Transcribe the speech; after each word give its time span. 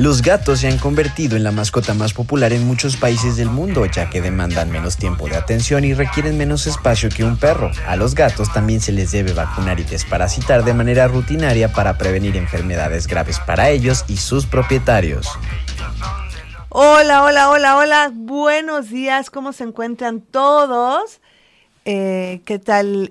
Los 0.00 0.22
gatos 0.22 0.60
se 0.60 0.68
han 0.68 0.78
convertido 0.78 1.36
en 1.36 1.44
la 1.44 1.52
mascota 1.52 1.92
más 1.92 2.14
popular 2.14 2.54
en 2.54 2.66
muchos 2.66 2.96
países 2.96 3.36
del 3.36 3.50
mundo, 3.50 3.84
ya 3.84 4.08
que 4.08 4.22
demandan 4.22 4.70
menos 4.70 4.96
tiempo 4.96 5.28
de 5.28 5.36
atención 5.36 5.84
y 5.84 5.92
requieren 5.92 6.38
menos 6.38 6.66
espacio 6.66 7.10
que 7.10 7.22
un 7.22 7.36
perro. 7.36 7.70
A 7.86 7.96
los 7.96 8.14
gatos 8.14 8.50
también 8.50 8.80
se 8.80 8.92
les 8.92 9.12
debe 9.12 9.34
vacunar 9.34 9.78
y 9.78 9.84
desparasitar 9.84 10.64
de 10.64 10.72
manera 10.72 11.06
rutinaria 11.06 11.74
para 11.74 11.98
prevenir 11.98 12.38
enfermedades 12.38 13.06
graves 13.06 13.40
para 13.40 13.68
ellos 13.68 14.06
y 14.08 14.16
sus 14.16 14.46
propietarios. 14.46 15.28
Hola, 16.70 17.22
hola, 17.22 17.50
hola, 17.50 17.76
hola. 17.76 18.10
Buenos 18.10 18.88
días. 18.88 19.28
¿Cómo 19.28 19.52
se 19.52 19.64
encuentran 19.64 20.22
todos? 20.22 21.20
Eh, 21.86 22.42
¿Qué 22.44 22.58
tal 22.58 23.10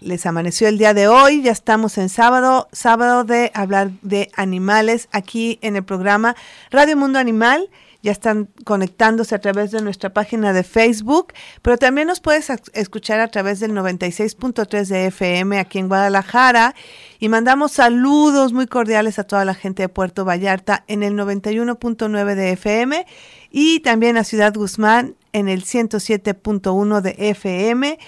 les 0.00 0.26
amaneció 0.26 0.68
el 0.68 0.78
día 0.78 0.94
de 0.94 1.08
hoy? 1.08 1.42
Ya 1.42 1.52
estamos 1.52 1.98
en 1.98 2.08
sábado, 2.08 2.68
sábado 2.72 3.24
de 3.24 3.50
hablar 3.54 3.90
de 4.02 4.30
animales 4.36 5.08
aquí 5.10 5.58
en 5.62 5.76
el 5.76 5.84
programa 5.84 6.36
Radio 6.70 6.96
Mundo 6.96 7.18
Animal. 7.18 7.68
Ya 8.02 8.10
están 8.10 8.48
conectándose 8.64 9.34
a 9.34 9.40
través 9.40 9.70
de 9.70 9.80
nuestra 9.80 10.12
página 10.12 10.52
de 10.52 10.64
Facebook, 10.64 11.32
pero 11.62 11.78
también 11.78 12.08
nos 12.08 12.18
puedes 12.18 12.50
escuchar 12.72 13.20
a 13.20 13.28
través 13.28 13.60
del 13.60 13.72
96.3 13.72 14.86
de 14.86 15.06
FM 15.06 15.58
aquí 15.60 15.78
en 15.78 15.88
Guadalajara. 15.88 16.74
Y 17.20 17.28
mandamos 17.28 17.72
saludos 17.72 18.52
muy 18.52 18.66
cordiales 18.66 19.20
a 19.20 19.24
toda 19.24 19.44
la 19.44 19.54
gente 19.54 19.84
de 19.84 19.88
Puerto 19.88 20.24
Vallarta 20.24 20.82
en 20.88 21.04
el 21.04 21.14
91.9 21.14 22.34
de 22.34 22.52
FM 22.52 23.06
y 23.52 23.80
también 23.80 24.16
a 24.16 24.24
Ciudad 24.24 24.52
Guzmán 24.52 25.14
en 25.32 25.48
el 25.48 25.64
107.1 25.64 27.00
de 27.00 27.14
FM. 27.18 27.98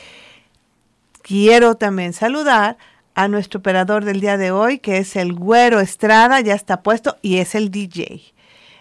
Quiero 1.22 1.76
también 1.76 2.12
saludar 2.12 2.76
a 3.14 3.28
nuestro 3.28 3.60
operador 3.60 4.04
del 4.04 4.20
día 4.20 4.36
de 4.36 4.50
hoy, 4.50 4.78
que 4.78 4.98
es 4.98 5.16
el 5.16 5.32
Güero 5.32 5.80
Estrada, 5.80 6.40
ya 6.40 6.54
está 6.54 6.82
puesto 6.82 7.16
y 7.22 7.38
es 7.38 7.54
el 7.54 7.70
DJ. 7.70 8.34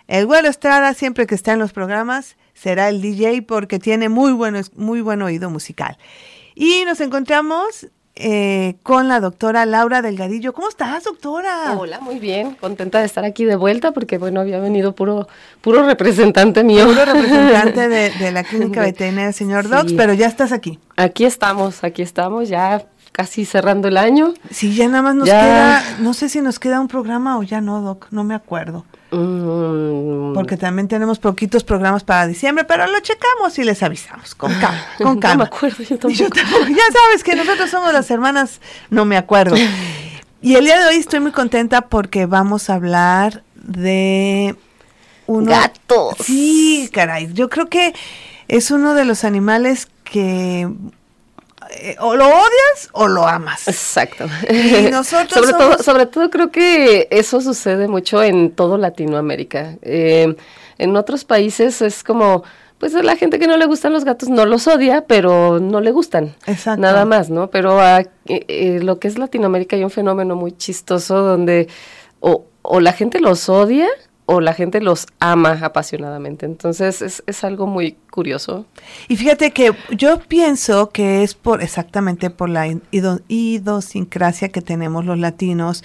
El 0.08 0.26
Güero 0.26 0.50
Estrada, 0.50 0.94
siempre 0.94 1.28
que 1.28 1.36
está 1.36 1.54
en 1.54 1.60
los 1.60 1.72
programas, 1.72 2.36
será 2.54 2.90
el 2.90 3.02
DJ 3.02 3.44
porque 3.44 3.80
tiene 3.80 4.10
muy, 4.10 4.32
bueno, 4.34 4.60
muy 4.76 5.02
buen 5.02 5.22
oído 5.22 5.50
musical. 5.50 5.98
Y 6.56 6.84
nos 6.86 7.00
encontramos 7.02 7.88
eh, 8.16 8.76
con 8.84 9.08
la 9.08 9.20
doctora 9.20 9.66
Laura 9.66 10.04
Delgadillo. 10.04 10.54
¿Cómo 10.54 10.70
estás, 10.70 11.04
doctora? 11.04 11.76
Hola, 11.78 12.00
muy 12.00 12.20
bien, 12.20 12.56
contenta 12.56 13.00
de 13.00 13.06
estar 13.06 13.26
aquí 13.26 13.44
de 13.44 13.56
vuelta 13.56 13.92
porque, 13.92 14.20
bueno, 14.20 14.42
había 14.42 14.60
venido 14.60 14.94
puro, 14.94 15.28
puro 15.62 15.84
representante 15.84 16.64
mío. 16.64 16.86
Puro 16.86 17.06
representante 17.06 17.90
de, 17.90 18.32
la 18.32 18.44
clínica 18.44 18.82
veterinaria, 18.82 19.32
señor 19.32 19.68
Docs, 19.68 19.94
pero 19.94 20.14
ya 20.14 20.28
estás 20.28 20.52
aquí. 20.52 20.80
Aquí 20.96 21.26
estamos, 21.26 21.84
aquí 21.84 22.04
estamos, 22.04 22.50
ya 22.50 22.86
casi 23.14 23.46
cerrando 23.46 23.88
el 23.88 23.96
año. 23.96 24.34
Sí, 24.52 24.76
ya 24.76 24.90
nada 24.90 25.04
más 25.04 25.16
nos 25.16 25.30
queda, 25.30 25.82
no 26.00 26.14
sé 26.14 26.28
si 26.28 26.42
nos 26.42 26.60
queda 26.60 26.82
un 26.82 26.90
programa 26.90 27.38
o 27.38 27.44
ya 27.44 27.62
no, 27.62 27.82
Doc, 27.82 28.08
no 28.12 28.26
me 28.26 28.36
acuerdo. 28.36 28.86
Mm. 29.12 30.34
Porque 30.34 30.58
también 30.58 30.88
tenemos 30.88 31.20
poquitos 31.20 31.64
programas 31.64 32.04
para 32.04 32.28
diciembre, 32.28 32.66
pero 32.66 32.88
lo 32.88 33.00
checamos 33.00 33.58
y 33.60 33.64
les 33.64 33.82
avisamos, 33.84 34.36
con 34.36 34.52
calma, 34.56 34.86
con 34.98 35.20
calma. 35.20 35.46
No 35.46 35.52
me 35.52 35.56
acuerdo, 35.56 35.84
yo 35.84 35.98
tampoco. 35.98 36.68
Ya 36.68 36.92
sabes 36.92 37.24
que 37.24 37.36
nosotros 37.36 37.70
somos 37.70 37.94
las 37.94 38.10
hermanas, 38.12 38.60
no 38.90 39.06
me 39.06 39.16
acuerdo. 39.16 39.56
Y 40.44 40.56
el 40.56 40.66
día 40.66 40.78
de 40.78 40.90
hoy 40.90 40.96
estoy 40.96 41.22
muy 41.22 41.32
contenta 41.32 41.88
porque 41.88 42.26
vamos 42.26 42.70
a 42.70 42.74
hablar 42.74 43.44
de 43.56 44.58
unos 45.26 45.48
gatos. 45.48 46.16
Sí, 46.20 46.90
caray, 46.92 47.32
yo 47.32 47.48
creo 47.48 47.68
que 47.70 47.94
es 48.50 48.70
uno 48.70 48.94
de 48.94 49.06
los 49.06 49.24
animales 49.24 49.88
que 50.04 50.70
eh, 51.76 51.96
o 52.00 52.16
lo 52.16 52.28
odias 52.28 52.90
o 52.94 53.08
lo 53.08 53.28
amas. 53.28 53.68
Exacto. 53.68 54.26
Y 54.50 54.92
nosotros 54.92 55.34
sobre, 55.34 55.54
todo, 55.54 55.84
sobre 55.84 56.06
todo 56.06 56.30
creo 56.30 56.52
que 56.52 57.08
eso 57.12 57.42
sucede 57.42 57.88
mucho 57.88 58.22
en 58.22 58.52
todo 58.52 58.78
Latinoamérica. 58.78 59.76
Eh, 59.82 60.36
en 60.78 60.96
otros 60.96 61.26
países 61.26 61.82
es 61.82 62.04
como, 62.04 62.44
pues 62.78 62.94
la 62.94 63.16
gente 63.16 63.40
que 63.40 63.48
no 63.48 63.58
le 63.58 63.66
gustan 63.66 63.94
los 63.94 64.06
gatos 64.06 64.30
no 64.30 64.46
los 64.46 64.68
odia, 64.68 65.06
pero 65.08 65.60
no 65.60 65.82
le 65.82 65.92
gustan. 65.92 66.36
Exacto. 66.46 66.82
Nada 66.82 67.06
más, 67.06 67.30
¿no? 67.30 67.50
Pero 67.50 67.80
eh, 68.26 68.80
lo 68.82 69.00
que 69.00 69.08
es 69.08 69.18
Latinoamérica 69.18 69.76
hay 69.76 69.84
un 69.84 69.92
fenómeno 69.92 70.36
muy 70.36 70.52
chistoso 70.52 71.22
donde 71.22 71.68
o, 72.20 72.46
o 72.62 72.80
la 72.80 72.94
gente 72.94 73.20
los 73.20 73.50
odia 73.50 73.88
o 74.36 74.42
la 74.42 74.54
gente 74.54 74.82
los 74.82 75.08
ama 75.20 75.60
apasionadamente. 75.62 76.46
Entonces 76.46 77.02
es, 77.02 77.24
es, 77.26 77.44
algo 77.44 77.68
muy 77.68 77.98
curioso. 78.12 78.66
Y 79.08 79.16
fíjate 79.16 79.52
que 79.52 79.74
yo 79.92 80.20
pienso 80.20 80.90
que 80.90 81.24
es 81.24 81.34
por 81.34 81.62
exactamente 81.62 82.30
por 82.30 82.50
la 82.50 82.68
idiosincrasia 83.30 84.50
que 84.50 84.62
tenemos 84.62 85.06
los 85.06 85.20
latinos 85.20 85.84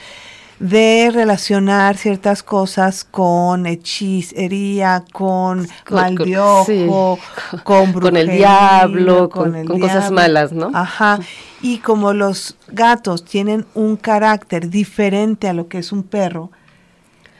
de 0.60 1.10
relacionar 1.12 1.96
ciertas 1.96 2.42
cosas 2.42 3.04
con 3.04 3.66
hechicería, 3.66 5.04
con, 5.12 5.68
mal 5.90 6.16
de 6.16 6.38
ojo, 6.38 7.18
con, 7.62 7.92
con 7.92 8.16
el 8.16 8.28
diablo, 8.28 9.28
con, 9.28 9.64
cosas 9.66 10.10
malas, 10.10 10.52
¿no? 10.52 10.70
Ajá. 10.74 11.20
Y 11.62 11.78
como 11.78 12.12
los 12.12 12.56
gatos 12.68 13.24
tienen 13.24 13.66
un 13.74 13.96
carácter 13.96 14.68
diferente 14.68 15.48
a 15.48 15.52
lo 15.52 15.68
que 15.68 15.78
es 15.78 15.92
un 15.92 16.02
perro, 16.02 16.50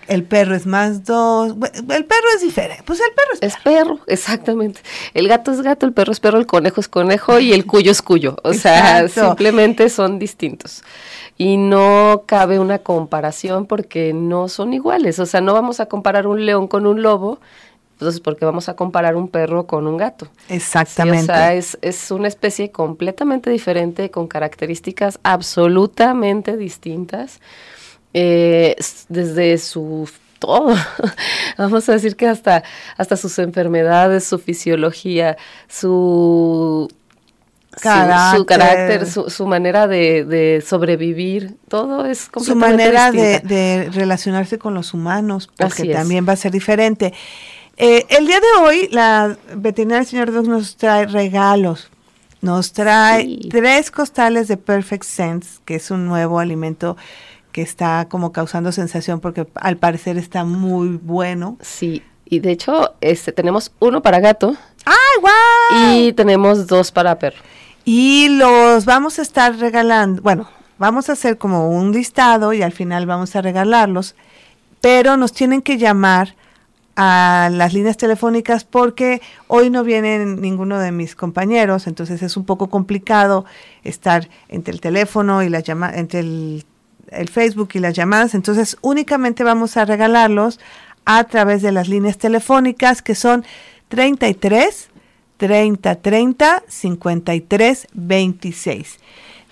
el 0.08 0.24
perro 0.24 0.54
es 0.54 0.66
más 0.66 1.04
dos, 1.04 1.50
el 1.50 2.04
perro 2.04 2.26
es 2.34 2.42
diferente, 2.42 2.82
pues 2.84 3.00
el 3.00 3.14
perro 3.14 3.34
es 3.34 3.41
perro. 3.41 3.48
Es 3.48 3.56
perro, 3.62 4.00
exactamente. 4.06 4.80
El 5.14 5.28
gato 5.28 5.52
es 5.52 5.60
gato, 5.60 5.86
el 5.86 5.92
perro 5.92 6.12
es 6.12 6.20
perro, 6.20 6.38
el 6.38 6.46
conejo 6.46 6.80
es 6.80 6.88
conejo 6.88 7.38
y 7.38 7.52
el 7.52 7.66
cuyo 7.66 7.92
es 7.92 8.02
cuyo. 8.02 8.36
O 8.42 8.54
sea, 8.54 9.06
simplemente 9.08 9.88
son 9.91 10.18
distintos. 10.18 10.82
Y 11.36 11.56
no 11.56 12.24
cabe 12.26 12.58
una 12.58 12.78
comparación 12.78 13.66
porque 13.66 14.12
no 14.12 14.48
son 14.48 14.72
iguales. 14.72 15.18
O 15.20 15.26
sea, 15.26 15.41
no 15.41 15.52
vamos 15.52 15.78
a 15.78 15.86
comparar 15.86 16.26
un 16.26 16.44
león 16.44 16.66
con 16.66 16.86
un 16.86 17.02
lobo, 17.02 17.38
entonces 17.92 18.20
porque 18.20 18.44
vamos 18.44 18.68
a 18.68 18.74
comparar 18.74 19.14
un 19.14 19.28
perro 19.28 19.66
con 19.66 19.86
un 19.86 19.98
gato. 19.98 20.26
Exactamente. 20.48 21.32
o 21.32 21.34
sea, 21.34 21.54
es, 21.54 21.78
es 21.82 22.10
una 22.10 22.28
especie 22.28 22.72
completamente 22.72 23.50
diferente, 23.50 24.10
con 24.10 24.26
características 24.26 25.20
absolutamente 25.22 26.56
distintas 26.56 27.41
eh, 28.14 28.76
desde 29.08 29.58
su 29.58 30.08
todo. 30.38 30.74
Vamos 31.58 31.88
a 31.88 31.92
decir 31.92 32.16
que 32.16 32.26
hasta, 32.26 32.62
hasta 32.96 33.16
sus 33.16 33.38
enfermedades, 33.38 34.24
su 34.24 34.38
fisiología, 34.38 35.36
su 35.69 36.88
carácter, 37.80 38.38
su, 38.38 38.47
carácter, 38.47 39.06
su, 39.06 39.47
manera 39.47 39.86
de, 39.86 40.64
sobrevivir, 40.66 41.56
todo 41.68 42.06
es 42.06 42.28
Su 42.36 42.56
manera 42.56 43.12
de, 43.12 43.88
relacionarse 43.92 44.58
con 44.58 44.74
los 44.74 44.94
humanos, 44.94 45.48
porque 45.56 45.92
también 45.92 46.26
va 46.28 46.32
a 46.32 46.36
ser 46.36 46.52
diferente. 46.52 47.12
Eh, 47.76 48.04
el 48.08 48.26
día 48.26 48.41
de 48.41 48.62
hoy, 48.64 48.88
la 48.91 49.36
veterinaria 49.54 50.04
señor 50.04 50.32
Doug 50.32 50.48
nos 50.48 50.76
trae 50.76 51.06
regalos. 51.06 51.91
Nos 52.41 52.72
trae 52.72 53.38
tres 53.50 53.91
costales 53.91 54.47
de 54.47 54.56
Perfect 54.56 55.04
Sense, 55.04 55.60
que 55.64 55.74
es 55.76 55.91
un 55.91 56.06
nuevo 56.06 56.38
alimento 56.38 56.97
que 57.53 57.62
está 57.62 58.06
como 58.09 58.32
causando 58.32 58.72
sensación 58.72 59.20
porque 59.20 59.47
al 59.54 59.76
parecer 59.76 60.19
está 60.19 60.44
muy 60.44 60.98
bueno. 61.03 61.56
Sí, 61.60 62.03
y 62.25 62.41
de 62.41 62.50
hecho 62.50 62.94
este 63.00 63.32
tenemos 63.32 63.72
uno 63.78 64.03
para 64.03 64.20
gato. 64.20 64.56
¡Ay, 64.84 65.21
guau! 65.21 65.97
Y 65.97 66.12
tenemos 66.12 66.66
dos 66.66 66.92
para 66.92 67.18
perro. 67.18 67.39
Y 67.84 68.28
los 68.36 68.84
vamos 68.84 69.18
a 69.18 69.22
estar 69.22 69.56
regalando, 69.56 70.21
bueno, 70.22 70.48
vamos 70.78 71.09
a 71.09 71.12
hacer 71.12 71.39
como 71.39 71.71
un 71.71 71.92
listado 71.92 72.53
y 72.53 72.62
al 72.62 72.72
final 72.72 73.06
vamos 73.06 73.34
a 73.34 73.42
regalarlos, 73.42 74.15
pero 74.80 75.16
nos 75.16 75.33
tienen 75.33 75.62
que 75.62 75.78
llamar 75.78 76.34
a 76.97 77.48
las 77.53 77.72
líneas 77.74 77.97
telefónicas 77.97 78.65
porque 78.65 79.22
hoy 79.47 79.71
no 79.71 79.84
viene 79.84 80.27
ninguno 80.27 80.80
de 80.80 80.91
mis 80.91 81.15
compañeros, 81.15 81.86
entonces 81.86 82.22
es 82.22 82.36
un 82.36 82.45
poco 82.45 82.68
complicado 82.68 83.45
estar 83.84 84.28
entre 84.48 84.74
el 84.74 84.80
teléfono 84.80 85.42
y 85.42 85.48
la 85.48 85.60
llama 85.60 85.92
entre 85.95 86.21
el 86.21 86.66
el 87.13 87.28
Facebook 87.28 87.71
y 87.75 87.78
las 87.78 87.95
llamadas, 87.95 88.34
entonces 88.34 88.77
únicamente 88.81 89.45
vamos 89.45 89.77
a 89.77 89.84
regalarlos 89.84 90.60
a 91.05 91.25
través 91.25 91.63
de 91.63 91.72
las 91.72 91.89
líneas 91.89 92.19
telefónicas 92.19 93.03
que 93.03 93.15
son 93.15 93.45
33 93.89 94.91
30 95.39 95.95
30 95.95 96.63
53 96.66 97.87
26. 97.93 98.99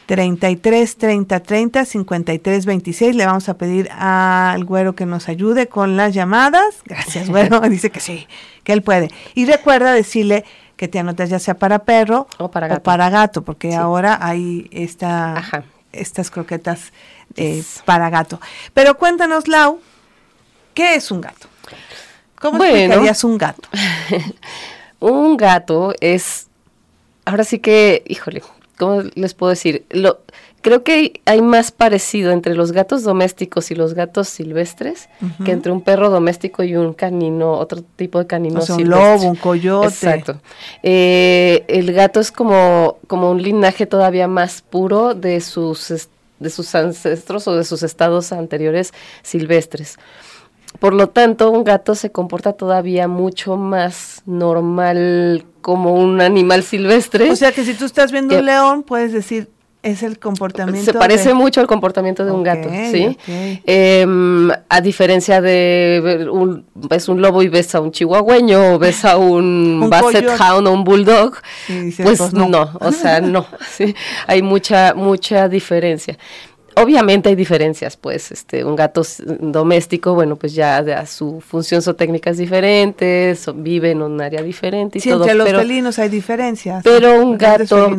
33 0.07 0.97
30 0.97 1.41
30 1.41 1.85
53 1.85 2.67
26. 2.67 3.17
Le 3.17 3.27
vamos 3.27 3.49
a 3.49 3.57
pedir 3.57 3.89
al 3.93 4.65
güero 4.65 4.95
que 4.95 5.07
nos 5.07 5.29
ayude 5.29 5.69
con 5.69 5.97
las 5.97 6.15
llamadas. 6.15 6.83
Gracias, 6.85 7.29
güero. 7.29 7.61
Dice 7.69 7.91
que 7.91 8.01
sí, 8.01 8.27
que 8.63 8.73
él 8.73 8.83
puede. 8.83 9.09
Y 9.35 9.47
recuerda 9.47 9.93
decirle 9.93 10.45
que 10.77 10.89
te 10.89 10.99
anotas 10.99 11.31
ya 11.31 11.39
sea 11.39 11.55
para 11.55 11.81
perro 11.81 12.29
o 12.39 12.51
para 12.51 12.69
gato, 12.69 12.83
para 12.83 13.11
gato 13.11 13.43
porque 13.43 13.75
ahora 13.75 14.19
hay 14.21 14.69
esta, 14.71 15.65
estas 15.93 16.31
croquetas 16.31 16.93
eh, 17.37 17.63
para 17.85 18.11
gato. 18.11 18.41
Pero 18.75 18.97
cuéntanos, 18.97 19.49
Lau, 19.49 19.81
¿qué 20.75 20.95
es 20.95 21.11
un 21.11 21.21
gato? 21.21 21.49
¿Cómo 22.41 22.59
bueno, 22.59 22.77
explicarías 22.77 23.25
un 23.25 23.39
gato? 23.39 23.69
un 25.01 25.37
gato 25.37 25.95
es, 26.01 26.49
ahora 27.25 27.45
sí 27.45 27.59
que, 27.59 28.03
híjole, 28.07 28.43
¿cómo 28.77 29.03
les 29.15 29.35
puedo 29.35 29.51
decir? 29.51 29.87
Lo, 29.91 30.21
creo 30.67 30.83
que 30.83 31.21
hay 31.27 31.43
más 31.43 31.71
parecido 31.71 32.33
entre 32.33 32.57
los 32.57 32.73
gatos 32.73 33.05
domésticos 33.05 33.71
y 33.71 33.77
los 33.77 33.95
gatos 33.95 34.29
silvestres 34.29 35.09
que 35.45 35.53
entre 35.53 35.71
un 35.71 35.81
perro 35.81 36.11
doméstico 36.11 36.65
y 36.65 36.75
un 36.75 36.93
canino, 36.93 37.53
otro 37.53 37.83
tipo 37.95 38.19
de 38.19 38.27
canino 38.27 38.59
o 38.59 38.75
un 38.75 38.89
lobo, 38.89 39.29
un 39.29 39.37
coyote. 39.37 39.87
Exacto. 39.87 40.41
Eh, 40.83 41.65
el 41.69 41.93
gato 41.93 42.19
es 42.19 42.33
como, 42.33 42.99
como 43.07 43.31
un 43.31 43.41
linaje 43.41 43.87
todavía 43.87 44.27
más 44.27 44.63
puro 44.63 45.15
de 45.15 45.41
sus, 45.41 46.09
de 46.39 46.51
sus 46.51 46.75
ancestros 46.75 47.49
o 47.49 47.55
de 47.55 47.65
sus 47.65 47.83
estados 47.83 48.33
anteriores 48.33 48.93
silvestres. 49.23 49.99
Por 50.79 50.93
lo 50.93 51.09
tanto, 51.09 51.51
un 51.51 51.65
gato 51.65 51.95
se 51.95 52.11
comporta 52.11 52.53
todavía 52.53 53.09
mucho 53.09 53.57
más 53.57 54.23
normal 54.27 55.47
como 55.63 55.95
un 55.95 56.21
animal 56.21 56.63
silvestre. 56.63 57.31
O 57.31 57.37
sea 57.37 57.53
que 57.53 57.65
si 57.65 57.75
tú 57.75 57.87
estás 57.87 58.13
viendo 58.13 58.39
un 58.39 58.45
león, 58.45 58.83
puedes 58.83 59.13
decir, 59.13 59.49
es 59.87 60.03
el 60.03 60.19
comportamiento. 60.19 60.93
Se 60.93 60.99
parece 60.99 61.33
mucho 61.33 61.61
al 61.61 61.67
comportamiento 61.67 62.25
de 62.25 62.33
un 62.33 62.43
gato, 62.43 62.69
¿sí? 62.69 63.17
Em, 63.65 64.51
a 64.69 64.81
diferencia 64.81 65.41
de 65.41 66.29
un, 66.31 66.67
ves 66.75 67.09
un 67.09 67.23
lobo 67.23 67.43
y 67.43 67.49
ves 67.49 67.75
a 67.75 67.81
un 67.81 67.93
chihuahueño 67.93 68.75
o 68.75 68.79
ves 68.79 69.05
a 69.05 69.17
un, 69.17 69.87
basset 69.91 70.29
hound 70.41 70.67
o 70.67 70.73
un 70.73 70.85
bulldog, 70.85 71.37
pues, 71.67 71.97
pues 72.19 72.33
no. 72.33 72.71
o 72.81 72.93
sea, 72.93 73.21
no, 73.23 73.47
sí, 73.71 73.95
hay 74.27 74.43
mucha 74.43 74.95
mucha 74.95 75.49
diferencia 75.49 76.19
obviamente 76.77 77.29
hay 77.29 77.35
diferencias, 77.35 77.97
pues, 77.97 78.31
este, 78.31 78.65
un 78.65 78.77
gato 78.77 79.03
doméstico, 79.41 80.15
bueno, 80.15 80.37
pues 80.37 80.55
ya 80.55 80.83
de, 80.83 81.07
su 81.07 81.41
función 81.41 81.83
zootécnica 81.83 82.31
es 82.31 82.39
diferente, 82.39 83.35
vive 83.55 83.93
en 83.93 84.03
un 84.03 84.21
área 84.21 84.43
diferente 84.43 84.99
y 84.99 85.01
sí, 85.01 85.11
todo. 85.11 85.23
entre 85.23 85.37
los 85.37 85.49
felinos 85.49 85.99
hay 85.99 86.09
diferencias. 86.09 86.85
Pero 86.85 87.21
un 87.21 87.39
gato, 87.39 87.97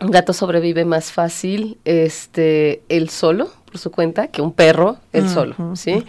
un 0.00 0.10
gato 0.10 0.32
sobrevive 0.32 0.84
más 0.84 1.12
fácil, 1.12 1.78
este, 1.84 2.82
él 2.88 3.08
solo, 3.08 3.50
por 3.64 3.78
su 3.78 3.90
cuenta, 3.90 4.28
que 4.28 4.42
un 4.42 4.52
perro, 4.52 4.98
él 5.12 5.28
solo, 5.28 5.54
¿sí? 5.74 6.04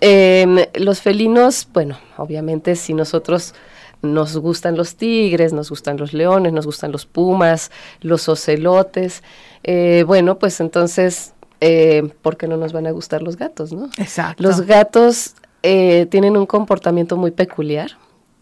Em, 0.00 0.56
los 0.74 1.00
felinos, 1.00 1.68
bueno, 1.72 1.98
obviamente 2.16 2.76
si 2.76 2.94
nosotros 2.94 3.54
nos 4.02 4.36
gustan 4.38 4.76
los 4.76 4.96
tigres, 4.96 5.52
nos 5.52 5.68
gustan 5.68 5.98
los 5.98 6.12
leones, 6.12 6.52
nos 6.52 6.64
gustan 6.64 6.90
los 6.90 7.04
pumas, 7.04 7.70
los 8.00 8.28
ocelotes, 8.28 9.22
eh, 9.62 10.04
bueno, 10.06 10.38
pues 10.38 10.60
entonces, 10.60 11.34
eh, 11.60 12.10
¿por 12.22 12.36
qué 12.36 12.48
no 12.48 12.56
nos 12.56 12.72
van 12.72 12.86
a 12.86 12.92
gustar 12.92 13.22
los 13.22 13.36
gatos, 13.36 13.72
no? 13.72 13.90
Exacto. 13.98 14.42
Los 14.42 14.62
gatos 14.62 15.34
eh, 15.62 16.06
tienen 16.10 16.36
un 16.36 16.46
comportamiento 16.46 17.16
muy 17.16 17.30
peculiar. 17.30 17.92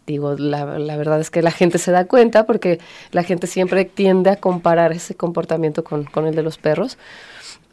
Digo, 0.09 0.37
la, 0.37 0.65
verdad 0.65 1.21
es 1.21 1.31
que 1.31 1.43
la 1.43 1.51
gente 1.51 1.77
se 1.77 1.93
da 1.93 2.07
cuenta 2.07 2.47
porque 2.47 2.79
la 3.13 3.23
gente 3.25 3.47
siempre 3.47 3.85
tiende 3.85 4.31
a 4.31 4.37
comparar 4.37 4.91
ese 4.93 5.15
comportamiento 5.15 5.85
con, 5.85 6.05
con 6.05 6.27
el 6.27 6.35
de 6.35 6.43
los 6.43 6.57
perros, 6.57 6.97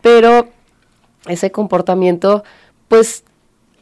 pero 0.02 0.50
ese 1.28 1.54
comportamiento, 1.54 2.44
pues 2.90 3.24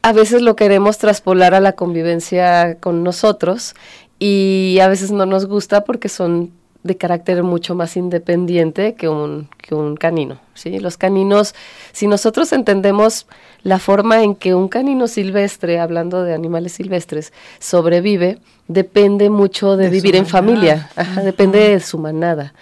a 0.03 0.13
veces 0.13 0.43
lo 0.43 0.55
queremos 0.55 0.99
traspolar 0.99 1.55
a 1.55 1.61
la 1.61 1.71
convivencia 1.71 2.77
con 2.79 3.01
nosotros 3.01 3.73
y 4.19 4.77
a 4.83 4.87
veces 4.87 5.09
no 5.09 5.25
nos 5.25 5.47
gusta 5.47 5.83
porque 5.83 6.07
son 6.07 6.51
de 6.83 6.97
carácter 6.97 7.43
mucho 7.43 7.75
más 7.75 7.95
independiente 7.95 8.93
que 8.95 9.07
un, 9.07 9.49
que 9.57 9.73
un 9.73 9.95
canino. 9.95 10.39
¿sí? 10.53 10.79
Los 10.79 10.97
caninos, 10.97 11.55
si 11.93 12.07
nosotros 12.07 12.51
entendemos 12.51 13.25
la 13.63 13.79
forma 13.79 14.21
en 14.21 14.35
que 14.35 14.53
un 14.53 14.67
canino 14.67 15.07
silvestre, 15.07 15.79
hablando 15.79 16.23
de 16.23 16.33
animales 16.33 16.73
silvestres, 16.73 17.31
sobrevive, 17.59 18.39
depende 18.67 19.29
mucho 19.29 19.77
de, 19.77 19.89
vivir 19.89 20.17
en 20.17 20.25
familia, 20.25 20.89
depende 21.23 21.69
de 21.69 21.79
su 21.79 21.97
manada. 21.97 22.53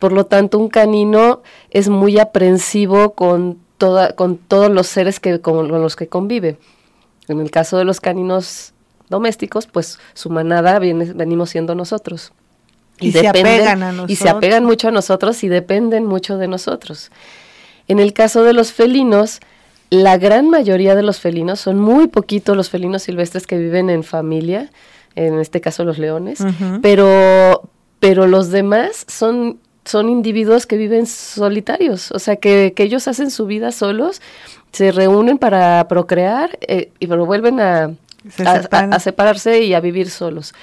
Por 0.00 0.10
lo 0.10 0.26
tanto, 0.26 0.58
un 0.58 0.68
canino 0.68 1.42
es 1.70 1.88
muy 1.88 2.18
aprensivo 2.18 3.14
con, 3.14 3.58
toda, 3.78 4.16
con 4.16 4.36
todos 4.36 4.70
los 4.70 4.88
seres 4.88 5.20
que, 5.20 5.40
con 5.40 5.68
los 5.68 5.94
que 5.94 6.08
convive. 6.08 6.58
En 7.28 7.40
el 7.40 7.52
caso 7.52 7.78
de 7.78 7.84
los 7.84 8.00
caninos 8.00 8.74
domésticos, 9.08 9.68
pues 9.68 10.00
su 10.14 10.30
manada 10.30 10.80
viene, 10.80 11.12
venimos 11.12 11.50
siendo 11.50 11.76
nosotros. 11.76 12.32
Y, 13.02 13.12
se 13.12 13.28
apegan 13.28 13.82
a 13.82 13.92
nosotros. 13.92 14.10
Y 14.10 14.16
se 14.16 14.28
apegan 14.28 14.64
mucho 14.64 14.88
a 14.88 14.90
nosotros 14.90 15.42
y 15.44 15.48
dependen 15.48 16.06
mucho 16.06 16.38
de 16.38 16.48
nosotros. 16.48 17.10
En 17.88 17.98
el 17.98 18.12
caso 18.12 18.44
de 18.44 18.52
los 18.52 18.72
felinos, 18.72 19.40
la 19.90 20.16
gran 20.16 20.48
mayoría 20.48 20.94
de 20.94 21.02
los 21.02 21.20
felinos, 21.20 21.60
son 21.60 21.78
muy 21.78 22.06
poquitos 22.06 22.56
los 22.56 22.70
felinos 22.70 23.02
silvestres 23.02 23.46
que 23.46 23.58
viven 23.58 23.90
en 23.90 24.04
familia, 24.04 24.70
en 25.14 25.38
este 25.38 25.60
caso 25.60 25.84
los 25.84 25.98
leones, 25.98 26.38
pero, 26.80 27.68
pero 28.00 28.26
los 28.26 28.50
demás 28.50 29.04
son, 29.08 29.58
son 29.84 30.08
individuos 30.08 30.66
que 30.66 30.78
viven 30.78 31.06
solitarios, 31.06 32.10
o 32.12 32.18
sea, 32.18 32.36
que, 32.36 32.72
que 32.74 32.84
ellos 32.84 33.06
hacen 33.06 33.30
su 33.30 33.44
vida 33.44 33.72
solos, 33.72 34.22
se 34.72 34.92
reúnen 34.92 35.36
para 35.36 35.86
procrear 35.88 36.58
eh, 36.62 36.90
y 36.98 37.06
pero 37.06 37.26
vuelven 37.26 37.60
a, 37.60 37.90
a, 38.46 39.00
separarse 39.00 39.62
y 39.62 39.74
a 39.74 39.80
vivir 39.80 40.08
solos. 40.08 40.54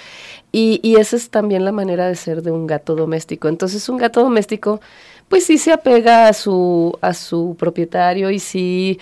Y, 0.52 0.80
y, 0.82 0.96
esa 0.96 1.16
es 1.16 1.30
también 1.30 1.64
la 1.64 1.72
manera 1.72 2.08
de 2.08 2.16
ser 2.16 2.42
de 2.42 2.50
un 2.50 2.66
gato 2.66 2.96
doméstico. 2.96 3.48
Entonces 3.48 3.88
un 3.88 3.98
gato 3.98 4.24
doméstico 4.24 4.82
pues 5.30 5.46
sí 5.46 5.58
se 5.58 5.72
apega 5.72 6.28
a 6.28 6.34
su, 6.34 6.98
a 7.02 7.14
su 7.14 7.56
propietario 7.58 8.32
y 8.32 8.40
sí 8.40 9.00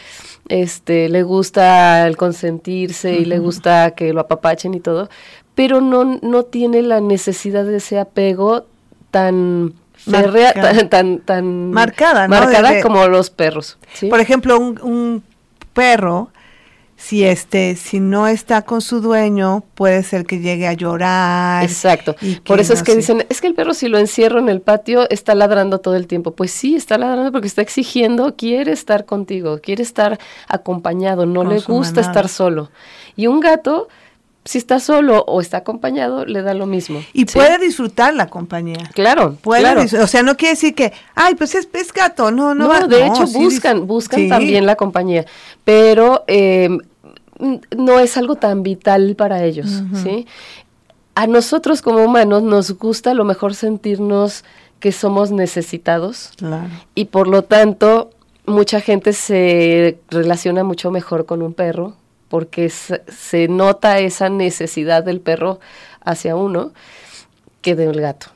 este, 0.49 1.09
le 1.09 1.23
gusta 1.23 2.05
el 2.05 2.17
consentirse 2.17 3.13
y 3.15 3.25
le 3.25 3.39
gusta 3.39 3.91
que 3.91 4.13
lo 4.13 4.21
apapachen 4.21 4.73
y 4.73 4.81
todo, 4.81 5.09
pero 5.55 5.81
no, 5.81 6.19
no 6.21 6.43
tiene 6.43 6.81
la 6.81 6.99
necesidad 6.99 7.63
de 7.63 7.77
ese 7.77 7.97
apego 7.97 8.65
tan 9.09 9.73
férrea, 9.95 10.53
tan, 10.89 11.19
tan, 11.19 11.71
marcada, 11.71 12.27
marcada 12.27 12.81
como 12.81 13.07
los 13.07 13.29
perros. 13.29 13.77
Por 14.09 14.19
ejemplo, 14.19 14.59
un, 14.59 14.79
un 14.81 15.23
perro 15.73 16.29
si 16.97 17.23
este 17.23 17.75
si 17.75 17.99
no 17.99 18.27
está 18.27 18.63
con 18.63 18.81
su 18.81 18.99
dueño 18.99 19.63
puede 19.75 20.03
ser 20.03 20.25
que 20.25 20.39
llegue 20.39 20.67
a 20.67 20.73
llorar 20.73 21.63
exacto. 21.63 22.15
por 22.43 22.59
eso 22.59 22.73
es 22.73 22.83
que 22.83 22.95
dicen 22.95 23.25
es 23.29 23.39
que 23.39 23.47
el 23.47 23.53
perro 23.53 23.73
si 23.73 23.87
lo 23.87 23.99
encierro 23.99 24.39
en 24.39 24.49
el 24.49 24.61
patio 24.61 25.07
está 25.09 25.35
ladrando 25.35 25.79
todo 25.79 25.95
el 25.95 26.07
tiempo 26.07 26.31
pues 26.31 26.51
sí 26.51 26.75
está 26.75 26.97
ladrando 26.97 27.31
porque 27.31 27.47
está 27.47 27.61
exigiendo 27.61 28.35
quiere 28.35 28.71
estar 28.71 29.05
contigo 29.05 29.59
quiere 29.61 29.83
estar 29.83 30.19
acompañado 30.47 31.25
no 31.25 31.43
le 31.43 31.59
gusta 31.59 32.01
estar 32.01 32.27
solo. 32.29 32.69
Y 33.15 33.27
un 33.27 33.39
gato 33.39 33.87
si 34.45 34.57
está 34.57 34.79
solo 34.79 35.25
o 35.27 35.41
está 35.41 35.57
acompañado, 35.57 36.25
le 36.25 36.41
da 36.41 36.53
lo 36.53 36.67
mismo. 36.67 37.03
Y 37.11 37.25
puede 37.25 37.59
disfrutar 37.59 38.13
la 38.13 38.27
compañía. 38.27 38.89
Claro, 38.93 39.35
puede 39.41 39.67
O 40.01 40.07
sea, 40.07 40.23
no 40.23 40.37
quiere 40.37 40.53
decir 40.53 40.73
que, 40.73 40.93
ay, 41.15 41.35
pues 41.35 41.53
es, 41.53 41.67
es 41.73 41.91
gato, 41.91 42.31
no, 42.31 42.55
no. 42.55 42.67
No, 42.67 42.87
de 42.87 43.05
hecho 43.05 43.27
buscan, 43.27 43.87
buscan 43.87 44.29
también 44.29 44.65
la 44.65 44.75
compañía, 44.75 45.25
pero 45.65 46.23
em, 46.27 46.79
no 47.39 47.99
es 47.99 48.17
algo 48.17 48.35
tan 48.35 48.63
vital 48.63 49.15
para 49.15 49.43
ellos, 49.43 49.83
¿sí? 49.93 50.27
A 51.15 51.27
nosotros 51.27 51.81
como 51.81 52.03
humanos 52.03 52.43
nos 52.43 52.71
gusta 52.71 53.11
a 53.11 53.13
lo 53.13 53.25
mejor 53.25 53.55
sentirnos 53.55 54.43
que 54.79 54.91
somos 54.91 55.31
necesitados 55.31 56.31
claro. 56.37 56.69
y 56.93 57.05
por 57.05 57.27
lo 57.27 57.41
tanto 57.41 58.11
mucha 58.45 58.79
gente 58.79 59.13
se 59.13 59.99
relaciona 60.09 60.63
mucho 60.63 60.91
mejor 60.91 61.25
con 61.25 61.41
un 61.41 61.53
perro 61.53 61.95
porque 62.29 62.69
se, 62.69 63.47
nota 63.47 63.99
esa 63.99 64.29
necesidad 64.29 65.03
del 65.03 65.21
perro 65.21 65.59
hacia 66.01 66.35
uno 66.35 66.71
que 67.61 67.75
del 67.75 67.99
gato. 67.99 68.27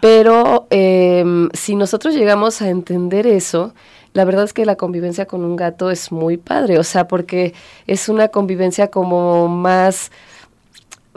Pero 0.00 0.68
em, 0.70 1.48
si 1.52 1.74
nosotros 1.74 2.14
llegamos 2.14 2.62
a 2.62 2.68
entender 2.68 3.26
eso, 3.26 3.74
la 4.16 4.24
verdad 4.24 4.44
es 4.44 4.54
que 4.54 4.64
la 4.64 4.76
convivencia 4.76 5.26
con 5.26 5.44
un 5.44 5.56
gato 5.56 5.90
es 5.90 6.10
muy 6.10 6.38
padre, 6.38 6.78
o 6.78 6.84
sea, 6.84 7.06
porque 7.06 7.52
es 7.86 8.08
una 8.08 8.28
convivencia 8.28 8.88
como 8.88 9.46
más 9.46 10.10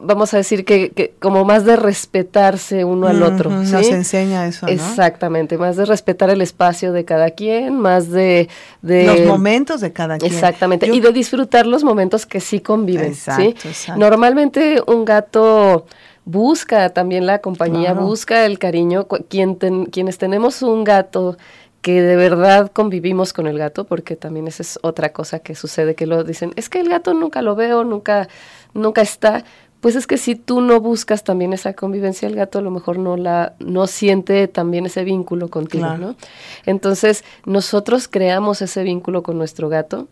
vamos 0.01 0.33
a 0.33 0.37
decir 0.37 0.63
que, 0.65 1.13
como 1.19 1.43
más 1.43 1.65
de 1.65 1.75
respetarse 1.75 2.85
uno 2.85 3.07
al 3.07 3.21
otro. 3.21 3.49
¿sí? 3.65 3.71
Nos 3.71 3.87
enseña 3.87 4.47
eso. 4.47 4.65
¿no? 4.65 4.71
Exactamente, 4.71 5.57
más 5.57 5.75
de 5.75 5.85
respetar 5.85 6.29
el 6.29 6.41
espacio 6.41 6.93
de 6.93 7.03
cada 7.05 7.31
quien, 7.31 7.77
más 7.77 8.09
de... 8.09 8.47
de 8.81 9.05
los 9.05 9.27
momentos 9.27 9.81
de 9.81 9.91
cada 9.91 10.17
quien. 10.17 10.31
Exactamente, 10.31 10.87
y 10.87 10.99
de 10.99 11.11
disfrutar 11.11 11.65
los 11.65 11.83
momentos 11.83 12.25
que 12.25 12.39
sí 12.39 12.59
conviven. 12.61 13.07
Exacto, 13.07 13.41
¿sí? 13.41 13.67
Exacto. 13.67 13.99
Normalmente 13.99 14.81
un 14.87 15.03
gato 15.05 15.85
busca 16.25 16.89
también 16.89 17.25
la 17.25 17.39
compañía, 17.39 17.93
busca 17.93 18.45
el 18.45 18.59
cariño. 18.59 19.07
Quien 19.29 19.55
quienes 19.55 20.17
tenemos 20.17 20.61
un 20.61 20.83
gato 20.83 21.37
que 21.81 22.01
de 22.01 22.15
verdad 22.15 22.71
convivimos 22.71 23.33
con 23.33 23.47
el 23.47 23.57
gato, 23.57 23.85
porque 23.85 24.15
también 24.15 24.47
esa 24.47 24.63
es 24.63 24.79
otra 24.81 25.13
cosa 25.13 25.39
que 25.39 25.55
sucede, 25.55 25.95
que 25.95 26.05
lo 26.05 26.23
dicen, 26.23 26.51
es 26.55 26.69
que 26.69 26.79
el 26.79 26.89
gato 26.89 27.13
nunca 27.13 27.41
lo 27.41 27.55
veo, 27.55 27.83
nunca, 27.83 28.27
nunca 28.73 29.01
está. 29.01 29.43
Pues 29.79 29.95
es 29.95 30.07
que 30.07 30.17
si 30.17 30.35
tú 30.35 30.59
no 30.59 30.81
buscas 30.81 31.23
también 31.23 31.53
esa 31.53 31.73
convivencia, 31.73 32.27
el 32.27 32.35
gato 32.35 32.59
a 32.59 32.61
lo 32.61 32.69
mejor 32.69 32.99
no 32.99 33.15
la, 33.15 33.53
no 33.59 33.87
siente 33.87 34.49
también 34.49 34.85
ese 34.85 35.05
vínculo 35.05 35.47
contigo, 35.47 35.95
¿no? 35.97 36.17
Entonces, 36.65 37.23
nosotros 37.45 38.09
creamos 38.09 38.61
ese 38.61 38.83
vínculo 38.83 39.23
con 39.23 39.37
nuestro 39.37 39.69
gato 39.69 40.09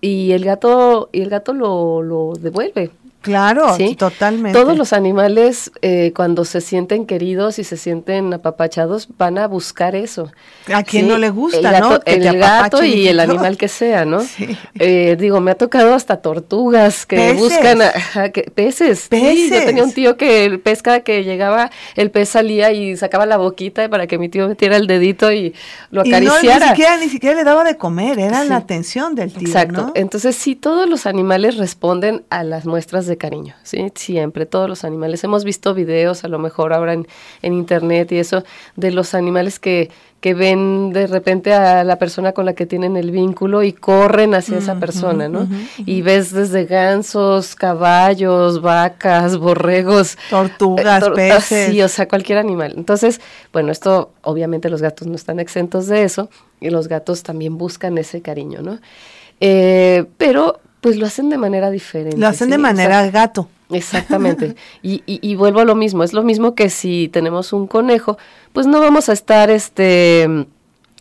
y 0.00 0.30
el 0.32 0.44
gato, 0.44 1.08
y 1.10 1.22
el 1.22 1.30
gato 1.30 1.52
lo, 1.52 2.02
lo 2.02 2.34
devuelve. 2.34 2.92
Claro, 3.22 3.76
totalmente. 3.96 4.58
Todos 4.58 4.76
los 4.76 4.92
animales, 4.92 5.70
eh, 5.80 6.12
cuando 6.14 6.44
se 6.44 6.60
sienten 6.60 7.06
queridos 7.06 7.58
y 7.60 7.64
se 7.64 7.76
sienten 7.76 8.34
apapachados, 8.34 9.08
van 9.16 9.38
a 9.38 9.46
buscar 9.46 9.94
eso. 9.94 10.30
A 10.72 10.82
quien 10.82 11.06
no 11.06 11.18
le 11.18 11.30
gusta, 11.30 11.58
el 11.58 11.62
gato, 11.62 11.88
¿no? 11.88 12.00
el 12.04 12.38
gato 12.38 12.84
y 12.84 13.06
el 13.06 13.20
animal 13.20 13.56
que 13.56 13.68
sea, 13.68 14.04
¿no? 14.04 14.22
Eh, 14.74 15.16
digo, 15.18 15.40
me 15.40 15.52
ha 15.52 15.54
tocado 15.54 15.94
hasta 15.94 16.16
tortugas 16.22 17.06
que 17.06 17.34
buscan 17.34 17.78
peces. 18.54 19.06
Peces. 19.08 19.50
yo 19.50 19.64
tenía 19.64 19.84
un 19.84 19.92
tío 19.92 20.16
que 20.16 20.44
el 20.44 20.58
pesca 20.60 21.00
que 21.00 21.22
llegaba, 21.22 21.70
el 21.94 22.10
pez 22.10 22.30
salía 22.30 22.72
y 22.72 22.96
sacaba 22.96 23.26
la 23.26 23.36
boquita 23.36 23.88
para 23.88 24.06
que 24.06 24.18
mi 24.18 24.28
tío 24.28 24.48
metiera 24.48 24.76
el 24.76 24.86
dedito 24.86 25.30
y 25.30 25.54
lo 25.90 26.00
acariciara. 26.00 26.66
ni 26.66 26.70
siquiera, 26.70 26.96
ni 26.96 27.08
siquiera 27.08 27.36
le 27.36 27.44
daba 27.44 27.62
de 27.64 27.76
comer, 27.76 28.18
era 28.18 28.44
la 28.44 28.56
atención 28.56 29.14
del 29.14 29.32
tío. 29.32 29.46
Exacto. 29.46 29.92
Entonces, 29.94 30.34
sí, 30.34 30.56
todos 30.56 30.88
los 30.88 31.06
animales 31.06 31.56
responden 31.56 32.24
a 32.30 32.42
las 32.42 32.66
muestras 32.66 33.06
de 33.06 33.11
cariño, 33.16 33.54
¿sí? 33.62 33.92
Siempre, 33.94 34.46
todos 34.46 34.68
los 34.68 34.84
animales. 34.84 35.22
Hemos 35.24 35.44
visto 35.44 35.74
videos, 35.74 36.24
a 36.24 36.28
lo 36.28 36.38
mejor 36.38 36.72
ahora 36.72 36.92
en, 36.92 37.06
internet 37.42 38.12
y 38.12 38.18
eso, 38.18 38.44
de 38.76 38.90
los 38.90 39.14
animales 39.14 39.58
que, 39.58 39.90
que 40.20 40.34
ven 40.34 40.92
de 40.92 41.06
repente 41.06 41.52
a 41.52 41.84
la 41.84 41.96
persona 41.96 42.32
con 42.32 42.46
la 42.46 42.54
que 42.54 42.66
tienen 42.66 42.96
el 42.96 43.10
vínculo 43.10 43.62
y 43.62 43.72
corren 43.72 44.34
hacia 44.34 44.58
esa 44.58 44.78
persona, 44.78 45.28
¿no? 45.28 45.48
Y 45.78 46.02
ves 46.02 46.32
desde 46.32 46.64
gansos, 46.64 47.54
caballos, 47.54 48.62
vacas, 48.62 49.36
borregos, 49.36 50.16
tortugas, 50.30 51.02
eh, 51.08 51.10
peces. 51.14 51.70
Sí, 51.70 51.82
o 51.82 51.88
sea, 51.88 52.06
cualquier 52.06 52.38
animal. 52.38 52.74
Entonces, 52.76 53.20
bueno, 53.52 53.72
esto 53.72 54.12
obviamente 54.22 54.70
los 54.70 54.80
gatos 54.80 55.08
no 55.08 55.16
están 55.16 55.40
exentos 55.40 55.86
de 55.86 56.04
eso 56.04 56.30
y 56.60 56.70
los 56.70 56.88
gatos 56.88 57.22
también 57.22 57.58
buscan 57.58 57.98
ese 57.98 58.22
cariño, 58.22 58.62
¿no? 58.62 58.78
Eh, 59.40 60.04
pero 60.18 60.60
pues 60.82 60.96
lo 60.96 61.06
hacen 61.06 61.30
de 61.30 61.38
manera 61.38 61.70
diferente. 61.70 62.18
Lo 62.18 62.26
hacen 62.26 62.50
de 62.50 62.58
manera 62.58 63.08
gato. 63.08 63.48
Exactamente. 63.70 64.56
y, 64.82 65.02
y, 65.06 65.34
vuelvo 65.36 65.60
a 65.60 65.64
lo 65.64 65.76
mismo. 65.76 66.02
Es 66.02 66.12
lo 66.12 66.24
mismo 66.24 66.56
que 66.56 66.70
si 66.70 67.08
tenemos 67.08 67.52
un 67.52 67.68
conejo, 67.68 68.18
pues 68.52 68.66
no 68.66 68.80
vamos 68.80 69.08
a 69.08 69.12
estar 69.12 69.48
este 69.48 70.28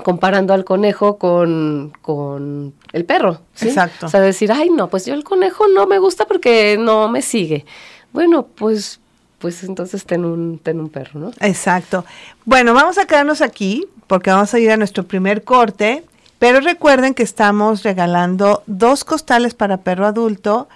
comparando 0.03 0.53
al 0.53 0.65
conejo 0.65 1.17
con, 1.17 1.93
con 2.03 2.75
el 2.93 3.05
perro. 3.05 3.41
Exacto. 3.59 4.05
O 4.05 4.09
sea, 4.09 4.21
decir, 4.21 4.51
ay, 4.51 4.69
no, 4.69 4.87
pues 4.87 5.07
yo 5.07 5.15
el 5.15 5.23
conejo 5.23 5.67
no 5.67 5.87
me 5.87 5.97
gusta 5.97 6.25
porque 6.27 6.77
no 6.79 7.09
me 7.09 7.23
sigue. 7.23 7.65
Bueno, 8.13 8.45
pues 8.45 8.99
pues 9.39 9.63
entonces 9.63 10.05
ten 10.05 10.23
un, 10.23 10.59
ten 10.59 10.79
un 10.79 10.89
perro, 10.89 11.19
¿no? 11.19 11.31
Exacto. 11.39 12.05
Bueno, 12.45 12.75
vamos 12.75 12.99
a 12.99 13.07
quedarnos 13.07 13.41
aquí 13.41 13.87
porque 14.05 14.29
vamos 14.29 14.53
a 14.53 14.59
ir 14.59 14.69
a 14.69 14.77
nuestro 14.77 15.07
primer 15.07 15.43
corte 15.43 16.03
pero 16.41 16.59
recuerden 16.59 17.13
que 17.13 17.21
estamos 17.21 17.83
regalando 17.83 18.63
dos 18.65 19.03
costales 19.03 19.53
para 19.53 19.83
perro 19.83 20.07
adulto 20.07 20.67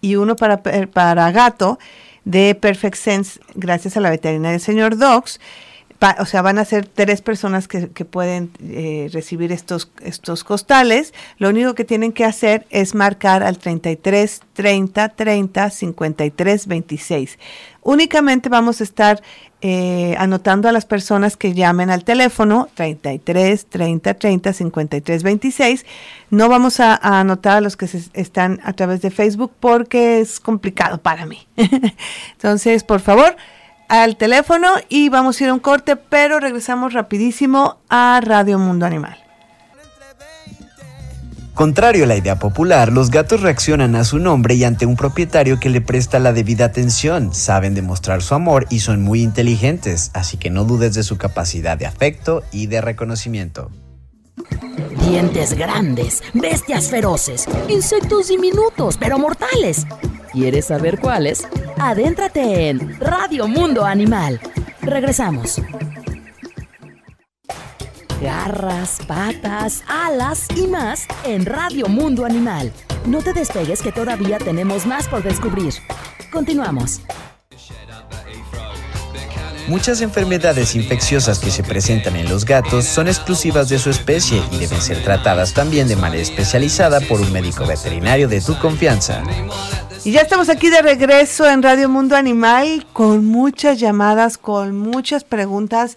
y 0.00 0.16
uno 0.16 0.34
para, 0.34 0.64
para 0.64 1.30
gato 1.30 1.78
de 2.24 2.56
Perfect 2.56 2.96
Sense 2.96 3.40
gracias 3.54 3.96
a 3.96 4.00
la 4.00 4.10
veterinaria 4.10 4.50
del 4.50 4.60
señor 4.60 4.96
Dogs 6.02 6.20
o 6.20 6.26
sea, 6.26 6.42
van 6.42 6.58
a 6.58 6.64
ser 6.64 6.86
tres 6.86 7.22
personas 7.22 7.68
que, 7.68 7.86
pueden 8.04 8.50
eh, 8.60 9.08
recibir 9.12 9.52
estos, 9.52 9.90
estos 10.02 10.44
costales. 10.44 11.14
Lo 11.38 11.48
único 11.48 11.74
que 11.74 11.84
tienen 11.84 12.12
que 12.12 12.24
hacer 12.24 12.66
es 12.70 12.94
marcar 12.94 13.42
al 13.42 13.58
33 13.58 14.40
30 14.52 15.08
30 15.10 15.70
53 15.70 16.66
26. 16.66 17.38
Únicamente 17.82 18.48
vamos 18.48 18.80
a 18.80 18.84
estar 18.84 19.22
eh, 19.60 20.16
anotando 20.18 20.68
a 20.68 20.72
las 20.72 20.84
personas 20.84 21.36
que 21.36 21.54
llamen 21.54 21.90
al 21.90 22.04
teléfono 22.04 22.68
33 22.74 23.66
30 23.66 24.14
30 24.14 24.52
53 24.52 25.22
26. 25.22 25.86
No 26.30 26.48
vamos 26.48 26.80
a, 26.80 26.96
anotar 26.96 27.58
a 27.58 27.60
los 27.60 27.76
que 27.76 27.88
están 28.14 28.60
a 28.64 28.72
través 28.72 29.02
de 29.02 29.10
Facebook 29.10 29.52
porque 29.60 30.20
es 30.20 30.40
complicado 30.40 30.98
para 30.98 31.26
mí. 31.26 31.46
Entonces, 32.32 32.82
por 32.82 33.00
favor, 33.00 33.36
al 34.00 34.16
teléfono 34.16 34.68
y 34.88 35.10
vamos 35.10 35.38
a 35.38 35.44
ir 35.44 35.50
a 35.50 35.54
un 35.54 35.60
corte, 35.60 35.96
pero 35.96 36.40
regresamos 36.40 36.94
rapidísimo 36.94 37.76
a 37.90 38.20
Radio 38.22 38.58
Mundo 38.58 38.86
Animal. 38.86 39.18
Contrario 41.52 42.04
a 42.04 42.06
la 42.06 42.16
idea 42.16 42.38
popular, 42.38 42.90
los 42.90 43.10
gatos 43.10 43.42
reaccionan 43.42 43.94
a 43.94 44.04
su 44.04 44.18
nombre 44.18 44.54
y 44.54 44.64
ante 44.64 44.86
un 44.86 44.96
propietario 44.96 45.60
que 45.60 45.68
le 45.68 45.82
presta 45.82 46.18
la 46.18 46.32
debida 46.32 46.64
atención, 46.64 47.34
saben 47.34 47.74
demostrar 47.74 48.22
su 48.22 48.34
amor 48.34 48.66
y 48.70 48.80
son 48.80 49.02
muy 49.02 49.20
inteligentes, 49.20 50.10
así 50.14 50.38
que 50.38 50.48
no 50.48 50.64
dudes 50.64 50.94
de 50.94 51.02
su 51.02 51.18
capacidad 51.18 51.76
de 51.76 51.84
afecto 51.84 52.42
y 52.50 52.68
de 52.68 52.80
reconocimiento. 52.80 53.70
Dientes 55.06 55.52
grandes, 55.52 56.22
bestias 56.32 56.88
feroces, 56.88 57.46
insectos 57.68 58.28
diminutos 58.28 58.96
pero 58.96 59.18
mortales. 59.18 59.86
¿Quieres 60.32 60.66
saber 60.66 60.98
cuáles? 60.98 61.46
Adéntrate 61.78 62.70
en 62.70 62.98
Radio 62.98 63.46
Mundo 63.46 63.84
Animal. 63.84 64.40
Regresamos. 64.80 65.60
Garras, 68.22 69.00
patas, 69.06 69.84
alas 69.86 70.46
y 70.56 70.68
más 70.68 71.06
en 71.24 71.44
Radio 71.44 71.88
Mundo 71.88 72.24
Animal. 72.24 72.72
No 73.04 73.20
te 73.20 73.34
despegues 73.34 73.82
que 73.82 73.92
todavía 73.92 74.38
tenemos 74.38 74.86
más 74.86 75.06
por 75.06 75.22
descubrir. 75.22 75.74
Continuamos. 76.30 77.02
Muchas 79.68 80.00
enfermedades 80.00 80.74
infecciosas 80.74 81.38
que 81.38 81.50
se 81.50 81.62
presentan 81.62 82.16
en 82.16 82.28
los 82.28 82.44
gatos 82.44 82.84
son 82.84 83.06
exclusivas 83.06 83.68
de 83.68 83.78
su 83.78 83.90
especie 83.90 84.42
y 84.50 84.58
deben 84.58 84.80
ser 84.80 85.02
tratadas 85.04 85.54
también 85.54 85.88
de 85.88 85.96
manera 85.96 86.22
especializada 86.22 87.00
por 87.00 87.20
un 87.20 87.32
médico 87.32 87.66
veterinario 87.66 88.28
de 88.28 88.40
tu 88.40 88.58
confianza. 88.58 89.22
Y 90.04 90.10
ya 90.10 90.22
estamos 90.22 90.48
aquí 90.48 90.68
de 90.68 90.82
regreso 90.82 91.48
en 91.48 91.62
Radio 91.62 91.88
Mundo 91.88 92.16
Animal 92.16 92.84
con 92.92 93.24
muchas 93.24 93.78
llamadas, 93.78 94.36
con 94.36 94.76
muchas 94.76 95.22
preguntas. 95.22 95.96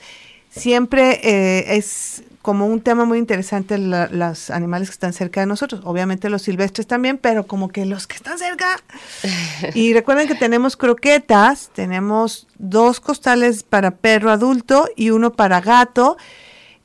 Siempre 0.51 1.19
eh, 1.24 1.75
es 1.75 2.24
como 2.43 2.67
un 2.67 2.81
tema 2.81 3.05
muy 3.05 3.17
interesante 3.17 3.79
los 3.79 4.51
animales 4.51 4.89
que 4.89 4.93
están 4.93 5.12
cerca 5.12 5.39
de 5.39 5.47
nosotros. 5.47 5.81
Obviamente 5.85 6.29
los 6.29 6.43
silvestres 6.43 6.85
también, 6.85 7.17
pero 7.17 7.47
como 7.47 7.69
que 7.69 7.83
los 7.88 8.05
que 8.05 8.17
están 8.17 8.38
cerca. 8.38 8.79
y 9.74 9.91
recuerden 9.93 10.27
que 10.27 10.35
tenemos 10.35 10.77
croquetas, 10.77 11.71
tenemos 11.74 12.45
dos 12.59 13.00
costales 13.00 13.63
para 13.63 13.89
perro 13.89 14.29
adulto 14.29 14.88
y 14.95 15.09
uno 15.09 15.33
para 15.33 15.62
gato. 15.62 16.15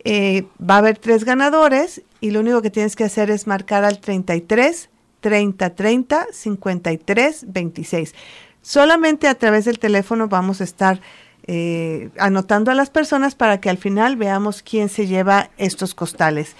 Eh, 0.04 0.46
va 0.58 0.76
a 0.76 0.78
haber 0.78 0.96
tres 0.96 1.24
ganadores 1.24 2.00
y 2.22 2.30
lo 2.30 2.40
único 2.40 2.62
que 2.62 2.70
tienes 2.70 2.96
que 2.96 3.04
hacer 3.04 3.30
es 3.30 3.46
marcar 3.46 3.84
al 3.84 4.00
33 4.00 4.89
30 5.20 5.74
30 5.74 6.26
53 6.32 7.44
26. 7.48 8.14
Solamente 8.62 9.28
a 9.28 9.34
través 9.34 9.64
del 9.64 9.78
teléfono 9.78 10.28
vamos 10.28 10.60
a 10.60 10.64
estar 10.64 11.00
eh, 11.46 12.10
anotando 12.18 12.70
a 12.70 12.74
las 12.74 12.90
personas 12.90 13.34
para 13.34 13.60
que 13.60 13.70
al 13.70 13.78
final 13.78 14.16
veamos 14.16 14.62
quién 14.62 14.88
se 14.88 15.06
lleva 15.06 15.50
estos 15.56 15.94
costales. 15.94 16.54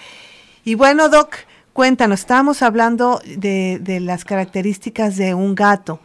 Y 0.63 0.75
bueno, 0.75 1.09
Doc, 1.09 1.35
cuéntanos, 1.73 2.21
estábamos 2.21 2.61
hablando 2.61 3.21
de, 3.25 3.99
las 4.01 4.25
características 4.25 5.15
de 5.17 5.33
un 5.33 5.55
gato. 5.55 5.99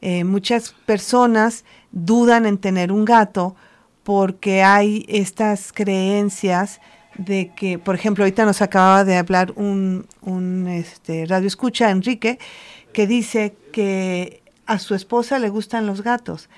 Eh, 0.00 0.24
muchas 0.24 0.70
personas 0.86 1.64
dudan 1.90 2.46
en 2.46 2.58
tener 2.58 2.90
un 2.92 3.04
gato 3.04 3.54
porque 4.02 4.62
hay 4.62 5.04
estas 5.08 5.72
creencias 5.72 6.80
de 7.16 7.52
que, 7.54 7.78
por 7.78 7.94
ejemplo, 7.94 8.24
ahorita 8.24 8.44
nos 8.44 8.62
acababa 8.62 9.04
de 9.04 9.16
hablar 9.16 9.52
un, 9.56 10.06
un 10.22 10.68
este, 10.68 11.26
radio 11.26 11.46
escucha, 11.46 11.90
Enrique, 11.90 12.38
que 12.92 13.06
dice 13.06 13.54
que 13.72 14.42
a 14.66 14.78
su 14.78 14.94
esposa 14.94 15.38
le 15.38 15.48
gustan 15.48 15.86
los 15.86 16.02
gatos, 16.02 16.48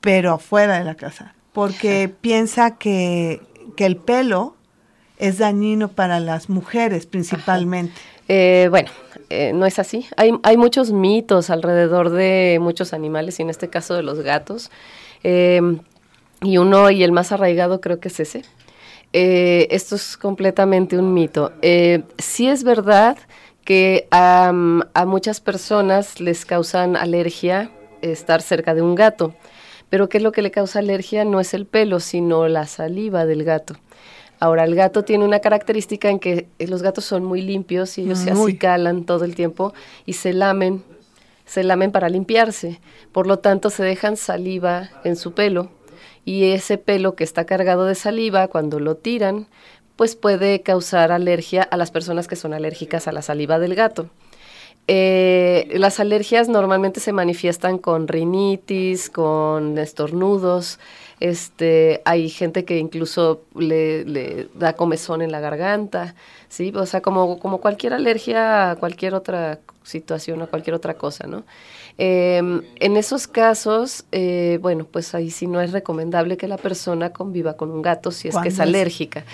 pero 0.00 0.38
fuera 0.38 0.78
de 0.78 0.84
la 0.84 0.94
casa, 0.94 1.34
porque 1.52 2.12
piensa 2.20 2.76
que, 2.76 3.40
que 3.76 3.86
el 3.86 3.96
pelo 3.96 4.56
es 5.18 5.38
dañino 5.38 5.88
para 5.88 6.20
las 6.20 6.48
mujeres 6.48 7.06
principalmente. 7.06 7.94
Eh, 8.28 8.68
bueno, 8.70 8.90
eh, 9.30 9.52
no 9.54 9.66
es 9.66 9.78
así. 9.78 10.06
Hay, 10.16 10.32
hay, 10.42 10.56
muchos 10.56 10.92
mitos 10.92 11.50
alrededor 11.50 12.10
de 12.10 12.58
muchos 12.60 12.92
animales 12.92 13.38
y 13.38 13.42
en 13.42 13.50
este 13.50 13.68
caso 13.68 13.94
de 13.94 14.02
los 14.02 14.20
gatos. 14.20 14.70
Eh, 15.22 15.60
y 16.42 16.58
uno 16.58 16.90
y 16.90 17.02
el 17.02 17.12
más 17.12 17.32
arraigado 17.32 17.80
creo 17.80 18.00
que 18.00 18.08
es 18.08 18.20
ese, 18.20 18.44
eh, 19.16 19.68
esto 19.70 19.94
es 19.94 20.16
completamente 20.16 20.98
un 20.98 21.14
mito. 21.14 21.52
Eh, 21.62 22.02
sí 22.18 22.48
es 22.48 22.64
verdad 22.64 23.16
que 23.64 24.08
a 24.10 24.52
muchas 25.06 25.40
personas 25.40 26.20
les 26.20 26.44
causan 26.44 26.96
alergia 26.96 27.70
estar 28.02 28.42
cerca 28.42 28.74
de 28.74 28.82
un 28.82 28.96
gato, 28.96 29.34
Pero 29.88 30.08
¿qué 30.08 30.16
es 30.16 30.24
lo 30.24 30.32
que 30.32 30.42
le 30.42 30.50
causa 30.50 30.80
alergia? 30.80 31.24
No 31.24 31.38
es 31.38 31.54
el 31.54 31.66
pelo, 31.66 32.00
sino 32.00 32.48
la 32.48 32.66
saliva 32.66 33.24
del 33.24 33.44
gato. 33.44 33.76
Ahora, 34.40 34.64
el 34.64 34.74
gato 34.74 35.04
tiene 35.04 35.24
una 35.24 35.38
característica 35.38 36.10
en 36.10 36.18
que 36.18 36.48
los 36.58 36.82
gatos 36.82 37.04
son 37.04 37.24
muy 37.24 37.40
limpios 37.40 37.96
y 37.96 38.02
ellos 38.02 38.18
se 38.18 38.32
acicalan 38.32 39.04
todo 39.04 39.24
el 39.24 39.36
tiempo 39.36 39.72
y 40.04 40.14
se 40.14 40.32
lamen, 40.32 40.82
se 41.46 41.62
lamen 41.62 41.92
para 41.92 42.08
limpiarse. 42.08 42.80
Por 43.12 43.28
lo 43.28 43.38
tanto, 43.38 43.70
se 43.70 43.84
dejan 43.84 44.16
saliva 44.16 44.90
en 45.04 45.14
su 45.14 45.32
pelo 45.32 45.70
y 46.24 46.52
ese 46.52 46.78
pelo 46.78 47.14
que 47.14 47.24
está 47.24 47.44
cargado 47.44 47.84
de 47.84 47.94
saliva, 47.94 48.48
cuando 48.48 48.80
lo 48.80 48.96
tiran, 48.96 49.46
pues 49.96 50.16
puede 50.16 50.62
causar 50.62 51.12
alergia 51.12 51.62
a 51.62 51.76
las 51.76 51.90
personas 51.90 52.28
que 52.28 52.36
son 52.36 52.54
alérgicas 52.54 53.06
a 53.06 53.12
la 53.12 53.22
saliva 53.22 53.58
del 53.58 53.74
gato. 53.74 54.08
Eh, 54.86 55.68
las 55.78 55.98
alergias 55.98 56.48
normalmente 56.48 57.00
se 57.00 57.12
manifiestan 57.12 57.78
con 57.78 58.06
rinitis, 58.06 59.08
con 59.08 59.78
estornudos. 59.78 60.78
Este, 61.20 62.02
hay 62.04 62.28
gente 62.28 62.64
que 62.64 62.78
incluso 62.78 63.42
le, 63.54 64.48
da 64.54 64.74
comezón 64.74 65.22
en 65.22 65.32
la 65.32 65.40
garganta, 65.40 66.14
sí, 66.48 66.72
o 66.74 66.86
sea, 66.86 67.00
como, 67.00 67.38
como 67.38 67.60
cualquier 67.60 67.94
alergia 67.94 68.72
a 68.72 68.76
cualquier 68.76 69.14
otra 69.14 69.60
situación 69.84 70.42
o 70.42 70.48
cualquier 70.48 70.74
otra 70.74 70.94
cosa, 70.94 71.26
¿no? 71.26 71.44
Em, 71.96 72.62
en 72.80 72.96
esos 72.96 73.28
casos, 73.28 74.04
eh, 74.10 74.58
bueno, 74.60 74.84
pues 74.84 75.14
ahí 75.14 75.30
sí 75.30 75.46
no 75.46 75.60
es 75.60 75.70
recomendable 75.70 76.36
que 76.36 76.48
la 76.48 76.56
persona 76.56 77.10
conviva 77.10 77.56
con 77.56 77.70
un 77.70 77.82
gato 77.82 78.10
si 78.10 78.28
es 78.28 78.36
que 78.36 78.48
es 78.48 78.58
alérgica. 78.58 79.24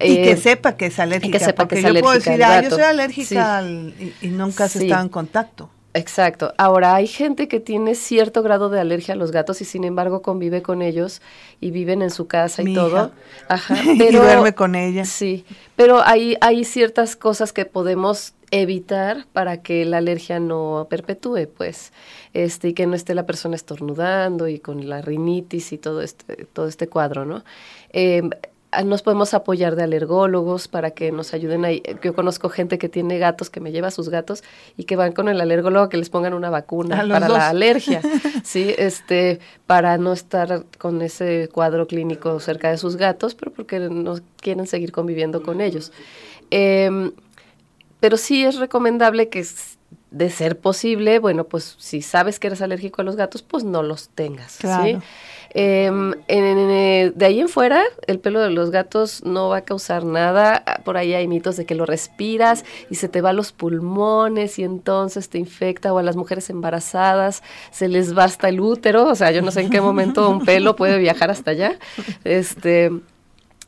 Y 0.00 0.16
que 0.16 0.32
eh, 0.32 0.36
sepa 0.36 0.76
que 0.76 0.86
es 0.86 0.98
alérgica. 1.00 1.38
que 1.38 1.44
sepa 1.44 1.66
que 1.66 1.78
es 1.78 1.82
yo 1.82 2.00
puedo 2.00 2.14
decir, 2.14 2.42
ah, 2.44 2.62
yo 2.62 2.70
soy 2.70 2.82
alérgica 2.82 3.62
y, 3.62 4.28
nunca 4.28 4.68
se 4.68 4.84
está 4.84 5.00
en 5.00 5.08
contacto. 5.08 5.70
Exacto. 5.94 6.52
Ahora, 6.58 6.96
hay 6.96 7.06
gente 7.06 7.46
que 7.46 7.60
tiene 7.60 7.94
cierto 7.94 8.42
grado 8.42 8.68
de 8.68 8.80
alergia 8.80 9.14
a 9.14 9.16
los 9.16 9.30
gatos 9.30 9.60
y 9.60 9.64
sin 9.64 9.84
embargo 9.84 10.22
convive 10.22 10.60
con 10.60 10.82
ellos 10.82 11.22
y 11.60 11.70
viven 11.70 12.02
en 12.02 12.10
su 12.10 12.26
casa 12.26 12.62
y 12.62 12.74
todo. 12.74 13.12
Ajá. 13.48 13.76
Pero, 13.98 14.18
y 14.18 14.26
duerme 14.26 14.54
con 14.54 14.74
ella. 14.74 15.04
Sí. 15.04 15.44
Pero 15.76 16.02
hay, 16.04 16.36
hay 16.40 16.64
ciertas 16.64 17.14
cosas 17.14 17.52
que 17.52 17.64
podemos 17.64 18.34
evitar 18.50 19.26
para 19.32 19.62
que 19.62 19.84
la 19.84 19.98
alergia 19.98 20.40
no 20.40 20.88
perpetúe, 20.90 21.48
pues, 21.56 21.92
este, 22.32 22.68
y 22.68 22.74
que 22.74 22.86
no 22.86 22.94
esté 22.94 23.14
la 23.14 23.26
persona 23.26 23.54
estornudando 23.54 24.48
y 24.48 24.58
con 24.58 24.88
la 24.88 25.00
rinitis 25.00 25.72
y 25.72 25.78
todo 25.78 26.02
este, 26.02 26.46
todo 26.52 26.66
este 26.66 26.88
cuadro, 26.88 27.24
¿no? 27.24 27.44
Eh, 27.92 28.22
nos 28.84 29.02
podemos 29.02 29.34
apoyar 29.34 29.76
de 29.76 29.82
alergólogos 29.84 30.68
para 30.68 30.90
que 30.90 31.12
nos 31.12 31.34
ayuden 31.34 31.64
ahí. 31.64 31.82
Yo 32.02 32.14
conozco 32.14 32.48
gente 32.48 32.78
que 32.78 32.88
tiene 32.88 33.18
gatos, 33.18 33.50
que 33.50 33.60
me 33.60 33.72
lleva 33.72 33.88
a 33.88 33.90
sus 33.90 34.08
gatos 34.08 34.42
y 34.76 34.84
que 34.84 34.96
van 34.96 35.12
con 35.12 35.28
el 35.28 35.40
alergólogo 35.40 35.88
que 35.88 35.96
les 35.96 36.10
pongan 36.10 36.34
una 36.34 36.50
vacuna 36.50 37.06
para 37.08 37.28
la 37.28 37.48
alergia, 37.48 38.00
sí, 38.44 38.74
este, 38.76 39.40
para 39.66 39.98
no 39.98 40.12
estar 40.12 40.64
con 40.78 41.02
ese 41.02 41.48
cuadro 41.52 41.86
clínico 41.86 42.40
cerca 42.40 42.70
de 42.70 42.78
sus 42.78 42.96
gatos, 42.96 43.34
pero 43.34 43.52
porque 43.52 43.78
no 43.78 44.16
quieren 44.40 44.66
seguir 44.66 44.92
conviviendo 44.92 45.42
con 45.42 45.60
ellos. 45.60 45.92
Em, 46.50 47.12
pero 48.00 48.16
sí 48.16 48.44
es 48.44 48.56
recomendable 48.56 49.28
que 49.28 49.44
de 50.10 50.30
ser 50.30 50.58
posible, 50.58 51.18
bueno, 51.18 51.44
pues 51.44 51.74
si 51.78 52.00
sabes 52.00 52.38
que 52.38 52.46
eres 52.46 52.62
alérgico 52.62 53.02
a 53.02 53.04
los 53.04 53.16
gatos, 53.16 53.42
pues 53.42 53.64
no 53.64 53.82
los 53.82 54.10
tengas, 54.10 54.52
¿sí? 54.52 54.98
Eh, 55.56 57.12
de 57.14 57.26
ahí 57.26 57.40
en 57.40 57.48
fuera, 57.48 57.84
el 58.08 58.18
pelo 58.18 58.40
de 58.40 58.50
los 58.50 58.70
gatos 58.70 59.24
no 59.24 59.48
va 59.48 59.58
a 59.58 59.60
causar 59.62 60.04
nada. 60.04 60.64
Por 60.84 60.96
ahí 60.96 61.14
hay 61.14 61.28
mitos 61.28 61.56
de 61.56 61.64
que 61.64 61.74
lo 61.74 61.86
respiras 61.86 62.64
y 62.90 62.96
se 62.96 63.08
te 63.08 63.20
va 63.20 63.30
a 63.30 63.32
los 63.32 63.52
pulmones 63.52 64.58
y 64.58 64.64
entonces 64.64 65.28
te 65.28 65.38
infecta 65.38 65.92
o 65.92 65.98
a 65.98 66.02
las 66.02 66.16
mujeres 66.16 66.50
embarazadas 66.50 67.42
se 67.70 67.88
les 67.88 68.16
va 68.16 68.24
hasta 68.24 68.48
el 68.48 68.60
útero. 68.60 69.06
O 69.06 69.14
sea, 69.14 69.30
yo 69.30 69.42
no 69.42 69.50
sé 69.50 69.62
en 69.62 69.70
qué 69.70 69.80
momento 69.80 70.28
un 70.28 70.44
pelo 70.44 70.76
puede 70.76 70.98
viajar 70.98 71.30
hasta 71.30 71.52
allá. 71.52 71.78
Este, 72.24 72.90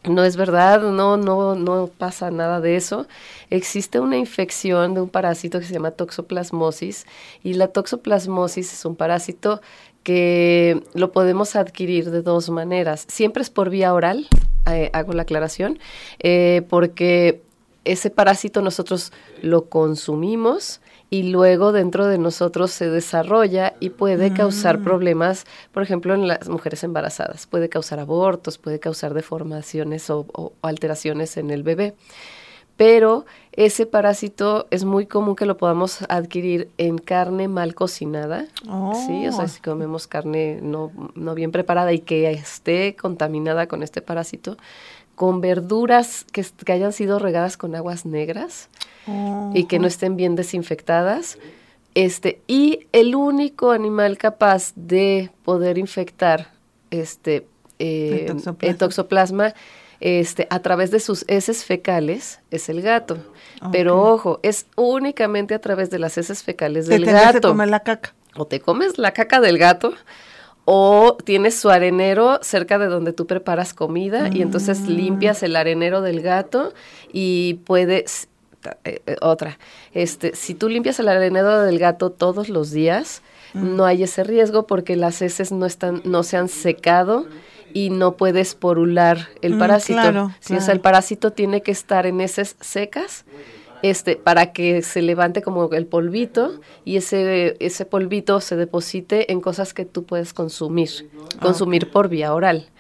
no 0.05 0.25
es 0.25 0.37
verdad, 0.37 0.83
no, 0.83 1.17
no, 1.17 1.55
no 1.55 1.89
pasa 1.99 2.31
nada 2.31 2.61
de 2.61 2.77
eso. 2.77 3.07
Existe 3.51 4.01
una 4.01 4.17
infección 4.17 4.95
de 4.95 5.01
un 5.01 5.09
parásito 5.09 5.59
que 5.59 5.67
se 5.67 5.75
llama 5.75 5.91
toxoplasmosis 5.93 7.07
y 7.43 7.55
la 7.55 7.69
toxoplasmosis 7.69 8.73
es 8.73 8.85
un 8.85 8.97
parásito 8.97 9.61
que 10.07 10.85
lo 10.95 11.11
podemos 11.11 11.57
adquirir 11.57 12.13
de 12.13 12.23
dos 12.23 12.49
maneras. 12.49 13.07
Siempre 13.09 13.43
es 13.43 13.51
por 13.51 13.71
vía 13.71 13.93
oral, 13.93 14.29
eh, 14.71 14.89
hago 14.93 15.13
la 15.15 15.23
aclaración, 15.23 15.81
eh, 16.21 16.63
porque 16.69 17.43
ese 17.85 18.11
parásito 18.11 18.63
nosotros 18.63 19.13
lo 19.43 19.65
consumimos 19.65 20.81
y 21.11 21.25
luego 21.25 21.73
dentro 21.73 22.07
de 22.07 22.19
nosotros 22.19 22.71
se 22.71 22.89
desarrolla 22.89 23.75
y 23.81 23.91
puede 23.91 24.33
causar 24.33 24.79
mm. 24.79 24.85
problemas, 24.85 25.45
por 25.73 25.83
ejemplo, 25.83 26.15
en 26.15 26.29
las 26.29 26.49
mujeres 26.49 26.85
embarazadas. 26.85 27.49
Puede 27.49 27.69
causar 27.69 27.99
abortos, 27.99 28.59
puede 28.59 28.79
causar 28.79 29.13
deformaciones 29.13 30.09
o 30.09 30.53
alteraciones 30.63 31.37
en 31.37 31.51
el 31.51 31.65
bebé 31.65 31.97
pero 32.77 33.25
ese 33.53 33.87
parásito 33.87 34.67
es 34.71 34.85
muy 34.85 35.07
común 35.07 35.35
que 35.35 35.47
lo 35.47 35.57
podamos 35.57 36.03
adquirir 36.09 36.69
en 36.77 36.99
carne 36.99 37.49
mal 37.49 37.75
cocinada, 37.75 38.47
¿sí? 39.07 39.27
O 39.27 39.33
sea, 39.33 39.45
oh. 39.45 39.49
si 39.49 39.61
comemos 39.61 40.07
carne 40.07 40.61
no, 40.63 40.93
no 41.15 41.35
bien 41.35 41.53
preparada 41.53 41.93
y 41.93 42.01
que 42.01 42.31
esté 42.31 42.97
contaminada 42.97 43.67
con 43.67 43.83
este 43.83 44.03
parásito, 44.03 44.59
con 45.15 45.41
verduras 45.41 46.27
que, 46.31 46.45
que 46.65 46.73
hayan 46.73 46.93
sido 46.93 47.19
regadas 47.19 47.57
con 47.57 47.75
aguas 47.75 48.05
negras 48.05 48.69
y 49.55 49.65
que 49.65 49.79
no 49.79 49.87
estén 49.87 50.17
bien 50.17 50.37
desinfectadas. 50.37 51.39
Este, 51.95 52.43
y 52.47 52.87
el 52.93 53.15
único 53.15 53.71
animal 53.71 54.19
capaz 54.19 54.75
de 54.77 55.31
poder 55.45 55.79
infectar 55.79 56.49
este, 56.91 57.47
eh, 57.79 58.31
el 58.61 58.77
toxoplasma 58.77 59.55
este, 60.01 60.47
a 60.51 60.61
través 60.61 60.91
de 60.91 61.01
sus 61.01 61.25
heces 61.29 61.65
fecales 61.65 62.41
es 62.51 62.69
el 62.69 62.83
gato. 62.83 63.19
Pero 63.73 64.03
ojo, 64.03 64.39
es 64.43 64.67
únicamente 64.77 65.55
a 65.55 65.61
través 65.61 65.91
de 65.91 65.99
las 65.99 66.19
heces 66.19 66.43
fecales 66.43 66.87
del 66.87 67.07
gato. 67.07 67.57
Te 67.57 67.67
la 67.67 67.81
caca. 67.81 68.15
O 68.35 68.47
te 68.47 68.61
comes 68.61 68.99
la 68.99 69.13
caca 69.13 69.41
del 69.41 69.57
gato 69.59 69.95
o 70.67 71.17
tienes 71.25 71.59
su 71.59 71.71
arenero 71.71 72.41
cerca 72.43 72.79
de 72.79 72.87
donde 72.87 73.13
tú 73.13 73.27
preparas 73.27 73.73
comida 73.73 74.29
y 74.33 74.43
entonces 74.43 74.81
mm. 74.81 74.89
limpias 74.89 75.43
el 75.45 75.55
arenero 75.55 76.03
del 76.03 76.21
gato 76.21 76.75
y 77.13 77.55
puedes 77.65 78.29
eh, 78.85 79.01
eh, 79.07 79.17
otra, 79.23 79.59
este, 79.95 80.35
si 80.35 80.55
tú 80.55 80.69
limpias 80.69 80.99
el 80.99 81.09
arenero 81.09 81.63
del 81.63 81.79
gato 81.79 82.11
todos 82.11 82.49
los 82.49 82.73
días, 82.73 83.23
mm. 83.55 83.77
no 83.77 83.85
hay 83.85 84.03
ese 84.03 84.25
riesgo 84.25 84.67
porque 84.67 84.97
las 84.97 85.23
heces 85.23 85.53
no 85.53 85.67
están 85.67 86.03
no 86.05 86.25
se 86.25 86.37
han 86.37 86.49
secado 86.49 87.27
y 87.77 87.91
no 87.91 88.17
puedes 88.17 88.55
porular 88.55 89.29
el 89.43 89.57
mm, 89.57 89.59
parásito. 89.59 90.01
Claro, 90.01 90.33
O 90.51 90.61
sea, 90.61 90.73
el 90.73 90.81
parásito 90.81 91.33
tiene 91.33 91.61
que 91.61 91.73
estar 91.73 92.07
en 92.07 92.23
heces 92.23 92.57
secas 92.59 93.27
este, 93.83 94.17
para 94.17 94.55
que 94.55 94.81
se 94.81 95.03
levante 95.03 95.43
como 95.43 95.71
el 95.71 95.85
polvito 95.85 96.59
y 96.87 96.97
ese, 96.97 97.55
ese 97.61 97.85
polvito 97.85 98.41
se 98.41 98.57
deposite 98.57 99.31
en 99.31 99.43
cosas 99.43 99.75
que 99.75 99.85
tú 99.85 100.05
puedes 100.05 100.33
consumir, 100.33 101.11
consumir 101.43 101.91
por 101.91 102.09
vía 102.09 102.33
oral, 102.33 102.71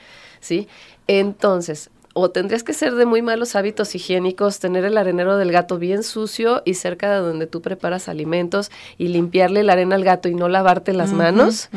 ¿sí? 0.40 0.66
Entonces, 1.08 1.90
o 2.14 2.30
tendrías 2.30 2.62
que 2.62 2.72
ser 2.72 2.94
de 2.94 3.04
muy 3.04 3.20
malos 3.20 3.54
hábitos 3.54 3.94
higiénicos, 3.94 4.60
tener 4.60 4.86
el 4.86 4.96
arenero 4.96 5.36
del 5.36 5.52
gato 5.52 5.76
bien 5.76 6.02
sucio 6.04 6.62
y 6.64 6.72
cerca 6.72 7.12
de 7.12 7.18
donde 7.18 7.46
tú 7.46 7.60
preparas 7.60 8.08
alimentos 8.08 8.70
y 8.96 9.08
limpiarle 9.08 9.62
la 9.62 9.74
arena 9.74 9.96
al 9.96 10.04
gato 10.04 10.30
y 10.30 10.34
no 10.34 10.48
lavarte 10.48 10.94
las 10.94 11.12
manos, 11.12 11.68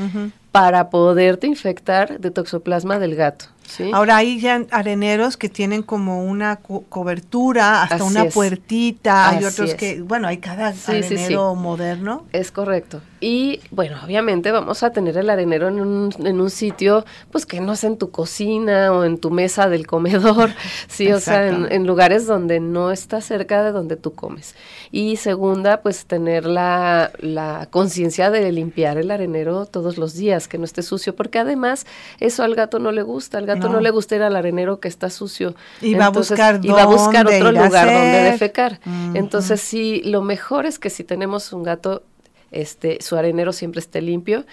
para 0.59 0.89
poderte 0.89 1.47
infectar 1.47 2.19
de 2.19 2.31
toxoplasma 2.31 2.99
del 2.99 3.15
gato. 3.15 3.45
Ahora 3.93 4.17
hay 4.17 4.39
ya 4.39 4.65
areneros 4.71 5.37
que 5.37 5.49
tienen 5.49 5.83
como 5.83 6.23
una 6.23 6.57
cobertura, 6.57 7.83
hasta 7.83 8.03
una 8.03 8.25
puertita, 8.25 9.29
hay 9.29 9.43
otros 9.43 9.75
que, 9.75 10.01
bueno, 10.01 10.27
hay 10.27 10.37
cada 10.37 10.73
arenero 10.87 11.55
moderno. 11.55 12.25
Es 12.33 12.51
correcto. 12.51 13.01
Y 13.21 13.59
bueno, 13.71 13.97
obviamente 14.03 14.51
vamos 14.51 14.81
a 14.81 14.91
tener 14.91 15.17
el 15.17 15.29
arenero 15.29 15.67
en 15.67 15.81
un, 15.81 16.09
en 16.25 16.39
un 16.39 16.49
sitio, 16.49 17.05
pues 17.31 17.45
que 17.45 17.59
no 17.59 17.73
es 17.73 17.83
en 17.83 17.97
tu 17.97 18.11
cocina 18.11 18.93
o 18.93 19.03
en 19.03 19.17
tu 19.17 19.29
mesa 19.29 19.67
del 19.69 19.85
comedor, 19.87 20.51
sí, 20.87 21.11
o 21.11 21.19
sea, 21.19 21.47
en, 21.47 21.85
lugares 21.85 22.25
donde 22.25 22.59
no 22.59 22.91
está 22.91 23.19
cerca 23.21 23.61
de 23.63 23.71
donde 23.71 23.97
tú 23.97 24.13
comes. 24.13 24.55
Y 24.91 25.17
segunda, 25.17 25.81
pues 25.81 26.05
tener 26.05 26.45
la, 26.45 27.11
la 27.19 27.67
conciencia 27.69 28.31
de 28.31 28.51
limpiar 28.51 28.97
el 28.97 29.11
arenero 29.11 29.65
todos 29.65 29.97
los 29.97 30.13
días, 30.15 30.47
que 30.49 30.57
no 30.57 30.65
esté 30.65 30.81
sucio, 30.81 31.15
porque 31.15 31.39
además 31.39 31.85
eso 32.19 32.43
al 32.43 32.55
gato 32.55 32.79
no 32.79 32.91
le 32.91 33.01
gusta, 33.01 33.37
al 33.37 33.45
gato 33.45 33.69
no. 33.69 33.79
le 33.79 33.89
gusta 33.91 34.15
ir 34.15 34.23
al 34.23 34.35
arenero 34.35 34.79
que 34.79 34.87
está 34.87 35.09
sucio. 35.09 35.55
Y 35.81 35.93
va 35.93 36.07
a 36.07 36.09
buscar, 36.09 36.59
y 36.61 36.67
va 36.67 36.83
a 36.83 36.85
buscar 36.85 37.27
otro 37.27 37.51
lugar 37.51 37.85
donde 37.85 38.23
defecar. 38.23 38.79
Entonces, 39.13 39.61
sí, 39.61 40.01
lo 40.03 40.21
mejor 40.21 40.65
es 40.65 40.79
que 40.79 40.89
si 40.89 41.03
tenemos 41.03 41.53
un 41.53 41.63
gato, 41.63 42.03
este, 42.51 42.97
su 43.01 43.15
arenero 43.15 43.53
siempre 43.53 43.79
esté 43.79 44.01
limpio. 44.01 44.45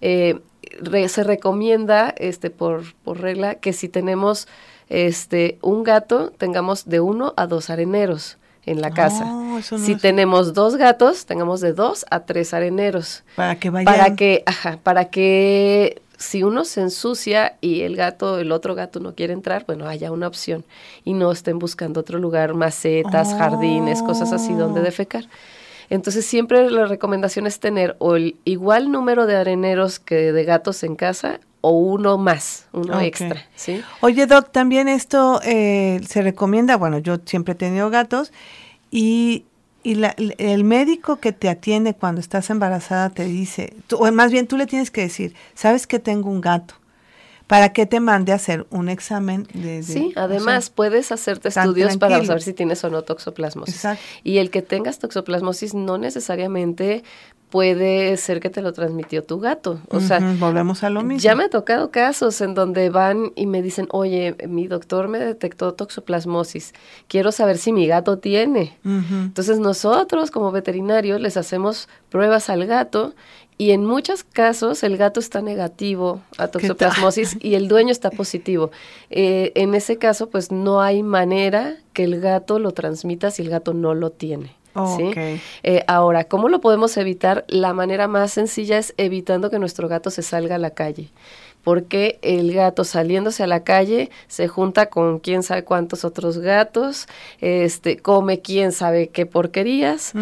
Eh, 0.00 0.40
se 1.08 1.24
recomienda, 1.24 2.12
este, 2.18 2.50
por, 2.50 2.94
por 3.04 3.20
regla, 3.20 3.54
que 3.54 3.72
si 3.72 3.88
tenemos 3.88 4.48
este, 4.88 5.58
un 5.62 5.84
gato, 5.84 6.30
tengamos 6.36 6.86
de 6.86 7.00
uno 7.00 7.32
a 7.36 7.46
dos 7.46 7.70
areneros 7.70 8.38
en 8.66 8.80
la 8.80 8.90
casa. 8.90 9.26
si 9.62 9.96
tenemos 9.96 10.54
dos 10.54 10.76
gatos, 10.76 11.26
tengamos 11.26 11.60
de 11.60 11.72
dos 11.72 12.06
a 12.10 12.20
tres 12.20 12.54
areneros. 12.54 13.24
Para 13.36 13.56
que 13.56 13.70
vayan. 13.70 13.84
Para 13.84 14.16
que, 14.16 14.42
ajá, 14.46 14.78
para 14.82 15.06
que 15.06 16.02
si 16.16 16.42
uno 16.42 16.64
se 16.64 16.80
ensucia 16.80 17.56
y 17.60 17.82
el 17.82 17.96
gato, 17.96 18.38
el 18.38 18.52
otro 18.52 18.74
gato 18.74 19.00
no 19.00 19.14
quiere 19.14 19.32
entrar, 19.32 19.64
bueno, 19.66 19.86
haya 19.86 20.12
una 20.12 20.28
opción 20.28 20.64
y 21.04 21.12
no 21.12 21.32
estén 21.32 21.58
buscando 21.58 22.00
otro 22.00 22.18
lugar, 22.18 22.54
macetas, 22.54 23.34
jardines, 23.34 24.02
cosas 24.02 24.32
así 24.32 24.54
donde 24.54 24.80
oh. 24.80 24.84
defecar. 24.84 25.28
Entonces 25.90 26.24
siempre 26.24 26.70
la 26.70 26.86
recomendación 26.86 27.46
es 27.46 27.60
tener 27.60 27.96
o 27.98 28.16
el 28.16 28.36
igual 28.44 28.90
número 28.90 29.26
de 29.26 29.36
areneros 29.36 29.98
que 29.98 30.32
de 30.32 30.44
gatos 30.44 30.82
en 30.82 30.96
casa 30.96 31.40
o 31.64 31.70
uno 31.70 32.18
más, 32.18 32.66
uno 32.72 33.00
extra. 33.00 33.42
¿sí? 33.56 33.82
Oye, 34.02 34.26
Doc, 34.26 34.52
también 34.52 34.86
esto 34.86 35.40
eh, 35.42 35.98
se 36.06 36.20
recomienda, 36.20 36.76
bueno, 36.76 36.98
yo 36.98 37.16
siempre 37.24 37.52
he 37.52 37.54
tenido 37.54 37.88
gatos 37.88 38.32
y, 38.90 39.46
y 39.82 39.98
el 40.36 40.64
médico 40.64 41.16
que 41.16 41.32
te 41.32 41.48
atiende 41.48 41.94
cuando 41.94 42.20
estás 42.20 42.50
embarazada 42.50 43.08
te 43.08 43.24
dice, 43.24 43.72
o 43.92 44.12
más 44.12 44.30
bien 44.30 44.46
tú 44.46 44.58
le 44.58 44.66
tienes 44.66 44.90
que 44.90 45.00
decir, 45.00 45.34
sabes 45.54 45.86
que 45.86 45.98
tengo 45.98 46.28
un 46.28 46.42
gato 46.42 46.74
para 47.46 47.72
que 47.72 47.86
te 47.86 48.00
mande 48.00 48.32
a 48.32 48.34
hacer 48.36 48.66
un 48.70 48.90
examen 48.90 49.46
de... 49.54 49.82
sí, 49.82 50.12
además 50.16 50.68
puedes 50.68 51.12
hacerte 51.12 51.48
estudios 51.48 51.96
para 51.96 52.22
saber 52.24 52.42
si 52.42 52.52
tienes 52.52 52.82
o 52.84 52.90
no 52.90 53.02
toxoplasmosis. 53.02 53.74
Exacto. 53.74 54.02
Y 54.22 54.38
el 54.38 54.50
que 54.50 54.60
tengas 54.62 54.98
toxoplasmosis 54.98 55.74
no 55.74 55.96
necesariamente 55.96 57.04
puede 57.54 58.16
ser 58.16 58.40
que 58.40 58.50
te 58.50 58.62
lo 58.62 58.72
transmitió 58.72 59.22
tu 59.22 59.38
gato. 59.38 59.78
O 59.88 60.00
sea, 60.00 60.18
volvemos 60.40 60.82
a 60.82 60.90
lo 60.90 61.04
mismo. 61.04 61.20
Ya 61.20 61.36
me 61.36 61.44
ha 61.44 61.48
tocado 61.48 61.92
casos 61.92 62.40
en 62.40 62.52
donde 62.52 62.90
van 62.90 63.30
y 63.36 63.46
me 63.46 63.62
dicen, 63.62 63.86
oye, 63.92 64.34
mi 64.48 64.66
doctor 64.66 65.06
me 65.06 65.20
detectó 65.20 65.72
toxoplasmosis, 65.72 66.72
quiero 67.06 67.30
saber 67.30 67.58
si 67.58 67.72
mi 67.72 67.86
gato 67.86 68.18
tiene. 68.18 68.76
Entonces 68.82 69.60
nosotros 69.60 70.32
como 70.32 70.50
veterinarios 70.50 71.20
les 71.20 71.36
hacemos 71.36 71.88
pruebas 72.08 72.50
al 72.50 72.66
gato 72.66 73.14
y 73.56 73.70
en 73.70 73.84
muchos 73.84 74.24
casos 74.24 74.82
el 74.82 74.96
gato 74.96 75.20
está 75.20 75.40
negativo 75.40 76.22
a 76.38 76.48
toxoplasmosis 76.48 77.36
y 77.40 77.54
el 77.54 77.68
dueño 77.68 77.92
está 77.92 78.10
positivo. 78.10 78.72
Eh, 79.10 79.52
en 79.54 79.76
ese 79.76 79.96
caso, 79.96 80.28
pues 80.28 80.50
no 80.50 80.80
hay 80.80 81.04
manera 81.04 81.76
que 81.92 82.02
el 82.02 82.20
gato 82.20 82.58
lo 82.58 82.72
transmita 82.72 83.30
si 83.30 83.42
el 83.42 83.50
gato 83.50 83.74
no 83.74 83.94
lo 83.94 84.10
tiene. 84.10 84.56
¿Sí? 84.96 85.12
Eh, 85.62 85.84
ahora, 85.86 86.24
¿cómo 86.24 86.48
lo 86.48 86.60
podemos 86.60 86.96
evitar? 86.96 87.44
La 87.48 87.72
manera 87.72 88.08
más 88.08 88.32
sencilla 88.32 88.78
es 88.78 88.94
evitando 88.96 89.50
que 89.50 89.58
nuestro 89.58 89.88
gato 89.88 90.10
se 90.10 90.22
salga 90.22 90.56
a 90.56 90.58
la 90.58 90.70
calle 90.70 91.10
porque 91.64 92.18
el 92.22 92.52
gato 92.52 92.84
saliéndose 92.84 93.42
a 93.42 93.46
la 93.46 93.64
calle 93.64 94.10
se 94.28 94.46
junta 94.46 94.86
con 94.86 95.18
quién 95.18 95.42
sabe 95.42 95.64
cuántos 95.64 96.04
otros 96.04 96.38
gatos, 96.38 97.08
este, 97.40 97.96
come 97.96 98.40
quién 98.40 98.70
sabe 98.70 99.08
qué 99.08 99.26
porquerías, 99.26 100.12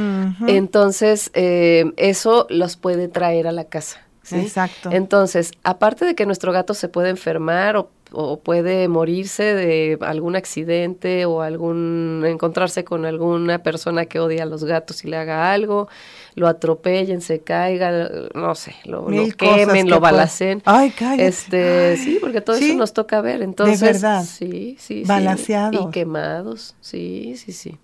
entonces 0.47 1.31
eh, 1.35 1.93
eso 1.97 2.47
los 2.49 2.77
puede 2.77 3.09
traer 3.09 3.49
a 3.49 3.53
la 3.53 3.65
casa. 3.65 4.02
Exacto. 4.31 4.91
Entonces, 4.93 5.53
aparte 5.65 6.05
de 6.05 6.15
que 6.15 6.27
nuestro 6.27 6.53
gato 6.53 6.75
se 6.75 6.89
puede 6.89 7.11
enfermar 7.11 7.77
o 7.77 7.91
o 8.13 8.41
puede 8.41 8.89
morirse 8.89 9.43
de 9.43 9.99
algún 10.03 10.37
accidente 10.37 11.25
o 11.25 11.43
algún 11.43 12.25
encontrarse 12.27 12.85
con 12.85 13.05
alguna 13.05 13.63
persona 13.63 14.07
que 14.07 14.21
odia 14.21 14.43
a 14.43 14.47
los 14.47 14.65
gatos 14.65 15.05
y 15.05 15.09
le 15.09 15.17
haga 15.17 15.53
algo, 15.53 15.89
lo 16.35 16.47
atropellen, 16.47 17.21
se 17.21 17.41
caiga, 17.41 18.09
no 18.35 18.55
sé, 18.55 18.75
lo, 18.85 19.07
quemen, 19.37 19.89
lo 19.89 20.01
balacen. 20.01 20.63
Ay, 20.65 20.95
Este, 21.19 21.97
sí, 21.97 22.19
porque 22.21 22.41
todo 22.41 22.57
eso 22.57 22.75
nos 22.77 22.93
toca 22.93 23.21
ver. 23.21 23.43
Entonces, 23.43 23.81
de 23.81 23.87
verdad. 23.87 24.25
Sí, 24.25 24.77
sí, 24.79 25.05
Balaseados. 25.07 25.89
Y 25.89 25.91
quemados. 25.91 26.75
Sí, 26.81 27.35
sí, 27.37 27.53
sí. 27.53 27.79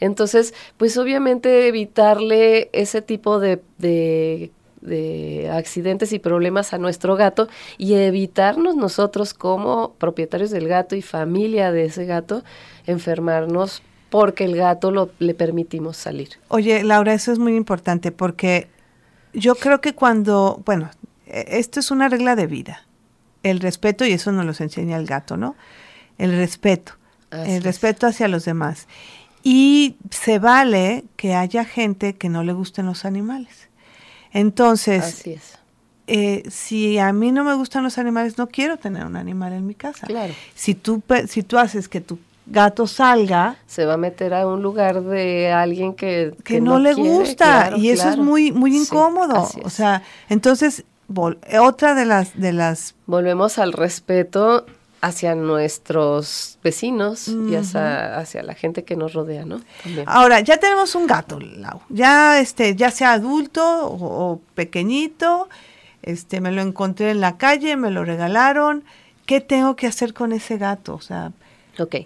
Entonces, 0.00 0.54
pues 0.76 0.96
obviamente 0.96 1.68
evitarle 1.68 2.70
ese 2.72 3.02
tipo 3.02 3.38
de, 3.38 3.60
de 3.76 4.50
de 4.80 5.50
accidentes 5.52 6.12
y 6.12 6.18
problemas 6.18 6.72
a 6.72 6.78
nuestro 6.78 7.16
gato 7.16 7.48
y 7.76 7.94
evitarnos 7.94 8.76
nosotros 8.76 9.34
como 9.34 9.94
propietarios 9.94 10.50
del 10.50 10.68
gato 10.68 10.96
y 10.96 11.02
familia 11.02 11.72
de 11.72 11.84
ese 11.84 12.04
gato 12.04 12.42
enfermarnos 12.86 13.82
porque 14.10 14.44
el 14.44 14.56
gato 14.56 14.90
lo, 14.90 15.10
le 15.18 15.34
permitimos 15.34 15.96
salir. 15.96 16.28
Oye, 16.48 16.82
Laura, 16.82 17.12
eso 17.12 17.32
es 17.32 17.38
muy 17.38 17.56
importante 17.56 18.12
porque 18.12 18.68
yo 19.32 19.54
creo 19.54 19.80
que 19.80 19.94
cuando, 19.94 20.62
bueno, 20.64 20.90
e, 21.26 21.58
esto 21.58 21.80
es 21.80 21.90
una 21.90 22.08
regla 22.08 22.36
de 22.36 22.46
vida, 22.46 22.86
el 23.42 23.60
respeto, 23.60 24.04
y 24.04 24.12
eso 24.12 24.32
nos 24.32 24.44
lo 24.44 24.64
enseña 24.64 24.96
el 24.96 25.06
gato, 25.06 25.36
¿no? 25.36 25.56
El 26.16 26.36
respeto, 26.36 26.94
el 27.30 27.62
respeto 27.62 28.06
hacia 28.06 28.26
los 28.26 28.44
demás. 28.44 28.88
Y 29.44 29.96
se 30.10 30.38
vale 30.40 31.04
que 31.16 31.34
haya 31.34 31.64
gente 31.64 32.16
que 32.16 32.28
no 32.28 32.42
le 32.42 32.52
gusten 32.52 32.86
los 32.86 33.04
animales. 33.04 33.67
Entonces, 34.32 35.24
eh, 36.06 36.42
si 36.50 36.98
a 36.98 37.12
mí 37.12 37.32
no 37.32 37.44
me 37.44 37.54
gustan 37.54 37.84
los 37.84 37.98
animales, 37.98 38.38
no 38.38 38.48
quiero 38.48 38.76
tener 38.76 39.04
un 39.04 39.16
animal 39.16 39.52
en 39.52 39.66
mi 39.66 39.74
casa. 39.74 40.06
Claro. 40.06 40.32
Si 40.54 40.74
tú, 40.74 41.02
si 41.26 41.42
tú 41.42 41.58
haces 41.58 41.88
que 41.88 42.00
tu 42.00 42.18
gato 42.46 42.86
salga, 42.86 43.56
se 43.66 43.84
va 43.84 43.94
a 43.94 43.98
meter 43.98 44.34
a 44.34 44.46
un 44.46 44.62
lugar 44.62 45.02
de 45.02 45.52
alguien 45.52 45.94
que, 45.94 46.34
que, 46.44 46.60
no, 46.60 46.78
le 46.78 46.94
gusta 46.94 47.76
y 47.76 47.90
eso 47.90 48.08
es 48.08 48.16
muy 48.16 48.52
muy 48.52 48.76
incómodo. 48.76 49.48
o 49.62 49.70
sea, 49.70 50.02
entonces 50.28 50.84
otra 51.60 51.94
de 51.94 52.06
las 52.06 52.38
de 52.38 52.52
las 52.52 52.94
volvemos 53.06 53.58
al 53.58 53.72
respeto 53.72 54.66
hacia 55.00 55.34
nuestros 55.34 56.58
vecinos 56.62 57.28
y 57.28 57.54
hacia, 57.54 58.18
hacia, 58.18 58.42
la 58.42 58.54
gente 58.54 58.84
que 58.84 58.96
nos 58.96 59.12
rodea, 59.12 59.44
¿no? 59.44 59.60
Ahora, 60.06 60.40
ya 60.40 60.58
tenemos 60.58 60.94
un 60.94 61.06
gato, 61.06 61.38
Lau. 61.38 61.80
Ya, 61.88 62.40
este, 62.40 62.74
ya 62.74 62.90
sea 62.90 63.12
adulto 63.12 63.62
o, 63.62 64.40
pequeñito, 64.54 65.48
este, 66.02 66.40
me 66.40 66.50
lo 66.50 66.62
encontré 66.62 67.10
en 67.10 67.20
la 67.20 67.36
calle, 67.36 67.76
me 67.76 67.90
lo 67.90 68.04
regalaron. 68.04 68.84
¿Qué 69.26 69.40
tengo 69.40 69.76
que 69.76 69.86
hacer 69.86 70.14
con 70.14 70.32
ese 70.32 70.58
gato? 70.58 70.94
O 70.94 71.00
sea... 71.00 71.32
Ok. 71.78 71.96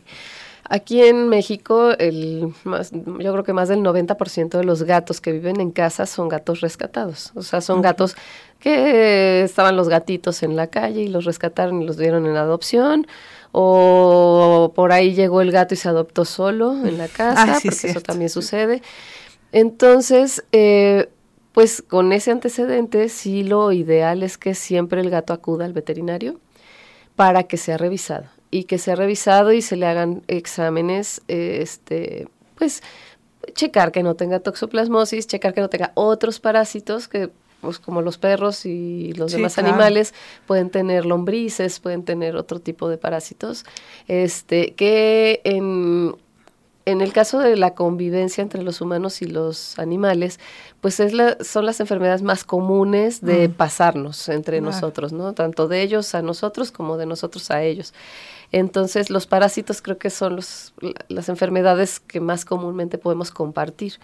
Aquí 0.68 1.02
en 1.02 1.28
México, 1.28 1.90
el 1.98 2.54
más, 2.64 2.92
yo 2.92 3.32
creo 3.32 3.42
que 3.42 3.52
más 3.52 3.68
del 3.68 3.80
90% 3.80 4.58
de 4.58 4.64
los 4.64 4.84
gatos 4.84 5.20
que 5.20 5.32
viven 5.32 5.60
en 5.60 5.70
casa 5.72 6.06
son 6.06 6.28
gatos 6.28 6.60
rescatados. 6.60 7.32
O 7.34 7.42
sea, 7.42 7.60
son 7.60 7.82
gatos 7.82 8.16
que 8.60 9.42
estaban 9.42 9.76
los 9.76 9.88
gatitos 9.88 10.42
en 10.42 10.54
la 10.54 10.68
calle 10.68 11.02
y 11.02 11.08
los 11.08 11.24
rescataron 11.24 11.82
y 11.82 11.86
los 11.86 11.96
dieron 11.96 12.26
en 12.26 12.36
adopción. 12.36 13.06
O 13.50 14.72
por 14.74 14.92
ahí 14.92 15.14
llegó 15.14 15.40
el 15.40 15.50
gato 15.50 15.74
y 15.74 15.76
se 15.76 15.88
adoptó 15.88 16.24
solo 16.24 16.72
en 16.86 16.96
la 16.96 17.08
casa, 17.08 17.58
porque 17.62 17.88
eso 17.88 18.00
también 18.00 18.30
sucede. 18.30 18.82
Entonces, 19.50 20.44
eh, 20.52 21.10
pues 21.52 21.82
con 21.82 22.12
ese 22.12 22.30
antecedente, 22.30 23.08
sí 23.08 23.42
lo 23.42 23.72
ideal 23.72 24.22
es 24.22 24.38
que 24.38 24.54
siempre 24.54 25.00
el 25.00 25.10
gato 25.10 25.32
acuda 25.32 25.64
al 25.64 25.72
veterinario 25.72 26.40
para 27.16 27.42
que 27.42 27.56
sea 27.56 27.76
revisado 27.76 28.26
y 28.52 28.64
que 28.64 28.78
sea 28.78 28.94
revisado 28.94 29.50
y 29.52 29.62
se 29.62 29.76
le 29.76 29.86
hagan 29.86 30.22
exámenes, 30.28 31.22
este, 31.26 32.28
pues 32.54 32.82
checar 33.54 33.90
que 33.90 34.04
no 34.04 34.14
tenga 34.14 34.38
toxoplasmosis, 34.38 35.26
checar 35.26 35.54
que 35.54 35.62
no 35.62 35.68
tenga 35.68 35.90
otros 35.94 36.38
parásitos 36.38 37.08
que 37.08 37.30
pues 37.62 37.78
como 37.78 38.02
los 38.02 38.18
perros 38.18 38.66
y 38.66 39.12
los 39.14 39.32
demás 39.32 39.56
animales 39.56 40.14
pueden 40.46 40.68
tener 40.68 41.06
lombrices, 41.06 41.78
pueden 41.78 42.04
tener 42.04 42.36
otro 42.36 42.60
tipo 42.60 42.88
de 42.88 42.98
parásitos, 42.98 43.64
este 44.08 44.74
que 44.74 45.40
en 45.44 46.14
en 46.84 47.00
el 47.00 47.12
caso 47.12 47.38
de 47.38 47.56
la 47.56 47.74
convivencia 47.74 48.42
entre 48.42 48.62
los 48.62 48.80
humanos 48.80 49.22
y 49.22 49.26
los 49.26 49.78
animales, 49.78 50.40
pues 50.82 50.98
es 50.98 51.12
la, 51.12 51.38
son 51.44 51.64
las 51.64 51.78
enfermedades 51.78 52.22
más 52.22 52.42
comunes 52.42 53.20
de 53.20 53.48
mm. 53.48 53.52
pasarnos 53.52 54.28
entre 54.28 54.60
nosotros, 54.60 55.12
¿no? 55.12 55.32
Tanto 55.32 55.68
de 55.68 55.80
ellos 55.80 56.12
a 56.16 56.22
nosotros 56.22 56.72
como 56.72 56.96
de 56.96 57.06
nosotros 57.06 57.52
a 57.52 57.62
ellos. 57.62 57.94
Entonces, 58.50 59.08
los 59.08 59.28
parásitos 59.28 59.80
creo 59.80 59.96
que 59.96 60.10
son 60.10 60.34
los, 60.34 60.74
las 61.06 61.28
enfermedades 61.28 62.00
que 62.00 62.20
más 62.20 62.44
comúnmente 62.44 62.98
podemos 62.98 63.30
compartir. 63.30 63.94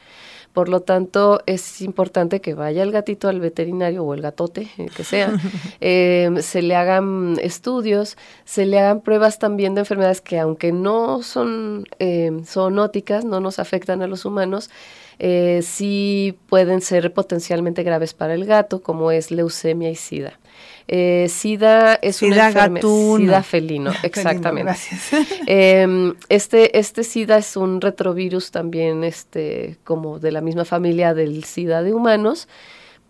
Por 0.53 0.69
lo 0.69 0.81
tanto, 0.81 1.43
es 1.47 1.83
importante 1.83 2.41
que 2.41 2.55
vaya 2.55 2.85
el 2.85 2.93
gatito 2.93 3.29
al 3.29 3.41
veterinario 3.41 4.05
o 4.05 4.15
el 4.15 4.23
gatote, 4.23 4.69
el 4.79 4.91
que 4.91 5.03
sea, 5.03 5.33
em, 5.81 6.41
se 6.41 6.63
le 6.63 6.77
hagan 6.77 7.37
estudios, 7.43 8.17
se 8.45 8.67
le 8.67 8.79
hagan 8.79 9.01
pruebas 9.01 9.41
también 9.41 9.75
de 9.75 9.81
enfermedades 9.81 10.21
que 10.21 10.39
aunque 10.39 10.71
no 10.71 11.25
son 11.25 11.87
eh, 11.99 12.31
zoonóticas, 12.45 13.25
no 13.25 13.41
nos 13.41 13.59
afectan 13.59 14.01
a 14.01 14.07
los 14.07 14.25
humanos, 14.25 14.71
eh, 15.19 15.61
sí 15.63 16.39
pueden 16.49 16.81
ser 16.81 17.13
potencialmente 17.13 17.83
graves 17.83 18.15
para 18.15 18.35
el 18.35 18.45
gato, 18.45 18.83
como 18.83 19.11
es 19.11 19.31
leucemia 19.31 19.91
y 19.91 19.97
sida. 19.97 20.39
Eh, 20.87 21.27
SIDA 21.29 21.95
es 21.97 22.23
una 22.23 22.49
enfermedad. 22.49 22.83
SIDA 22.83 23.43
felino, 23.43 23.93
exactamente. 24.03 24.75
Em, 25.47 26.15
este, 26.29 26.79
este 26.79 27.05
SIDA 27.05 27.37
es 27.37 27.57
un 27.57 27.81
retrovirus 27.81 28.51
también, 28.51 29.05
este, 29.05 29.77
como 29.85 30.19
de 30.19 30.33
la 30.33 30.41
misma 30.41 30.65
familia 30.65 31.13
del 31.15 31.45
SIDA 31.45 31.83
de 31.83 31.93
humanos, 31.93 32.49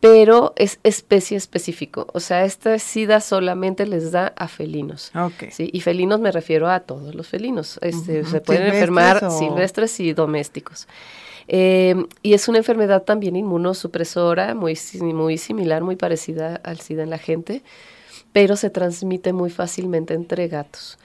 pero 0.01 0.53
es 0.57 0.79
especie 0.85 1.37
específico. 1.37 2.07
O 2.13 2.21
sea, 2.21 2.45
este 2.45 2.79
SIDA 2.79 3.21
solamente 3.21 3.87
les 3.87 4.13
da 4.13 4.33
a 4.37 4.47
felinos. 4.47 5.11
¿sí? 5.51 5.71
Y 5.73 5.81
felinos 5.81 6.21
me 6.21 6.31
refiero 6.31 6.69
a 6.69 6.81
todos 6.81 7.15
los 7.15 7.27
felinos. 7.27 7.79
Este, 7.83 8.25
Se 8.25 8.41
pueden 8.41 8.67
enfermar 8.69 9.31
silvestres 9.31 9.99
y 10.01 10.13
domésticos. 10.13 10.87
Eh, 11.49 11.97
y 12.23 12.35
es 12.35 12.47
una 12.47 12.59
enfermedad 12.59 13.03
también 13.03 13.35
inmunosupresora, 13.35 14.55
muy, 14.55 14.79
muy 15.01 15.39
similar, 15.39 15.83
muy 15.83 15.97
parecida 15.97 16.61
al 16.63 16.79
SIDA 16.79 17.03
en 17.03 17.11
la 17.11 17.19
gente. 17.19 17.63
pero 18.31 18.57
se 18.57 18.69
transmite 18.69 19.33
muy 19.33 19.49
fácilmente 19.49 20.13
entre 20.13 20.49
gatos. 20.49 20.99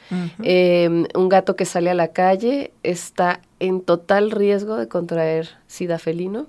Em, 0.44 1.08
un 1.16 1.30
gato 1.30 1.56
que 1.56 1.66
sale 1.66 1.90
a 1.90 1.94
la 1.94 2.10
calle 2.10 2.74
está 2.84 3.40
en 3.60 3.82
total 3.82 4.30
riesgo 4.30 4.76
de 4.76 4.90
contraer 4.90 5.50
sida 5.66 5.98
felino. 6.00 6.48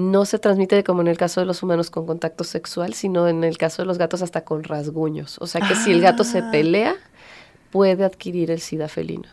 No 0.00 0.24
se 0.24 0.38
transmite 0.38 0.82
como 0.82 1.02
en 1.02 1.08
el 1.08 1.18
caso 1.18 1.40
de 1.40 1.46
los 1.46 1.62
humanos 1.62 1.90
con 1.90 2.06
contacto 2.06 2.42
sexual, 2.44 2.94
sino 2.94 3.28
en 3.28 3.44
el 3.44 3.58
caso 3.58 3.82
de 3.82 3.86
los 3.86 3.98
gatos 3.98 4.22
hasta 4.22 4.44
con 4.44 4.64
rasguños. 4.64 5.36
O 5.40 5.46
sea 5.46 5.60
que 5.60 5.74
si 5.74 5.92
el 5.92 6.00
gato 6.00 6.24
se 6.24 6.38
ah. 6.38 6.50
pelea, 6.50 6.96
puede 7.70 8.04
adquirir 8.04 8.50
el 8.50 8.60
SIDA 8.60 8.88
felino. 8.88 9.28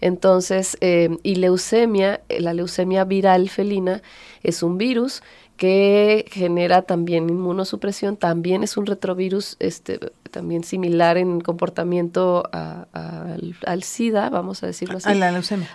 Entonces, 0.00 0.76
em, 0.80 1.18
y 1.22 1.36
leucemia, 1.36 2.20
la 2.28 2.54
leucemia 2.54 3.04
viral 3.04 3.48
felina 3.48 4.02
es 4.42 4.62
un 4.62 4.78
virus 4.78 5.22
que 5.56 6.24
genera 6.30 6.82
también 6.82 7.28
inmunosupresión, 7.28 8.16
también 8.16 8.62
es 8.62 8.76
un 8.76 8.86
retrovirus 8.86 9.56
este, 9.60 10.00
también 10.30 10.64
similar 10.64 11.18
en 11.18 11.40
comportamiento 11.40 12.48
al, 12.52 13.82
SIDA, 13.82 14.30
vamos 14.30 14.62
a 14.62 14.66
decirlo 14.66 14.98
así. 14.98 15.08
A 15.08 15.14
la 15.14 15.30
leucemia. 15.30 15.68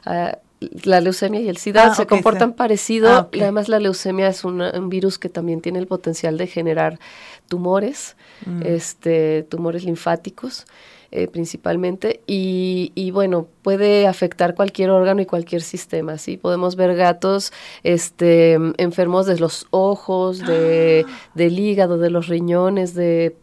La 0.59 1.01
leucemia 1.01 1.39
y 1.39 1.49
el 1.49 1.57
SIDA 1.57 1.91
ah, 1.91 1.95
se 1.95 2.07
comportan 2.07 2.53
parecido, 2.53 3.09
ah, 3.09 3.29
además 3.33 3.69
la 3.69 3.79
leucemia 3.79 4.27
es 4.27 4.43
un 4.43 4.89
virus 4.89 5.19
que 5.19 5.29
también 5.29 5.61
tiene 5.61 5.79
el 5.79 5.87
potencial 5.87 6.37
de 6.37 6.47
generar 6.47 6.99
tumores, 7.47 8.15
mm. 8.45 8.61
este, 8.63 9.43
tumores 9.43 9.83
linfáticos. 9.83 10.65
Eh, 11.09 11.29
principalmente, 11.29 12.21
y, 12.27 13.11
bueno, 13.11 13.47
puede 13.61 14.07
afectar 14.07 14.55
cualquier 14.55 14.89
órgano 14.89 15.21
y 15.21 15.25
cualquier 15.25 15.61
sistema, 15.61 16.17
¿sí? 16.17 16.35
Podemos 16.35 16.75
ver 16.75 16.97
gatos 16.97 17.53
este, 17.83 18.57
enfermos 18.77 19.25
de 19.25 19.39
los 19.39 19.67
ojos, 19.69 20.45
de, 20.45 21.05
del 21.33 21.57
hígado, 21.57 21.97
de 21.97 22.09
los 22.09 22.27
riñones, 22.27 22.93
de... 22.93 23.37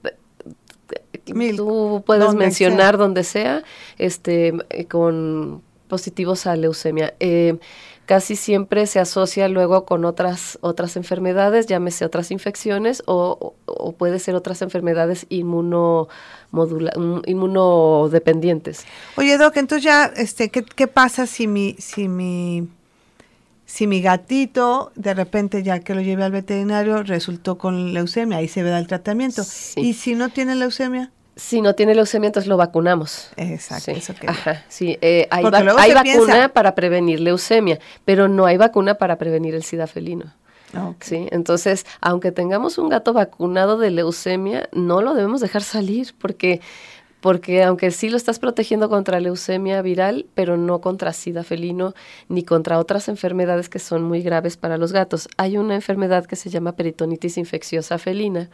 tú 1.56 2.02
puedes 2.04 2.34
mencionar 2.34 2.98
donde 2.98 3.24
sea, 3.24 3.62
este, 3.96 4.52
eh, 4.68 4.84
con 4.84 5.62
positivos 5.88 6.46
a 6.46 6.56
leucemia. 6.56 7.14
Eh, 7.20 7.58
casi 8.06 8.36
siempre 8.36 8.86
se 8.86 9.00
asocia 9.00 9.48
luego 9.48 9.84
con 9.84 10.04
otras, 10.04 10.58
otras 10.60 10.96
enfermedades, 10.96 11.66
llámese 11.66 12.04
otras 12.04 12.30
infecciones 12.30 13.02
o, 13.06 13.54
puede 13.98 14.18
ser 14.18 14.34
otras 14.34 14.62
enfermedades 14.62 15.26
mm, 15.30 16.06
inmunodependientes. 17.26 18.84
Oye, 19.16 19.38
Doc, 19.38 19.56
entonces 19.56 19.84
ya, 19.84 20.04
este, 20.16 20.50
¿qué, 20.50 20.64
qué 20.64 20.86
pasa 20.86 21.26
si 21.26 21.46
mi, 21.46 21.76
si 21.78 22.08
mi, 22.08 22.68
si 23.66 23.86
mi 23.86 24.00
gatito, 24.02 24.92
de 24.94 25.14
repente 25.14 25.62
ya 25.62 25.80
que 25.80 25.94
lo 25.94 26.00
llevé 26.00 26.24
al 26.24 26.32
veterinario, 26.32 27.02
resultó 27.02 27.56
con 27.58 27.92
leucemia, 27.94 28.38
ahí 28.38 28.48
se 28.48 28.62
ve 28.62 28.76
el 28.76 28.86
tratamiento. 28.86 29.42
¿Y 29.76 29.94
si 29.94 30.14
no 30.14 30.28
tiene 30.28 30.54
leucemia? 30.54 31.10
Si 31.36 31.60
no 31.60 31.74
tiene 31.74 31.94
leucemia, 31.94 32.28
entonces 32.28 32.48
lo 32.48 32.56
vacunamos. 32.56 33.30
Exacto. 33.36 33.86
Sí, 33.86 33.98
eso 33.98 34.14
que 34.14 34.28
Ajá, 34.28 34.64
sí. 34.68 34.98
Eh, 35.00 35.26
hay, 35.30 35.42
vacuna 35.44 36.48
para 36.48 36.74
prevenir 36.74 37.20
leucemia, 37.20 37.78
pero 38.04 38.28
no 38.28 38.46
hay 38.46 38.56
vacuna 38.56 38.94
para 38.94 39.18
prevenir 39.18 39.54
el 39.54 39.64
sida 39.64 39.86
felino. 39.86 40.32
Sí, 41.00 41.28
entonces, 41.30 41.86
aunque 42.00 42.32
tengamos 42.32 42.78
un 42.78 42.88
gato 42.88 43.12
vacunado 43.12 43.78
de 43.78 43.92
leucemia, 43.92 44.68
no 44.72 45.02
lo 45.02 45.14
debemos 45.14 45.40
dejar 45.40 45.62
salir 45.62 46.14
porque 46.18 46.60
porque 47.20 47.62
aunque 47.62 47.90
sí 47.90 48.10
lo 48.10 48.18
estás 48.18 48.38
protegiendo 48.38 48.90
contra 48.90 49.18
leucemia 49.18 49.80
viral, 49.80 50.26
pero 50.34 50.58
no 50.58 50.82
contra 50.82 51.14
sida 51.14 51.42
felino 51.42 51.94
ni 52.28 52.42
contra 52.42 52.78
otras 52.78 53.08
enfermedades 53.08 53.70
que 53.70 53.78
son 53.78 54.02
muy 54.02 54.20
graves 54.20 54.58
para 54.58 54.76
los 54.76 54.92
gatos. 54.92 55.30
Hay 55.38 55.56
una 55.56 55.74
enfermedad 55.74 56.26
que 56.26 56.36
se 56.36 56.50
llama 56.50 56.76
peritonitis 56.76 57.38
infecciosa 57.38 57.96
felina, 57.96 58.50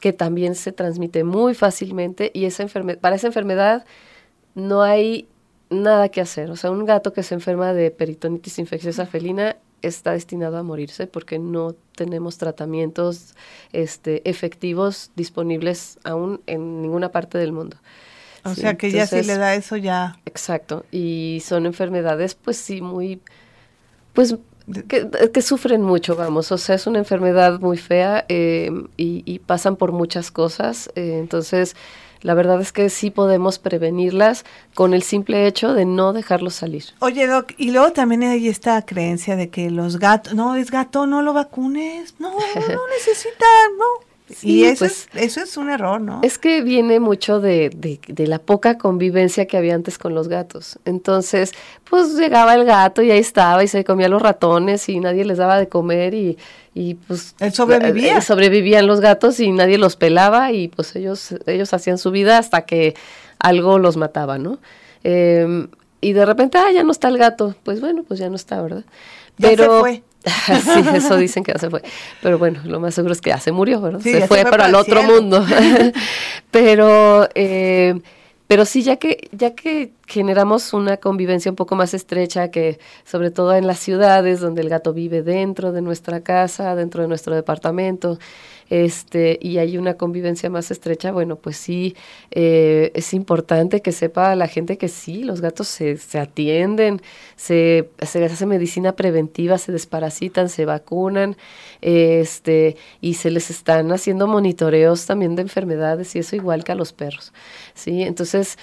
que 0.00 0.12
también 0.12 0.54
se 0.54 0.72
transmite 0.72 1.24
muy 1.24 1.54
fácilmente 1.54 2.30
y 2.34 2.46
esa 2.46 2.66
para 3.00 3.16
esa 3.16 3.26
enfermedad 3.26 3.84
no 4.54 4.82
hay 4.82 5.28
nada 5.68 6.08
que 6.08 6.20
hacer. 6.20 6.50
O 6.50 6.56
sea, 6.56 6.70
un 6.70 6.84
gato 6.84 7.12
que 7.12 7.22
se 7.22 7.34
enferma 7.34 7.72
de 7.72 7.90
peritonitis 7.90 8.58
infecciosa 8.58 9.06
felina 9.06 9.56
está 9.82 10.12
destinado 10.12 10.58
a 10.58 10.62
morirse 10.62 11.06
porque 11.06 11.38
no 11.38 11.74
tenemos 11.94 12.38
tratamientos 12.38 13.34
este, 13.72 14.28
efectivos 14.28 15.10
disponibles 15.16 15.98
aún 16.04 16.40
en 16.46 16.82
ninguna 16.82 17.12
parte 17.12 17.38
del 17.38 17.52
mundo. 17.52 17.76
O 18.44 18.54
sea 18.54 18.76
que 18.76 18.90
ya 18.90 19.06
si 19.06 19.22
le 19.22 19.36
da 19.36 19.54
eso 19.54 19.76
ya. 19.76 20.18
Exacto. 20.24 20.84
Y 20.90 21.42
son 21.44 21.66
enfermedades, 21.66 22.34
pues 22.34 22.56
sí, 22.56 22.80
muy, 22.80 23.20
pues 24.12 24.36
que, 25.32 25.42
sufren 25.42 25.82
mucho, 25.82 26.16
vamos, 26.16 26.52
o 26.52 26.58
sea, 26.58 26.74
es 26.76 26.86
una 26.86 26.98
enfermedad 26.98 27.60
muy 27.60 27.76
fea 27.76 28.24
eh, 28.28 28.70
y, 28.96 29.38
pasan 29.40 29.76
por 29.76 29.92
muchas 29.92 30.30
cosas, 30.30 30.90
eh, 30.94 31.18
entonces 31.18 31.76
la 32.22 32.34
verdad 32.34 32.60
es 32.60 32.72
que 32.72 32.90
sí 32.90 33.10
podemos 33.10 33.58
prevenirlas 33.58 34.44
con 34.74 34.92
el 34.92 35.02
simple 35.02 35.46
hecho 35.46 35.72
de 35.72 35.86
no 35.86 36.12
dejarlos 36.12 36.54
salir. 36.54 36.84
Oye, 37.00 37.26
Doc, 37.26 37.52
y 37.56 37.70
luego 37.70 37.92
también 37.92 38.22
hay 38.24 38.48
esta 38.48 38.84
creencia 38.84 39.36
de 39.36 39.48
que 39.48 39.70
los 39.70 39.98
gatos, 39.98 40.34
no, 40.34 40.54
es 40.54 40.70
gato, 40.70 41.06
no 41.06 41.22
lo 41.22 41.32
vacunes, 41.32 42.14
no, 42.18 42.30
no 42.32 42.38
necesita, 42.96 43.46
no, 43.78 44.09
y 44.42 44.64
eso, 44.64 44.80
pues, 44.80 45.08
es, 45.14 45.22
eso 45.22 45.40
es 45.42 45.56
un 45.56 45.70
error, 45.70 46.00
¿no? 46.00 46.20
Es 46.22 46.38
que 46.38 46.62
viene 46.62 47.00
mucho 47.00 47.40
de, 47.40 47.70
de, 47.70 48.26
la 48.26 48.38
poca 48.38 48.78
convivencia 48.78 49.46
que 49.46 49.56
había 49.56 49.74
antes 49.74 49.98
con 49.98 50.14
los 50.14 50.28
gatos. 50.28 50.78
Entonces, 50.84 51.52
pues 51.88 52.14
llegaba 52.14 52.54
el 52.54 52.64
gato 52.64 53.02
y 53.02 53.10
ahí 53.10 53.18
estaba 53.18 53.64
y 53.64 53.68
se 53.68 53.84
comía 53.84 54.08
los 54.08 54.22
ratones 54.22 54.88
y 54.88 55.00
nadie 55.00 55.24
les 55.24 55.38
daba 55.38 55.58
de 55.58 55.68
comer 55.68 56.14
y, 56.14 56.38
y 56.74 56.94
pues... 56.94 57.34
Él 57.40 57.52
sobrevivía. 57.52 58.18
Eh, 58.18 58.22
sobrevivían 58.22 58.86
los 58.86 59.00
gatos 59.00 59.40
y 59.40 59.50
nadie 59.50 59.78
los 59.78 59.96
pelaba 59.96 60.52
y 60.52 60.68
pues 60.68 60.94
ellos, 60.96 61.34
ellos 61.46 61.74
hacían 61.74 61.98
su 61.98 62.10
vida 62.10 62.38
hasta 62.38 62.62
que 62.62 62.94
algo 63.38 63.78
los 63.78 63.96
mataba, 63.96 64.38
¿no? 64.38 64.58
Em, 65.02 65.68
y 66.00 66.12
de 66.12 66.24
repente, 66.24 66.58
ah, 66.58 66.70
ya 66.72 66.82
no 66.82 66.92
está 66.92 67.08
el 67.08 67.18
gato. 67.18 67.54
Pues 67.62 67.80
bueno, 67.80 68.04
pues 68.06 68.20
ya 68.20 68.28
no 68.28 68.36
está, 68.36 68.62
¿verdad? 68.62 68.84
Pero, 69.38 69.56
ya 69.56 69.64
se 69.64 69.80
fue. 69.80 70.02
sí, 70.24 70.84
eso 70.94 71.16
dicen 71.16 71.42
que 71.42 71.52
ya 71.52 71.58
se 71.58 71.70
fue. 71.70 71.82
Pero 72.22 72.38
bueno, 72.38 72.60
lo 72.64 72.80
más 72.80 72.94
seguro 72.94 73.12
es 73.12 73.20
que 73.20 73.30
ya 73.30 73.40
se 73.40 73.52
murió, 73.52 73.80
¿verdad? 73.80 74.00
se, 74.00 74.26
fue, 74.26 74.44
para 74.44 74.66
el 74.66 74.74
otro 74.74 75.02
mundo. 75.02 75.44
pero, 76.50 77.28
eh, 77.34 77.98
pero 78.46 78.64
sí, 78.64 78.82
ya 78.82 78.96
que, 78.96 79.28
ya 79.32 79.54
que 79.54 79.92
generamos 80.06 80.74
una 80.74 80.98
convivencia 80.98 81.50
un 81.50 81.56
poco 81.56 81.74
más 81.74 81.94
estrecha, 81.94 82.50
que 82.50 82.78
sobre 83.04 83.30
todo 83.30 83.54
en 83.54 83.66
las 83.66 83.78
ciudades, 83.78 84.40
donde 84.40 84.60
el 84.60 84.68
gato 84.68 84.92
vive 84.92 85.22
dentro 85.22 85.72
de 85.72 85.80
nuestra 85.80 86.20
casa, 86.20 86.74
dentro 86.74 87.02
de 87.02 87.08
nuestro 87.08 87.34
departamento, 87.34 88.18
este, 88.70 89.38
y 89.42 89.58
hay 89.58 89.76
una 89.76 89.94
convivencia 89.94 90.48
más 90.48 90.70
estrecha, 90.70 91.12
bueno, 91.12 91.36
pues 91.36 91.56
sí, 91.56 91.96
eh, 92.30 92.92
es 92.94 93.12
importante 93.12 93.82
que 93.82 93.92
sepa 93.92 94.34
la 94.36 94.48
gente 94.48 94.78
que 94.78 94.88
sí, 94.88 95.24
los 95.24 95.40
gatos 95.40 95.68
se, 95.68 95.96
se 95.98 96.18
atienden, 96.18 97.02
se, 97.36 97.90
se 98.00 98.24
hace 98.24 98.46
medicina 98.46 98.92
preventiva, 98.92 99.58
se 99.58 99.72
desparasitan, 99.72 100.48
se 100.48 100.64
vacunan, 100.64 101.36
este, 101.80 102.76
y 103.00 103.14
se 103.14 103.30
les 103.30 103.50
están 103.50 103.90
haciendo 103.92 104.26
monitoreos 104.26 105.04
también 105.06 105.34
de 105.34 105.42
enfermedades 105.42 106.14
y 106.14 106.20
eso 106.20 106.36
igual 106.36 106.64
que 106.64 106.72
a 106.72 106.76
los 106.76 106.92
perros, 106.92 107.32
¿sí? 107.74 108.02
Entonces, 108.02 108.56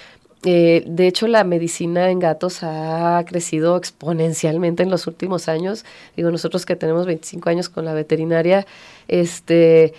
eh, 0.44 0.84
de 0.86 1.06
hecho, 1.08 1.26
la 1.26 1.42
medicina 1.44 2.10
en 2.10 2.20
gatos 2.20 2.62
ha 2.62 3.22
crecido 3.26 3.76
exponencialmente 3.76 4.82
en 4.82 4.90
los 4.90 5.06
últimos 5.06 5.48
años. 5.48 5.84
Digo, 6.16 6.30
nosotros 6.30 6.64
que 6.64 6.76
tenemos 6.76 7.06
25 7.06 7.50
años 7.50 7.68
con 7.68 7.84
la 7.84 7.92
veterinaria, 7.92 8.64
este, 9.08 9.94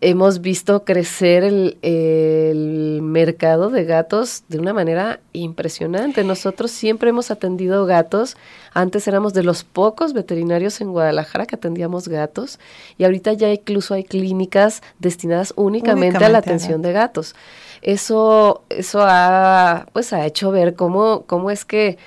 hemos 0.00 0.40
visto 0.40 0.84
crecer 0.84 1.42
el, 1.42 1.76
el, 1.82 3.02
mercado 3.02 3.68
de 3.70 3.84
gatos 3.84 4.44
de 4.48 4.60
una 4.60 4.72
manera 4.72 5.18
impresionante. 5.32 6.22
Nosotros 6.22 6.70
siempre 6.70 7.10
hemos 7.10 7.32
atendido 7.32 7.84
gatos. 7.84 8.36
Antes 8.72 9.08
éramos 9.08 9.34
de 9.34 9.42
los 9.42 9.64
pocos 9.64 10.12
veterinarios 10.12 10.80
en 10.80 10.92
Guadalajara 10.92 11.46
que 11.46 11.56
atendíamos 11.56 12.06
gatos 12.06 12.60
y 12.96 13.04
ahorita 13.04 13.32
ya 13.32 13.52
incluso 13.52 13.94
hay 13.94 14.04
clínicas 14.04 14.82
destinadas 15.00 15.52
únicamente, 15.56 16.24
a 16.24 16.28
la 16.28 16.38
atención 16.38 16.80
de 16.80 16.92
gatos 16.92 17.34
eso, 17.82 18.64
eso 18.68 19.00
ha, 19.02 19.86
pues, 19.92 20.12
ha 20.12 20.26
hecho 20.26 20.50
ver 20.50 20.74
cómo, 20.74 21.24
cómo 21.26 21.50
es 21.50 21.64
que 21.64 21.98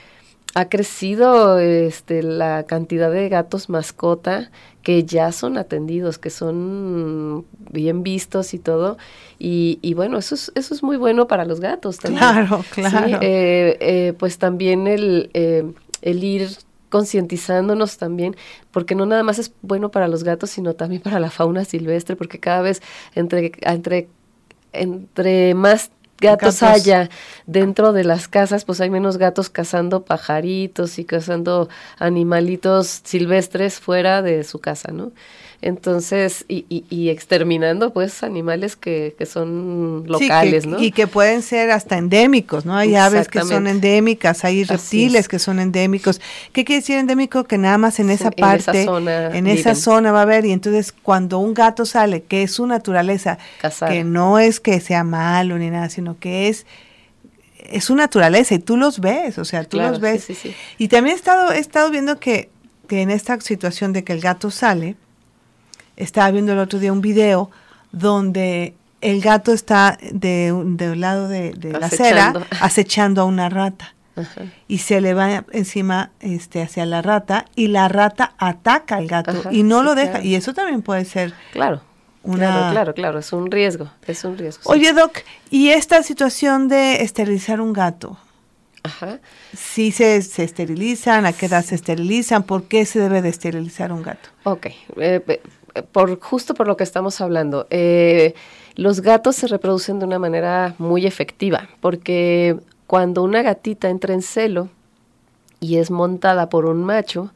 ha 0.56 0.70
crecido 0.70 1.60
este, 1.60 2.22
la 2.22 2.64
cantidad 2.64 3.12
de 3.12 3.28
gatos 3.28 3.70
mascota 3.70 4.52
que 4.84 5.04
ya 5.04 5.32
son 5.32 5.58
atendidos, 5.58 6.20
que 6.20 6.30
son 6.30 7.46
bien 7.72 8.04
vistos 8.04 8.54
y 8.54 8.60
todo. 8.60 8.98
Y, 9.40 9.80
y 9.82 9.94
bueno, 9.94 10.18
eso 10.18 10.36
es, 10.36 10.52
eso 10.56 10.76
es 10.76 10.84
muy 10.84 10.98
bueno 10.98 11.28
para 11.28 11.46
los 11.46 11.60
gatos 11.60 11.98
también. 11.98 12.20
Claro, 12.20 12.64
claro. 12.72 13.18
Eh, 13.22 13.78
eh, 13.80 14.14
pues 14.20 14.38
también 14.38 14.88
el, 14.88 15.32
eh, 15.34 15.64
el 16.02 16.24
ir 16.24 16.50
concientizándonos 16.90 17.98
también, 17.98 18.36
porque 18.70 18.94
no 18.94 19.08
nada 19.08 19.24
más 19.24 19.40
es 19.40 19.52
bueno 19.64 19.90
para 19.90 20.08
los 20.08 20.24
gatos, 20.24 20.52
sino 20.52 20.76
también 20.76 21.02
para 21.02 21.20
la 21.20 21.32
fauna 21.32 21.66
silvestre, 21.66 22.16
porque 22.16 22.40
cada 22.40 22.62
vez 22.62 22.84
entre, 23.16 23.54
entre 23.62 24.10
entre 24.74 25.54
más 25.54 25.92
gatos, 26.20 26.64
haya 26.64 27.10
dentro 27.46 27.94
de 27.94 28.04
las 28.04 28.28
casas, 28.28 28.66
pues 28.66 28.80
hay 28.82 28.90
menos 28.90 29.18
gatos 29.18 29.50
cazando 29.50 30.06
pajaritos 30.06 31.00
y 31.00 31.06
cazando 31.06 31.70
animalitos 32.00 33.02
silvestres 33.04 33.80
fuera 33.80 34.22
de 34.22 34.44
su 34.44 34.60
casa, 34.60 34.92
¿no? 34.92 35.12
Entonces, 35.64 36.44
y, 36.50 36.66
y, 36.90 37.08
exterminando 37.08 37.94
pues 37.94 38.22
animales 38.22 38.76
que, 38.76 39.16
que 39.18 39.26
son 39.26 40.04
locales, 40.08 40.66
¿no? 40.66 40.78
Y 40.78 40.92
que 40.92 41.08
pueden 41.08 41.42
ser 41.42 41.72
hasta 41.72 41.98
endémicos, 41.98 42.66
¿no? 42.66 42.76
Hay 42.76 42.96
aves 42.96 43.30
que 43.30 43.42
son 43.44 43.68
endémicas, 43.68 44.44
hay 44.44 44.66
reptiles 44.66 45.30
que 45.30 45.40
son 45.40 45.62
endémicos. 45.62 46.20
¿Qué 46.52 46.66
quiere 46.66 46.82
decir 46.82 46.98
endémico? 46.98 47.46
Que 47.46 47.58
nada 47.58 47.78
más 47.78 48.02
en 48.02 48.10
esa 48.10 48.30
parte, 48.30 48.72
en 48.72 48.78
esa 48.78 48.86
zona, 48.86 49.38
en 49.38 49.48
esa 49.48 49.76
zona 49.76 50.12
va 50.12 50.20
a 50.20 50.24
haber, 50.24 50.46
y 50.46 50.52
entonces 50.52 50.92
cuando 50.92 51.40
un 51.40 51.54
gato 51.54 51.86
sale, 51.86 52.24
que 52.24 52.44
es 52.44 52.52
su 52.52 52.68
naturaleza, 52.68 53.38
que 53.88 54.04
no 54.04 54.40
es 54.40 54.60
que 54.60 54.82
sea 54.82 55.06
malo 55.06 55.58
ni 55.58 55.70
nada, 55.70 55.90
sino 55.90 56.20
que 56.20 56.50
es 56.50 56.66
es 57.58 57.86
su 57.86 57.96
naturaleza 57.96 58.56
y 58.56 58.60
tú 58.60 58.76
los 58.76 59.00
ves, 59.00 59.38
o 59.38 59.46
sea, 59.46 59.64
tú 59.64 59.78
los 59.78 60.02
ves. 60.02 60.28
Y 60.78 60.90
también 60.90 61.16
he 61.16 61.18
estado, 61.18 61.54
he 61.54 61.60
estado 61.60 61.90
viendo 61.90 62.20
que, 62.20 62.50
que 62.90 63.02
en 63.02 63.10
esta 63.10 63.40
situación 63.40 63.94
de 63.94 64.04
que 64.04 64.12
el 64.12 64.20
gato 64.20 64.52
sale, 64.52 64.98
estaba 65.98 66.32
viendo 66.32 66.54
el 66.54 66.60
otro 66.60 66.80
día 66.80 66.92
un 66.92 67.02
video 67.02 67.50
donde 67.92 68.74
el 69.02 69.22
gato 69.22 69.52
está 69.52 69.98
de, 70.12 70.52
un 70.52 70.78
lado 71.00 71.28
de, 71.28 71.54
la 71.62 71.88
acera 71.88 72.34
acechando 72.62 73.22
a 73.24 73.26
una 73.26 73.50
rata. 73.50 73.94
Y 74.68 74.78
se 74.78 75.02
le 75.02 75.16
va 75.16 75.44
encima 75.52 76.12
este, 76.20 76.62
hacia 76.62 76.86
la 76.86 77.02
rata 77.02 77.46
y 77.56 77.68
la 77.68 77.88
rata 77.88 78.36
ataca 78.38 78.98
al 78.98 79.08
gato 79.08 79.50
y 79.50 79.64
no 79.64 79.82
lo 79.82 79.96
deja. 79.96 80.24
Y 80.24 80.36
eso 80.36 80.54
también 80.54 80.82
puede 80.84 81.06
ser 81.06 81.34
claro. 81.52 81.82
Claro, 82.24 82.72
claro, 82.72 82.94
claro, 82.94 83.20
es 83.20 83.34
un 83.34 83.52
riesgo, 83.52 83.90
es 84.08 84.24
un 84.24 84.38
riesgo. 84.38 84.72
Oye, 84.72 84.94
Doc, 84.94 85.20
¿y 85.50 85.70
esta 85.70 86.04
situación 86.04 86.70
de 86.70 87.02
esterilizar 87.02 87.60
un 87.60 87.74
gato? 87.74 88.18
Ajá. 88.84 89.20
¿Sí 89.54 89.92
se, 89.92 90.22
se 90.22 90.46
esterilizan? 90.46 91.26
¿A 91.26 91.34
qué 91.34 91.48
edad 91.48 91.66
se 91.66 91.76
esterilizan? 91.76 92.44
¿Por 92.44 92.64
qué 92.64 92.86
se 92.86 93.00
debe 93.00 93.22
de 93.22 93.28
esterilizar 93.28 93.92
un 93.92 94.04
gato? 94.04 94.30
Ok, 94.44 94.68
eh, 94.98 95.42
por, 95.92 96.20
justo 96.20 96.54
por 96.54 96.68
lo 96.68 96.78
que 96.78 96.84
estamos 96.84 97.22
hablando, 97.22 97.68
eh, 97.70 98.34
los 98.76 99.02
gatos 99.02 99.36
se 99.36 99.48
reproducen 99.48 100.00
de 100.00 100.06
una 100.06 100.20
manera 100.20 100.76
muy 100.78 101.06
efectiva, 101.06 101.70
porque 101.80 102.58
cuando 102.88 103.24
una 103.24 103.42
gatita 103.42 103.90
entra 103.90 104.14
en 104.14 104.22
celo 104.22 104.70
y 105.60 105.78
es 105.78 105.92
montada 105.92 106.50
por 106.50 106.66
un 106.66 106.84
macho, 106.84 107.32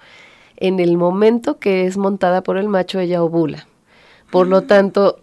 en 0.58 0.80
el 0.80 0.98
momento 0.98 1.60
que 1.60 1.86
es 1.86 1.98
montada 1.98 2.42
por 2.42 2.58
el 2.58 2.68
macho, 2.68 3.00
ella 3.00 3.24
ovula. 3.24 3.68
Por 4.32 4.48
lo 4.48 4.64
tanto, 4.64 5.20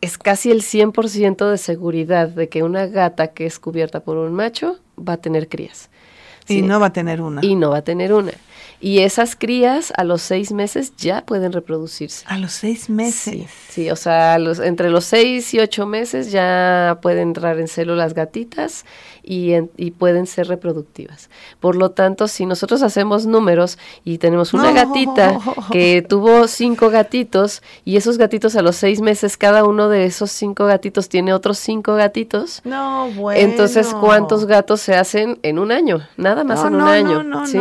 es 0.00 0.18
casi 0.18 0.50
el 0.50 0.62
100% 0.62 1.50
de 1.50 1.58
seguridad 1.58 2.28
de 2.28 2.48
que 2.48 2.62
una 2.62 2.86
gata 2.86 3.28
que 3.28 3.46
es 3.46 3.58
cubierta 3.58 4.00
por 4.00 4.18
un 4.18 4.34
macho 4.34 4.76
va 4.98 5.14
a 5.14 5.16
tener 5.16 5.48
crías. 5.48 5.88
Y 6.48 6.62
no 6.62 6.78
va 6.78 6.86
a 6.86 6.92
tener 6.92 7.22
una. 7.22 7.44
Y 7.44 7.54
no 7.54 7.70
va 7.70 7.78
a 7.78 7.82
tener 7.82 8.12
una. 8.12 8.32
Y 8.80 9.00
esas 9.00 9.36
crías 9.36 9.92
a 9.96 10.04
los 10.04 10.22
seis 10.22 10.52
meses 10.52 10.94
ya 10.96 11.24
pueden 11.24 11.52
reproducirse. 11.52 12.24
A 12.28 12.38
los 12.38 12.52
seis 12.52 12.90
meses. 12.90 13.46
Sí, 13.68 13.90
o 13.90 13.96
sea, 13.96 14.38
los, 14.38 14.58
entre 14.58 14.90
los 14.90 15.04
seis 15.04 15.52
y 15.54 15.60
ocho 15.60 15.86
meses 15.86 16.30
ya 16.30 16.98
pueden 17.02 17.28
entrar 17.28 17.58
en 17.58 17.68
células 17.68 18.14
gatitas 18.14 18.84
y, 19.26 19.54
y 19.76 19.90
pueden 19.90 20.26
ser 20.26 20.46
reproductivas. 20.46 21.28
Por 21.60 21.74
lo 21.74 21.90
tanto, 21.90 22.28
si 22.28 22.46
nosotros 22.46 22.82
hacemos 22.82 23.26
números 23.26 23.76
y 24.04 24.18
tenemos 24.18 24.54
una 24.54 24.72
gatita 24.72 25.38
que 25.72 26.00
tuvo 26.08 26.46
cinco 26.46 26.88
gatitos 26.88 27.62
y 27.84 27.96
esos 27.96 28.16
gatitos 28.16 28.54
a 28.54 28.62
los 28.62 28.76
seis 28.76 29.00
meses, 29.00 29.36
cada 29.36 29.64
uno 29.64 29.88
de 29.88 30.06
esos 30.06 30.30
cinco 30.30 30.64
gatitos 30.66 31.08
tiene 31.08 31.34
otros 31.34 31.58
cinco 31.58 31.96
gatitos. 31.96 32.62
No, 32.64 33.10
bueno. 33.10 33.40
Entonces, 33.40 33.92
¿cuántos 34.00 34.46
gatos 34.46 34.80
se 34.80 34.94
hacen 34.94 35.38
en 35.42 35.58
un 35.58 35.72
año? 35.72 36.06
Nada 36.16 36.44
más 36.44 36.64
en 36.64 36.76
un 36.76 36.82
año. 36.82 37.46
¿sí? 37.46 37.60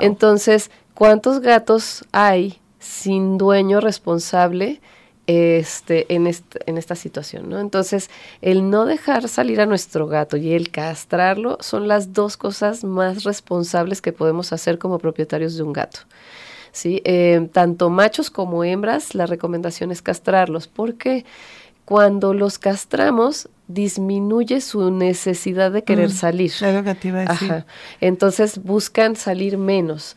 Entonces, 0.00 0.70
¿cuántos 0.94 1.40
gatos 1.40 2.04
hay 2.12 2.60
sin 2.78 3.38
dueño 3.38 3.80
responsable 3.80 4.80
este, 5.28 6.12
en, 6.12 6.26
en 6.26 6.78
esta 6.78 6.96
situación? 6.96 7.48
¿no? 7.48 7.60
Entonces, 7.60 8.10
el 8.40 8.68
no 8.70 8.86
dejar 8.86 9.28
salir 9.28 9.60
a 9.60 9.66
nuestro 9.66 10.08
gato 10.08 10.36
y 10.36 10.54
el 10.54 10.70
castrarlo 10.70 11.58
son 11.60 11.86
las 11.86 12.12
dos 12.12 12.36
cosas 12.36 12.82
más 12.82 13.22
responsables 13.22 14.00
que 14.00 14.12
podemos 14.12 14.52
hacer 14.52 14.78
como 14.78 14.98
propietarios 14.98 15.56
de 15.56 15.62
un 15.62 15.72
gato. 15.72 16.00
¿sí? 16.72 17.02
Eh, 17.04 17.48
tanto 17.52 17.90
machos 17.90 18.30
como 18.30 18.64
hembras, 18.64 19.14
la 19.14 19.26
recomendación 19.26 19.92
es 19.92 20.02
castrarlos, 20.02 20.66
porque 20.66 21.24
cuando 21.84 22.34
los 22.34 22.58
castramos, 22.58 23.48
disminuye 23.68 24.60
su 24.62 24.90
necesidad 24.90 25.70
de 25.70 25.84
querer 25.84 26.08
mm, 26.08 26.12
salir. 26.12 26.52
Entonces 28.00 28.58
buscan 28.62 29.14
salir 29.14 29.58
menos. 29.58 30.16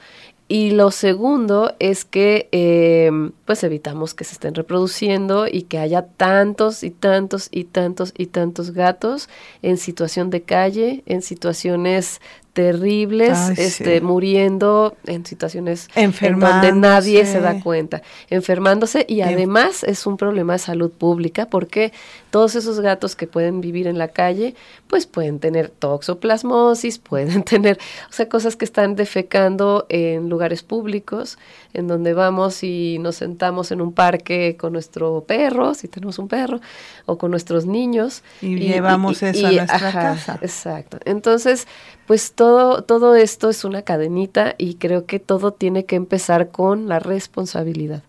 Y 0.54 0.72
lo 0.72 0.92
segundo 0.92 1.76
es 1.80 2.04
que 2.04 2.50
em, 2.52 3.32
pues 3.46 3.64
evitamos 3.64 4.14
que 4.14 4.26
se 4.26 4.34
estén 4.34 4.54
reproduciendo 4.54 5.48
y 5.48 5.62
que 5.62 5.80
haya 5.80 6.06
tantos 6.06 6.84
y 6.84 6.92
tantos 6.92 7.48
y 7.52 7.64
tantos 7.64 8.14
y 8.18 8.26
tantos 8.26 8.72
gatos 8.72 9.30
en 9.62 9.78
situación 9.78 10.30
de 10.30 10.42
calle, 10.42 11.04
en 11.06 11.22
situaciones 11.22 12.20
terribles, 12.54 13.58
este, 13.58 14.02
muriendo 14.02 14.96
en 15.06 15.26
situaciones 15.26 15.90
en 15.96 16.12
donde 16.40 16.74
nadie 16.74 17.26
se 17.26 17.40
da 17.40 17.62
cuenta, 17.62 18.02
enfermándose 18.30 19.06
y 19.08 19.22
además 19.22 19.84
es 19.84 20.06
un 20.06 20.18
problema 20.18 20.54
de 20.54 20.60
salud 20.60 20.92
pública 20.92 21.48
porque 21.50 21.94
todos 22.32 22.56
esos 22.56 22.80
gatos 22.80 23.16
que 23.16 23.28
pueden 23.28 23.62
vivir 23.62 23.88
en 23.88 23.98
la 23.98 24.08
calle, 24.08 24.56
pues 24.88 25.06
pueden 25.06 25.40
tener 25.40 25.70
toxoplasmosis, 25.70 26.98
pueden 27.12 27.44
tener, 27.44 27.78
o 28.10 28.14
sea, 28.14 28.28
cosas 28.28 28.56
que 28.56 28.66
están 28.66 28.96
defecando 28.96 29.86
en 29.90 30.30
lugares 30.30 30.64
públicos, 30.64 31.38
en 31.74 31.88
donde 31.88 32.14
vamos 32.14 32.64
y 32.64 32.98
nos 33.00 33.18
sentamos 33.18 33.72
en 33.72 33.82
un 33.82 33.94
parque 33.94 34.58
con 34.58 34.74
nuestro 34.74 35.24
perro, 35.26 35.74
si 35.74 35.88
tenemos 35.88 36.20
un 36.20 36.28
perro, 36.28 36.60
o 37.06 37.18
con 37.18 37.32
nuestros 37.32 37.66
niños. 37.66 38.24
Y, 38.42 38.58
llevamos 38.58 39.22
eso 39.24 39.48
a 39.48 39.52
nuestra 39.52 39.92
casa. 39.92 40.40
Exacto. 40.42 40.98
Entonces, 41.06 41.68
pues 42.08 42.34
todo, 42.42 42.82
todo 42.82 43.14
esto 43.14 43.52
es 43.52 43.64
una 43.64 43.84
cadenita 43.84 44.56
y 44.58 44.74
creo 44.74 45.06
que 45.06 45.20
todo 45.20 45.52
tiene 45.54 45.86
que 45.86 45.96
empezar 45.96 46.50
con 46.50 46.90
la 46.90 46.98
responsabilidad. 46.98 48.02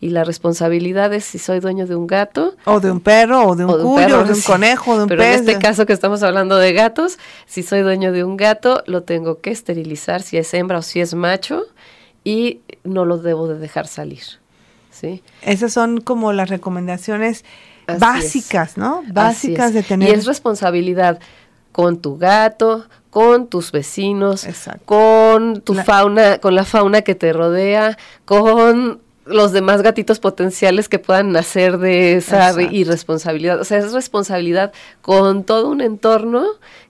Y 0.00 0.10
la 0.10 0.22
responsabilidad 0.22 1.12
es 1.12 1.24
si 1.24 1.40
soy 1.40 1.58
dueño 1.58 1.88
de 1.88 1.96
un 1.96 2.06
gato. 2.06 2.54
O 2.66 2.78
de 2.78 2.92
un 2.92 3.00
perro, 3.00 3.48
o 3.48 3.56
de 3.56 3.64
un, 3.64 3.72
cuyo, 3.72 4.20
o 4.20 4.24
de 4.24 4.32
un 4.32 4.42
conejo, 4.42 4.96
de 4.96 5.02
un 5.02 5.08
Pero 5.08 5.24
en 5.24 5.32
este 5.32 5.58
caso 5.58 5.86
que 5.86 5.92
estamos 5.92 6.22
hablando 6.22 6.56
de 6.56 6.72
gatos, 6.72 7.18
si 7.46 7.64
soy 7.64 7.80
dueño 7.80 8.12
de 8.12 8.22
un 8.22 8.36
gato, 8.36 8.84
lo 8.86 9.02
tengo 9.02 9.40
que 9.40 9.50
esterilizar 9.50 10.22
si 10.22 10.36
es 10.36 10.54
hembra 10.54 10.78
o 10.78 10.82
si 10.82 11.00
es 11.00 11.14
macho 11.14 11.64
y 12.22 12.60
no 12.84 13.04
lo 13.04 13.18
debo 13.18 13.48
de 13.48 13.58
dejar 13.58 13.88
salir. 13.88 14.22
¿sí? 14.92 15.24
Esas 15.42 15.72
son 15.72 16.00
como 16.00 16.32
las 16.32 16.48
recomendaciones 16.48 17.44
básicas, 17.98 18.76
¿no? 18.76 19.02
Básicas 19.12 19.74
de 19.74 19.82
tener. 19.82 20.10
Y 20.10 20.12
es 20.12 20.26
responsabilidad 20.26 21.18
con 21.72 21.98
tu 21.98 22.18
gato, 22.18 22.86
con 23.10 23.48
tus 23.48 23.72
vecinos, 23.72 24.46
con 24.84 25.60
tu 25.60 25.74
fauna, 25.74 26.38
con 26.38 26.54
la 26.54 26.64
fauna 26.64 27.02
que 27.02 27.14
te 27.14 27.32
rodea, 27.32 27.98
con 28.24 29.00
los 29.26 29.52
demás 29.52 29.82
gatitos 29.82 30.18
potenciales 30.18 30.88
que 30.88 30.98
puedan 30.98 31.32
nacer 31.32 31.78
de 31.78 32.16
esa 32.16 32.60
irresponsabilidad. 32.62 33.60
O 33.60 33.64
sea, 33.64 33.78
es 33.78 33.92
responsabilidad 33.92 34.72
con 35.02 35.44
todo 35.44 35.68
un 35.68 35.80
entorno 35.80 36.44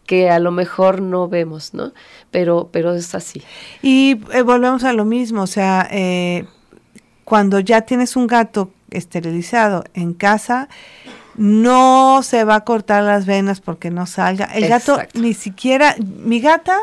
que 0.06 0.30
a 0.30 0.38
lo 0.38 0.50
mejor 0.50 1.00
no 1.00 1.28
vemos, 1.28 1.74
¿no? 1.74 1.92
Pero, 2.30 2.68
pero 2.72 2.94
es 2.94 3.14
así. 3.14 3.42
Y 3.82 4.20
eh, 4.32 4.42
volvemos 4.42 4.84
a 4.84 4.92
lo 4.92 5.04
mismo, 5.04 5.42
o 5.42 5.46
sea, 5.46 5.88
eh, 5.90 6.46
cuando 7.24 7.60
ya 7.60 7.82
tienes 7.82 8.16
un 8.16 8.26
gato 8.26 8.72
esterilizado 8.90 9.84
en 9.94 10.14
casa, 10.14 10.68
no 11.40 12.22
se 12.22 12.44
va 12.44 12.56
a 12.56 12.64
cortar 12.64 13.02
las 13.02 13.24
venas 13.24 13.62
porque 13.62 13.90
no 13.90 14.04
salga. 14.04 14.44
El 14.44 14.68
gato 14.68 14.98
ni 15.14 15.32
siquiera, 15.32 15.96
mi 15.98 16.38
gata 16.38 16.78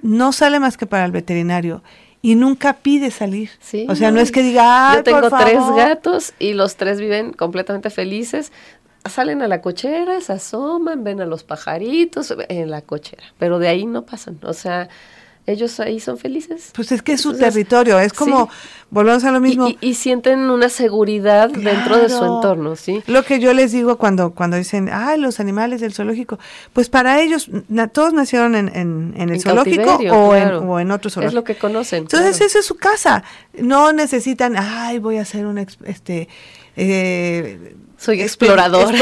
no 0.00 0.30
sale 0.30 0.60
más 0.60 0.76
que 0.76 0.86
para 0.86 1.04
el 1.04 1.10
veterinario 1.10 1.82
y 2.22 2.36
nunca 2.36 2.74
pide 2.74 3.10
salir. 3.10 3.50
o 3.88 3.96
sea, 3.96 4.12
no 4.12 4.20
es 4.20 4.30
que 4.30 4.44
diga, 4.44 4.94
yo 4.94 5.02
tengo 5.02 5.28
tres 5.28 5.58
gatos 5.74 6.34
y 6.38 6.52
los 6.52 6.76
tres 6.76 7.00
viven 7.00 7.32
completamente 7.32 7.90
felices. 7.90 8.52
Salen 9.10 9.42
a 9.42 9.48
la 9.48 9.60
cochera, 9.60 10.20
se 10.20 10.34
asoman, 10.34 11.02
ven 11.02 11.20
a 11.20 11.26
los 11.26 11.42
pajaritos 11.42 12.32
en 12.48 12.70
la 12.70 12.82
cochera, 12.82 13.24
pero 13.40 13.58
de 13.58 13.66
ahí 13.66 13.86
no 13.86 14.06
pasan. 14.06 14.38
O 14.44 14.52
sea, 14.52 14.88
ellos 15.46 15.80
ahí 15.80 15.98
son 15.98 16.18
felices. 16.18 16.70
Pues 16.74 16.92
es 16.92 17.02
que 17.02 17.14
es 17.14 17.20
su 17.20 17.36
territorio, 17.36 17.98
es 17.98 18.12
como, 18.12 18.48
volvemos 18.90 19.24
a 19.24 19.32
lo 19.32 19.40
mismo. 19.40 19.68
Y, 19.80 19.94
sienten 19.94 20.38
una 20.50 20.68
seguridad 20.68 21.50
dentro 21.50 21.98
de 21.98 22.08
su 22.08 22.24
entorno, 22.24 22.76
¿sí? 22.76 23.02
Lo 23.06 23.24
que 23.24 23.40
yo 23.40 23.52
les 23.52 23.72
digo 23.72 23.98
cuando, 23.98 24.34
cuando 24.34 24.56
dicen, 24.56 24.88
ay, 24.92 25.18
los 25.18 25.40
animales 25.40 25.80
del 25.80 25.92
zoológico, 25.94 26.38
pues 26.72 26.88
para 26.88 27.20
ellos, 27.20 27.50
todos 27.92 28.12
nacieron 28.12 28.54
en, 28.54 28.68
en, 28.74 29.30
el 29.30 29.40
zoológico 29.40 29.96
o, 29.96 30.36
en, 30.36 30.52
o 30.52 30.78
en 30.78 30.90
otro 30.92 31.10
zoológico. 31.10 31.28
Es 31.28 31.34
lo 31.34 31.44
que 31.44 31.56
conocen. 31.56 32.04
Entonces, 32.04 32.40
esa 32.40 32.60
es 32.60 32.64
su 32.64 32.76
casa. 32.76 33.24
No 33.58 33.92
necesitan, 33.92 34.54
ay, 34.56 34.98
voy 34.98 35.16
a 35.16 35.22
hacer 35.22 35.46
un, 35.46 35.58
este... 35.58 36.28
Eh, 36.76 37.74
Soy 37.98 38.22
explorador. 38.22 38.94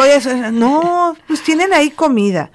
no, 0.53 1.17
pues 1.29 1.43
tienen 1.43 1.73
ahí 1.73 1.91
comida 1.91 2.51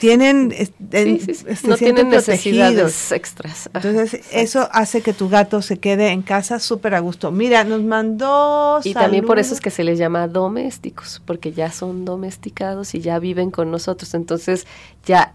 tienen 0.00 0.48
no 0.48 1.76
tienen 1.76 2.08
necesidades 2.08 3.12
extras. 3.12 3.68
Entonces, 3.74 4.22
eso 4.32 4.66
hace 4.72 5.02
que 5.02 5.12
tu 5.12 5.28
gato 5.28 5.60
se 5.60 5.78
quede 5.78 6.08
en 6.08 6.22
casa 6.22 6.58
súper 6.58 6.94
a 6.94 7.00
gusto. 7.00 7.30
Mira, 7.30 7.64
nos 7.64 7.82
mandó 7.82 8.80
Y 8.82 8.94
también 8.94 9.26
por 9.26 9.38
eso 9.38 9.52
es 9.52 9.60
que 9.60 9.70
se 9.70 9.84
les 9.84 9.98
llama 9.98 10.26
domésticos, 10.26 11.20
porque 11.26 11.52
ya 11.52 11.70
son 11.70 12.06
domesticados 12.06 12.94
y 12.94 13.00
ya 13.00 13.18
viven 13.18 13.50
con 13.50 13.70
nosotros, 13.70 14.14
entonces 14.14 14.66
ya 15.04 15.34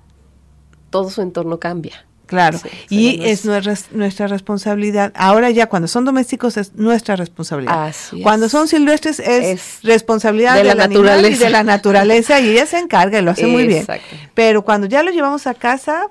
todo 0.90 1.12
su 1.12 1.22
entorno 1.22 1.60
cambia. 1.60 2.08
Claro, 2.26 2.60
y 2.90 3.24
es 3.24 3.46
nuestra, 3.46 4.28
responsabilidad. 4.28 5.12
Ahora 5.16 5.52
ya 5.52 5.68
cuando 5.68 5.88
son 5.88 6.06
domésticos 6.06 6.58
es 6.58 6.76
nuestra 6.76 7.16
responsabilidad. 7.16 7.94
cuando 8.24 8.50
son 8.50 8.68
silvestres 8.68 9.20
es, 9.20 9.80
responsabilidad 9.84 10.56
de 10.56 10.64
la 10.64 10.76
naturaleza 10.76 11.36
y 11.36 11.38
de 11.38 11.50
la 11.50 11.64
naturaleza 11.64 12.40
y 12.40 12.50
ella 12.50 12.66
se 12.66 12.80
encarga 12.80 13.20
y 13.20 13.22
lo 13.22 13.32
hace 13.32 13.48
muy 13.48 13.68
bien. 13.68 13.86
Pero 14.34 14.64
cuando 14.64 14.88
ya 14.88 15.04
lo 15.04 15.12
llevamos 15.12 15.48
a 15.48 15.54
casa 15.54 16.10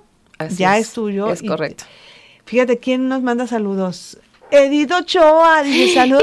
ya 0.50 0.78
es, 0.78 0.92
tuyo. 0.92 1.30
Es 1.30 1.42
correcto. 1.42 1.84
Fíjate 2.44 2.78
quién 2.78 3.08
nos 3.08 3.22
manda 3.22 3.46
saludos. 3.46 4.18
Edith 4.50 4.92
Ochoa 4.92 5.62
dice 5.62 5.94
saludos 5.94 6.22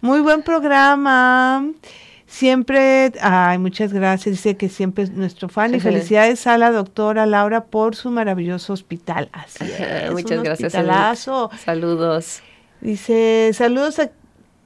Muy 0.00 0.20
buen 0.20 0.42
programa. 0.42 1.64
Siempre, 2.34 3.12
ay, 3.20 3.58
muchas 3.58 3.92
gracias. 3.92 4.34
Dice 4.34 4.56
que 4.56 4.68
siempre 4.68 5.04
es 5.04 5.12
nuestro 5.12 5.48
fan 5.48 5.72
y 5.72 5.78
felicidades 5.78 6.48
a 6.48 6.58
la 6.58 6.72
doctora 6.72 7.26
Laura 7.26 7.66
por 7.66 7.94
su 7.94 8.10
maravilloso 8.10 8.72
hospital. 8.72 9.28
Así 9.30 9.62
es. 9.62 10.10
muchas 10.12 10.42
gracias. 10.42 10.72
Saludos. 11.64 12.42
Dice, 12.80 13.52
saludos 13.54 14.00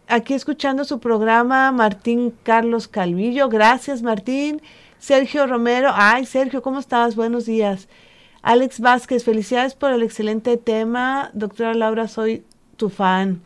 aquí 0.07 0.33
escuchando 0.33 0.87
su 0.87 0.99
programa, 0.99 1.71
Martín 1.71 2.33
Carlos 2.43 2.89
Calvillo. 2.89 3.51
Gracias, 3.51 4.01
Martín. 4.01 4.63
Sergio 4.99 5.47
Romero. 5.47 5.91
Ay, 5.93 6.25
Sergio, 6.25 6.63
¿cómo 6.63 6.81
estás? 6.81 7.17
Buenos 7.17 7.45
días. 7.45 7.87
Alex 8.41 8.81
Vázquez, 8.81 9.25
felicidades 9.25 9.75
por 9.75 9.93
el 9.93 10.03
excelente 10.03 10.57
tema. 10.57 11.31
Doctora 11.35 11.75
Laura, 11.75 12.09
soy 12.09 12.47
tu 12.79 12.89
fan. 12.89 13.43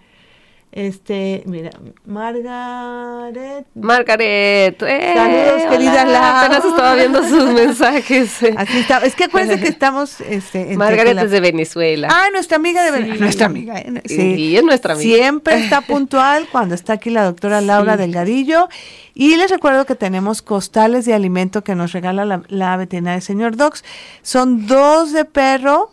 Este, 0.73 1.43
mira, 1.45 1.71
Margaret. 2.07 3.67
Margaret. 3.75 4.83
Eh, 4.83 5.13
Saludos, 5.15 5.71
querida 5.71 6.05
Laura. 6.07 6.41
Apenas 6.41 6.65
estaba 6.65 6.95
viendo 6.95 7.23
sus 7.29 7.45
mensajes. 7.53 8.39
Así 8.57 8.79
está. 8.79 8.99
Es 8.99 9.15
que 9.15 9.25
acuérdense 9.25 9.63
que 9.63 9.69
estamos. 9.69 10.23
Este, 10.23 10.75
Margaret 10.79 11.19
es 11.19 11.31
de 11.31 11.41
Venezuela. 11.41 12.09
Ah, 12.11 12.29
nuestra 12.33 12.57
amiga 12.57 12.83
de 12.85 12.91
Venezuela. 12.91 13.21
Nuestra 13.21 13.47
amiga. 13.47 13.79
¿eh? 13.81 14.03
Sí. 14.07 14.57
es 14.57 14.65
nuestra 14.65 14.95
amiga. 14.95 15.15
Siempre 15.15 15.59
está 15.59 15.81
puntual 15.87 16.49
cuando 16.51 16.75
está 16.75 16.95
aquí 16.95 17.11
la 17.11 17.25
doctora 17.25 17.61
Laura 17.61 17.99
Delgadillo. 17.99 18.71
Y 19.13 19.37
les 19.37 19.51
recuerdo 19.51 19.85
que 19.85 19.95
tenemos 19.95 20.41
costales 20.41 21.05
de 21.05 21.13
alimento 21.13 21.63
que 21.63 21.75
nos 21.75 21.93
regala 21.93 22.25
la, 22.25 22.45
la 22.49 22.79
veterinaria 22.79 23.21
Señor 23.21 23.57
Docs. 23.57 23.85
Son 24.23 24.67
dos 24.67 25.13
de 25.13 25.27
perro 25.27 25.91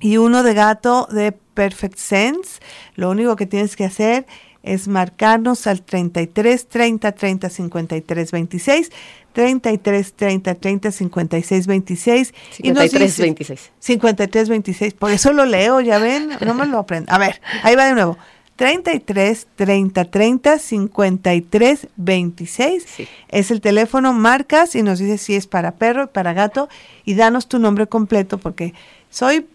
y 0.00 0.16
uno 0.18 0.42
de 0.42 0.54
gato 0.54 1.08
de 1.10 1.32
Perfect 1.32 1.98
Sense. 1.98 2.60
Lo 2.94 3.10
único 3.10 3.36
que 3.36 3.46
tienes 3.46 3.76
que 3.76 3.84
hacer 3.84 4.26
es 4.62 4.88
marcarnos 4.88 5.66
al 5.66 5.82
33 5.82 6.68
30 6.68 7.12
30 7.12 7.48
53 7.50 8.30
26, 8.32 8.90
33 9.32 10.12
30 10.12 10.54
30 10.54 10.90
56 10.90 11.66
26 11.66 12.34
53 12.50 13.18
26. 13.18 13.72
53 13.78 14.48
26. 14.48 14.94
Por 14.94 15.10
eso 15.12 15.32
lo 15.32 15.44
leo, 15.44 15.80
ya 15.80 15.98
ven, 15.98 16.30
no 16.44 16.54
me 16.54 16.66
lo 16.66 16.78
aprendo. 16.78 17.12
A 17.12 17.18
ver, 17.18 17.40
ahí 17.62 17.76
va 17.76 17.86
de 17.86 17.94
nuevo. 17.94 18.18
33 18.56 19.48
30 19.54 20.04
30 20.06 20.58
53 20.58 21.88
26 21.96 22.86
es 23.28 23.50
el 23.50 23.60
teléfono, 23.60 24.14
marcas 24.14 24.74
y 24.74 24.82
nos 24.82 24.98
dices 24.98 25.20
si 25.20 25.34
es 25.34 25.46
para 25.46 25.72
perro 25.72 26.04
y 26.04 26.06
para 26.06 26.32
gato 26.32 26.68
y 27.04 27.14
danos 27.14 27.48
tu 27.48 27.58
nombre 27.58 27.86
completo 27.86 28.38
porque 28.38 28.72
soy 29.10 29.46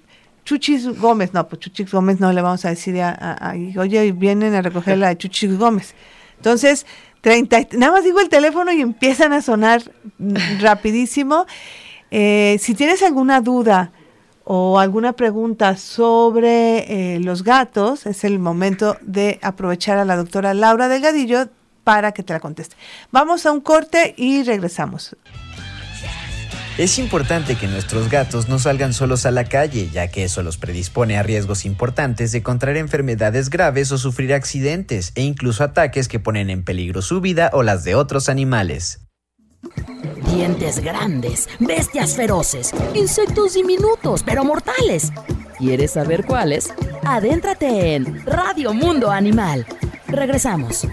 Chuchis 0.43 0.99
Gómez, 0.99 1.33
no, 1.33 1.47
pues 1.47 1.61
Chuchis 1.61 1.91
Gómez 1.91 2.19
no 2.19 2.31
le 2.31 2.41
vamos 2.41 2.65
a 2.65 2.69
decir 2.69 2.99
a, 3.01 3.53
oye, 3.77 4.11
vienen 4.11 4.53
a 4.55 4.61
recoger 4.61 4.97
la 4.97 5.09
de 5.09 5.17
Chuchis 5.17 5.57
Gómez. 5.57 5.93
Entonces, 6.37 6.85
30, 7.21 7.67
nada 7.73 7.91
más 7.93 8.03
digo 8.03 8.19
el 8.19 8.29
teléfono 8.29 8.71
y 8.71 8.81
empiezan 8.81 9.33
a 9.33 9.41
sonar 9.41 9.83
rapidísimo. 10.59 11.45
Eh, 12.09 12.57
si 12.59 12.73
tienes 12.73 13.03
alguna 13.03 13.41
duda 13.41 13.91
o 14.43 14.79
alguna 14.79 15.13
pregunta 15.13 15.77
sobre 15.77 17.15
eh, 17.15 17.19
los 17.19 17.43
gatos, 17.43 18.05
es 18.05 18.23
el 18.23 18.39
momento 18.39 18.97
de 19.01 19.39
aprovechar 19.43 19.97
a 19.97 20.05
la 20.05 20.17
doctora 20.17 20.53
Laura 20.53 20.87
Delgadillo 20.87 21.47
para 21.83 22.11
que 22.11 22.23
te 22.23 22.33
la 22.33 22.39
conteste. 22.39 22.75
Vamos 23.11 23.45
a 23.45 23.51
un 23.51 23.61
corte 23.61 24.13
y 24.17 24.43
regresamos. 24.43 25.15
Es 26.77 26.97
importante 26.99 27.55
que 27.55 27.67
nuestros 27.67 28.09
gatos 28.09 28.47
no 28.47 28.57
salgan 28.57 28.93
solos 28.93 29.25
a 29.25 29.31
la 29.31 29.43
calle, 29.43 29.89
ya 29.91 30.07
que 30.07 30.23
eso 30.23 30.41
los 30.41 30.57
predispone 30.57 31.17
a 31.17 31.23
riesgos 31.23 31.65
importantes 31.65 32.31
de 32.31 32.41
contraer 32.41 32.77
enfermedades 32.77 33.49
graves 33.49 33.91
o 33.91 33.97
sufrir 33.97 34.33
accidentes 34.33 35.11
e 35.15 35.21
incluso 35.21 35.63
ataques 35.63 36.07
que 36.07 36.19
ponen 36.19 36.49
en 36.49 36.63
peligro 36.63 37.01
su 37.01 37.19
vida 37.19 37.49
o 37.53 37.61
las 37.61 37.83
de 37.83 37.95
otros 37.95 38.29
animales. 38.29 39.01
Dientes 40.33 40.79
grandes, 40.79 41.49
bestias 41.59 42.15
feroces, 42.15 42.71
insectos 42.95 43.53
diminutos 43.53 44.23
pero 44.23 44.45
mortales. 44.45 45.11
¿Quieres 45.59 45.91
saber 45.91 46.25
cuáles? 46.25 46.73
Adéntrate 47.03 47.95
en 47.95 48.25
Radio 48.25 48.73
Mundo 48.73 49.11
Animal. 49.11 49.67
Regresamos. 50.07 50.87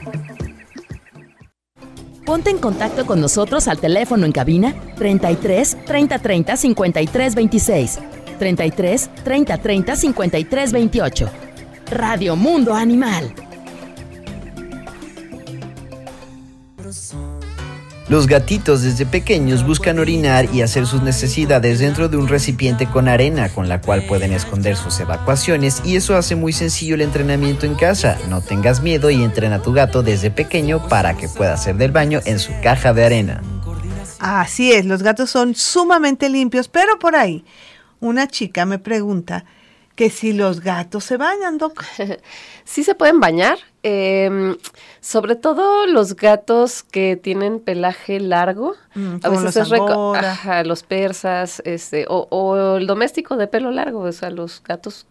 Ponte 2.29 2.51
en 2.51 2.59
contacto 2.59 3.07
con 3.07 3.22
nosotros 3.22 3.68
al 3.68 3.79
teléfono 3.79 4.26
en 4.26 4.33
cabina 4.33 4.74
33 4.97 5.79
30 5.87 6.18
30 6.18 6.57
53 6.59 7.35
26, 7.35 7.99
33 8.39 9.11
30 9.24 9.57
30 9.57 9.97
53 9.97 10.72
28. 10.72 11.31
Radio 11.91 12.37
Mundo 12.37 12.74
Animal. 12.74 13.33
Los 18.09 18.26
gatitos 18.26 18.82
desde 18.82 19.04
pequeños 19.04 19.66
buscan 19.66 19.98
orinar 19.98 20.48
y 20.54 20.62
hacer 20.62 20.86
sus 20.86 21.02
necesidades 21.02 21.78
dentro 21.78 22.09
de 22.09 22.16
un 22.16 22.26
recipiente 22.26 22.86
con 22.86 23.06
arena 23.06 23.50
con 23.50 23.68
la 23.68 23.82
cual 23.82 24.06
pueden 24.06 24.32
esconder 24.32 24.76
sus 24.76 24.98
evacuaciones 24.98 25.82
y 25.84 25.96
eso 25.96 26.16
hace 26.16 26.34
muy 26.34 26.54
sencillo 26.54 26.94
el 26.94 27.02
entrenamiento 27.02 27.66
en 27.66 27.74
casa. 27.74 28.16
No 28.30 28.40
tengas 28.40 28.82
miedo 28.82 29.11
y 29.11 29.22
entrena 29.22 29.56
a 29.56 29.62
tu 29.62 29.74
gato 29.74 30.02
desde 30.02 30.30
pequeño 30.30 30.88
para 30.88 31.18
que 31.18 31.28
pueda 31.28 31.52
hacer 31.52 31.76
del 31.76 31.92
baño 31.92 32.20
en 32.24 32.38
su 32.38 32.52
caja 32.62 32.94
de 32.94 33.04
arena. 33.04 33.42
Así 34.20 34.72
es, 34.72 34.86
los 34.86 35.02
gatos 35.02 35.28
son 35.28 35.54
sumamente 35.54 36.30
limpios, 36.30 36.68
pero 36.68 36.98
por 36.98 37.14
ahí 37.14 37.44
una 38.00 38.26
chica 38.26 38.64
me 38.64 38.78
pregunta 38.78 39.44
que 39.99 40.11
si 40.11 40.32
los 40.32 40.61
gatos 40.61 41.03
se 41.03 41.16
bañan, 41.16 41.59
Doc. 41.59 41.82
sí 42.64 42.84
se 42.84 42.94
pueden 42.94 43.18
bañar, 43.18 43.59
em, 43.82 44.57
sobre 45.01 45.34
todo 45.34 45.88
los 45.88 46.14
gatos 46.14 46.84
que 46.84 47.16
tienen 47.16 47.59
pelaje 47.59 48.20
largo. 48.20 48.76
Mm, 48.94 49.16
a 49.24 49.28
veces 49.28 49.57
es 49.57 49.72
los 50.64 50.82
persas, 50.84 51.61
este, 51.64 52.07
o, 52.09 52.76
el 52.76 52.86
doméstico 52.86 53.36
de 53.36 53.49
pelo 53.49 53.72
largo, 53.72 54.03
o 54.03 54.12
sea, 54.12 54.30
los 54.30 54.62
gatos 54.62 55.09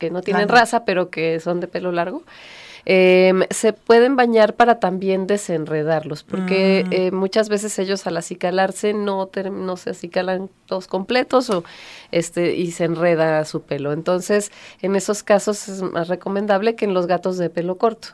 que 0.00 0.10
no 0.10 0.22
tienen 0.22 0.48
raza, 0.48 0.84
pero 0.84 1.08
que 1.08 1.38
son 1.38 1.60
de 1.60 1.68
pelo 1.68 1.92
largo. 1.92 2.24
Em, 2.88 3.42
se 3.50 3.72
pueden 3.72 4.14
bañar 4.14 4.54
para 4.54 4.78
también 4.78 5.26
desenredarlos, 5.26 6.22
porque 6.22 6.84
mm. 6.86 6.92
eh, 6.92 7.10
muchas 7.10 7.48
veces 7.48 7.76
ellos 7.80 8.06
al 8.06 8.16
acicalarse 8.16 8.94
no, 8.94 9.28
no 9.50 9.76
se 9.76 9.90
acicalan 9.90 10.48
todos 10.66 10.86
completos 10.86 11.50
o 11.50 11.64
este 12.12 12.54
y 12.54 12.70
se 12.70 12.84
enreda 12.84 13.44
su 13.44 13.62
pelo. 13.62 13.92
Entonces, 13.92 14.52
en 14.82 14.94
esos 14.94 15.24
casos 15.24 15.66
es 15.66 15.82
más 15.82 16.06
recomendable 16.06 16.76
que 16.76 16.84
en 16.84 16.94
los 16.94 17.08
gatos 17.08 17.38
de 17.38 17.50
pelo 17.50 17.76
corto. 17.76 18.10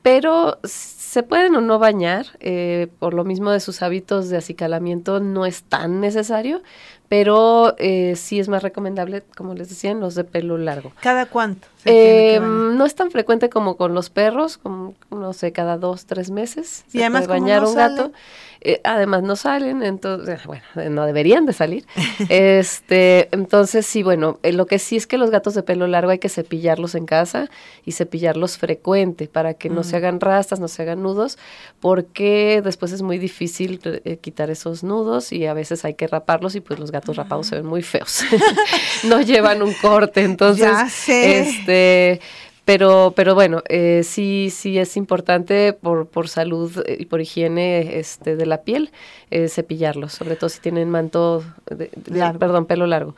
Pero 0.00 0.58
se 0.64 1.22
pueden 1.22 1.54
o 1.56 1.60
no 1.60 1.78
bañar, 1.78 2.26
eh, 2.40 2.88
por 2.98 3.12
lo 3.12 3.24
mismo 3.24 3.50
de 3.50 3.60
sus 3.60 3.82
hábitos 3.82 4.30
de 4.30 4.38
acicalamiento 4.38 5.20
no 5.20 5.44
es 5.44 5.64
tan 5.64 6.00
necesario, 6.00 6.62
pero 7.08 7.74
eh, 7.78 8.14
sí 8.16 8.40
es 8.40 8.48
más 8.48 8.62
recomendable, 8.62 9.22
como 9.36 9.54
les 9.54 9.68
decía, 9.68 9.92
los 9.94 10.14
de 10.14 10.24
pelo 10.24 10.58
largo. 10.58 10.92
¿Cada 11.00 11.26
cuánto? 11.26 11.68
Eh, 11.84 12.40
no 12.40 12.86
es 12.86 12.94
tan 12.94 13.10
frecuente 13.10 13.50
como 13.50 13.76
con 13.76 13.94
los 13.94 14.08
perros, 14.08 14.56
como, 14.56 14.94
no 15.10 15.32
sé, 15.32 15.52
cada 15.52 15.76
dos, 15.76 16.06
tres 16.06 16.30
meses. 16.30 16.84
Y 16.92 17.00
además, 17.00 17.26
bañar 17.26 17.64
un 17.64 17.74
gato. 17.74 18.12
Eh, 18.66 18.80
además 18.82 19.22
no 19.22 19.36
salen, 19.36 19.82
entonces, 19.82 20.46
bueno, 20.46 20.62
no 20.90 21.04
deberían 21.04 21.44
de 21.44 21.52
salir. 21.52 21.84
este, 22.30 23.28
entonces 23.30 23.84
sí, 23.84 24.02
bueno, 24.02 24.38
eh, 24.42 24.52
lo 24.52 24.64
que 24.64 24.78
sí 24.78 24.96
es 24.96 25.06
que 25.06 25.18
los 25.18 25.30
gatos 25.30 25.52
de 25.52 25.62
pelo 25.62 25.86
largo 25.86 26.10
hay 26.10 26.18
que 26.18 26.30
cepillarlos 26.30 26.94
en 26.94 27.04
casa 27.04 27.50
y 27.84 27.92
cepillarlos 27.92 28.56
frecuente 28.56 29.28
para 29.28 29.52
que 29.52 29.68
no 29.68 29.82
se 29.82 29.92
mm. 29.92 29.96
hagan 29.96 30.20
rastas, 30.20 30.60
no 30.60 30.68
se 30.68 30.80
hagan 30.80 31.02
nudos, 31.02 31.36
porque 31.78 32.62
después 32.64 32.92
es 32.92 33.02
muy 33.02 33.18
difícil 33.18 33.80
eh, 33.84 34.16
quitar 34.16 34.48
esos 34.48 34.82
nudos 34.82 35.30
y 35.30 35.44
a 35.44 35.52
veces 35.52 35.84
hay 35.84 35.92
que 35.92 36.06
raparlos 36.06 36.54
y 36.54 36.60
pues 36.60 36.80
los 36.80 36.90
gatos 36.94 37.16
rapados 37.16 37.48
se 37.48 37.56
ven 37.56 37.66
muy 37.66 37.82
feos. 37.82 38.24
no 39.04 39.20
llevan 39.20 39.62
un 39.62 39.74
corte, 39.74 40.22
entonces, 40.22 40.70
este 41.08 42.20
Pero, 42.64 43.12
pero 43.14 43.34
bueno, 43.34 43.62
eh, 43.68 44.02
sí, 44.04 44.48
sí 44.50 44.78
es 44.78 44.96
importante 44.96 45.74
por, 45.74 46.06
por 46.06 46.28
salud 46.28 46.82
y 46.98 47.04
por 47.04 47.20
higiene 47.20 47.98
este, 47.98 48.36
de 48.36 48.46
la 48.46 48.62
piel 48.62 48.90
eh, 49.30 49.48
cepillarlos, 49.48 50.14
sobre 50.14 50.36
todo 50.36 50.48
si 50.48 50.60
tienen 50.60 50.88
manto, 50.88 51.44
de, 51.68 51.90
perdón, 52.38 52.64
pelo 52.64 52.86
largo. 52.86 53.14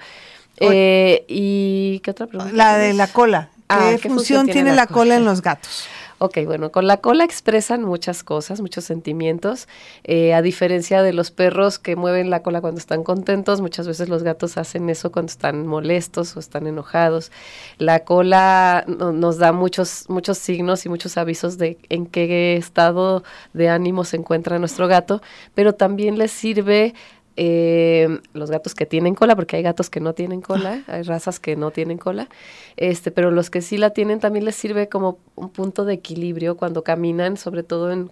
Eh, 0.58 1.24
¿Y 1.28 2.00
qué 2.00 2.10
otra 2.10 2.26
pregunta? 2.26 2.52
La 2.54 2.76
de 2.76 2.92
la 2.94 3.06
cola. 3.06 3.50
Ah, 3.68 3.92
¿Qué, 4.00 4.08
función, 4.08 4.46
tiene, 4.46 4.74
la, 4.74 4.86
cola 4.86 5.16
en 5.16 5.24
los 5.24 5.42
gatos? 5.42 5.86
Ok, 6.18 6.38
bueno, 6.46 6.72
con 6.72 6.86
la 6.86 6.96
cola 6.96 7.24
expresan 7.24 7.82
muchas 7.82 8.24
cosas, 8.24 8.62
muchos 8.62 8.84
sentimientos. 8.84 9.68
Eh, 10.02 10.32
a 10.32 10.40
diferencia 10.40 11.02
de 11.02 11.12
los 11.12 11.30
perros 11.30 11.78
que 11.78 11.94
mueven 11.94 12.30
la 12.30 12.42
cola 12.42 12.62
cuando 12.62 12.78
están 12.78 13.04
contentos, 13.04 13.60
muchas 13.60 13.86
veces 13.86 14.08
los 14.08 14.22
gatos 14.22 14.56
hacen 14.56 14.88
eso 14.88 15.12
cuando 15.12 15.28
están 15.30 15.66
molestos 15.66 16.34
o 16.34 16.40
están 16.40 16.66
enojados. 16.66 17.30
La 17.76 18.04
cola 18.04 18.86
nos 18.86 19.36
da 19.36 19.52
muchos, 19.52 20.06
muchos 20.08 20.38
signos 20.38 20.86
y 20.86 20.88
muchos 20.88 21.18
avisos 21.18 21.58
de 21.58 21.76
en 21.90 22.06
qué 22.06 22.56
estado 22.56 23.22
de 23.52 23.68
ánimo 23.68 24.04
se 24.04 24.16
encuentra 24.16 24.58
nuestro 24.58 24.88
gato, 24.88 25.20
pero 25.54 25.74
también 25.74 26.16
les 26.16 26.30
sirve 26.30 26.94
eh, 27.36 28.20
los 28.32 28.50
gatos 28.50 28.74
que 28.74 28.86
tienen 28.86 29.14
cola, 29.14 29.36
porque 29.36 29.56
hay 29.56 29.62
gatos 29.62 29.90
que 29.90 30.00
no 30.00 30.14
tienen 30.14 30.40
cola, 30.40 30.82
hay 30.88 31.02
razas 31.02 31.38
que 31.38 31.56
no 31.56 31.70
tienen 31.70 31.98
cola, 31.98 32.28
este, 32.76 33.10
pero 33.10 33.30
los 33.30 33.50
que 33.50 33.62
sí 33.62 33.76
la 33.76 33.90
tienen 33.90 34.20
también 34.20 34.44
les 34.44 34.56
sirve 34.56 34.88
como 34.88 35.18
un 35.34 35.50
punto 35.50 35.84
de 35.84 35.94
equilibrio 35.94 36.56
cuando 36.56 36.82
caminan, 36.82 37.36
sobre 37.36 37.62
todo 37.62 37.92
en, 37.92 38.10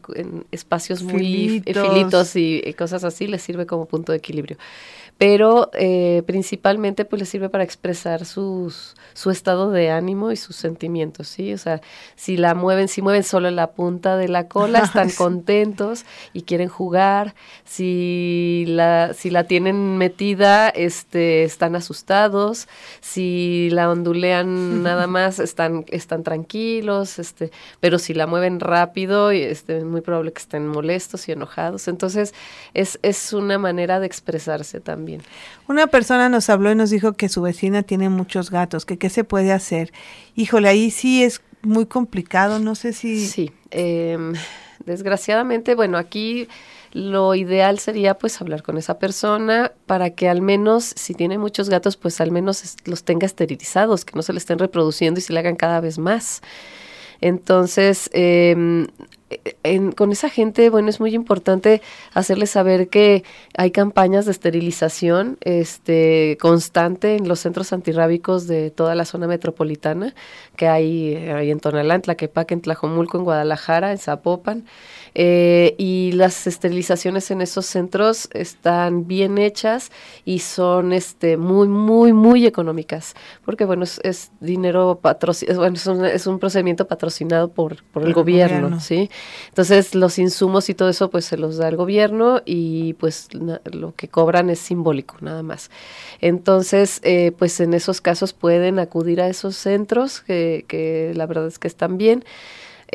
espacios 0.53 1.03
muy 1.03 1.63
filitos 1.65 2.37
y, 2.37 2.63
y, 2.65 2.75
cosas 2.75 3.05
así, 3.05 3.27
les 3.27 3.43
sirve 3.43 3.67
como 3.67 3.87
punto 3.87 4.13
de 4.13 4.19
equilibrio 4.19 4.57
pero 5.17 5.71
eh, 5.75 6.23
principalmente 6.27 7.05
pues 7.05 7.21
les 7.21 7.29
sirve 7.29 7.49
para 7.49 7.63
expresar 7.63 8.25
sus, 8.25 8.97
su 9.13 9.31
estado 9.31 9.71
de 9.71 9.91
ánimo 9.91 10.33
y 10.33 10.37
sus 10.37 10.57
sentimientos, 10.57 11.29
¿sí? 11.29 11.53
O 11.53 11.59
sea, 11.59 11.81
si 12.17 12.37
la 12.37 12.55
mueven, 12.55 12.89
si 12.89 13.01
mueven 13.01 13.23
solo 13.23 13.51
la 13.53 13.71
punta 13.73 14.17
de 14.17 14.29
la 14.29 14.49
cola, 14.49 14.79
están 14.85 15.11
contentos 15.11 16.05
y 16.33 16.43
quieren 16.43 16.69
jugar, 16.69 17.35
si 17.65 18.65
la, 18.67 19.15
si 19.15 19.31
la 19.31 19.45
tienen 19.45 19.99
metida, 19.99 20.69
este, 20.69 21.45
están 21.45 21.77
asustados, 21.77 22.67
si 23.01 23.71
la 23.71 23.91
ondulean 23.91 24.83
nada 24.83 25.07
más, 25.07 25.39
están, 25.39 25.85
están 25.89 26.25
tranquilos, 26.25 27.21
este, 27.21 27.53
pero 27.79 28.01
si 28.01 28.15
la 28.15 28.27
mueven 28.27 28.59
rápido, 28.59 29.31
este, 29.31 29.79
es 29.79 29.85
muy 29.85 30.01
probable 30.01 30.33
que 30.33 30.41
estén 30.41 30.67
molestos 30.67 31.29
y 31.29 31.33
enojados, 31.33 31.87
entonces 31.87 32.35
es, 32.75 32.99
es 33.03 33.33
una 33.33 33.59
manera 33.59 34.01
de 34.01 34.07
expresarse 34.07 34.81
también. 34.81 35.04
Una 35.69 35.87
persona 35.87 36.29
nos 36.29 36.51
habló 36.51 36.71
y 36.73 36.75
nos 36.75 36.91
dijo 36.91 37.15
que 37.15 37.29
su 37.29 37.43
vecina 37.43 37.83
tiene 37.83 38.09
muchos 38.09 38.51
gatos, 38.51 38.85
que 38.85 38.99
qué 38.99 39.11
se 39.11 39.25
puede 39.25 39.53
hacer. 39.53 39.93
Híjole, 40.35 40.69
ahí 40.69 40.91
sí 40.91 41.23
es 41.23 41.41
muy 41.63 41.87
complicado, 41.87 42.59
no 42.59 42.75
sé 42.75 42.93
si... 42.93 43.27
Sí, 43.27 43.51
em, 43.71 44.35
desgraciadamente, 44.85 45.75
bueno, 45.75 45.99
aquí 45.99 46.49
lo 46.93 47.35
ideal 47.35 47.79
sería 47.79 48.19
pues 48.19 48.41
hablar 48.41 48.63
con 48.63 48.79
esa 48.79 48.99
persona 48.99 49.73
para 49.87 50.11
que 50.11 50.29
al 50.29 50.43
menos, 50.43 50.93
si 50.97 51.15
tiene 51.15 51.39
muchos 51.39 51.69
gatos, 51.69 51.97
pues 51.97 52.21
al 52.21 52.31
menos 52.31 52.77
los 52.85 53.03
tenga 53.03 53.27
esterilizados, 53.27 54.05
que 54.05 54.15
no 54.15 54.23
se 54.23 54.33
le 54.33 54.39
estén 54.39 54.59
reproduciendo 54.59 55.19
y 55.19 55.23
se 55.23 55.33
le 55.33 55.41
hagan 55.41 55.57
cada 55.57 55.81
vez 55.81 55.99
más. 55.99 56.41
Entonces, 57.21 58.11
eh, 58.13 58.87
con 59.97 60.13
esa 60.13 60.29
gente, 60.29 60.71
bueno, 60.71 60.89
es 60.89 61.01
muy 61.01 61.15
importante 61.15 61.83
hacerles 62.13 62.51
saber 62.51 62.89
que 62.89 63.25
hay 63.57 63.71
campañas 63.71 64.25
de 64.27 64.33
esterilización 64.33 65.39
este, 65.41 66.37
constante 66.41 67.17
en 67.17 67.29
los 67.29 67.41
centros 67.41 67.73
antirrábicos 67.73 68.47
de 68.47 68.71
toda 68.71 68.95
la 68.95 69.05
zona 69.05 69.27
metropolitana, 69.27 70.15
que 70.57 70.69
hay, 70.69 71.17
hay 71.17 71.51
en 71.51 71.61
Tonalá, 71.61 71.95
en 71.95 72.03
Tlaquepaque, 72.03 72.55
en 72.55 72.61
Tlajomulco, 72.61 73.19
en 73.19 73.25
Guadalajara, 73.25 73.93
en 73.93 73.99
Zapopan. 73.99 74.65
Eh, 75.17 75.77
y 75.79 76.11
las 76.13 76.49
esterilizaciones 76.49 77.31
en 77.31 77.41
esos 77.41 77.67
centros 77.67 78.29
están 78.33 79.07
bien 79.07 79.39
hechas 79.39 79.93
y 80.25 80.41
son 80.41 80.93
este, 80.93 81.37
muy, 81.37 81.69
muy, 81.69 82.13
muy 82.13 82.47
económicas, 82.47 83.15
porque 83.45 83.65
bueno, 83.65 83.85
es, 83.85 84.33
dinero 84.41 84.99
patrocinado, 85.01 85.61
bueno, 85.61 85.77
es 85.77 85.87
un, 85.87 86.05
es 86.05 86.27
un, 86.27 86.41
procedimiento 86.41 86.89
patrocinado 86.89 87.49
por, 87.49 87.85
por 87.85 88.03
el, 88.03 88.13
gobierno, 88.13 88.81
¿sí? 88.81 89.09
Entonces 89.51 89.95
los 89.95 90.19
insumos 90.19 90.69
y 90.69 90.75
todo 90.75 90.89
eso 90.89 91.11
pues 91.11 91.27
se 91.27 91.37
los 91.37 91.59
da 91.59 91.69
el 91.69 91.77
gobierno 91.77 92.43
y 92.45 92.95
pues 92.95 93.29
lo 93.33 93.95
que 93.95 94.09
cobran 94.09 94.51
es 94.51 94.59
simbólico 94.59 95.17
nada 95.21 95.45
más. 95.45 95.71
Entonces 96.21 97.01
eh, 97.05 97.31
pues 97.39 97.61
en 97.61 97.73
esos 97.75 98.01
casos 98.01 98.33
pueden 98.33 98.81
acudir 98.81 99.21
a 99.21 99.29
esos 99.29 99.55
centros 99.55 100.23
que, 100.23 100.65
que 100.67 101.13
la 101.15 101.27
verdad 101.27 101.47
es 101.47 101.61
que 101.61 101.69
están 101.69 101.99
bien. 101.99 102.25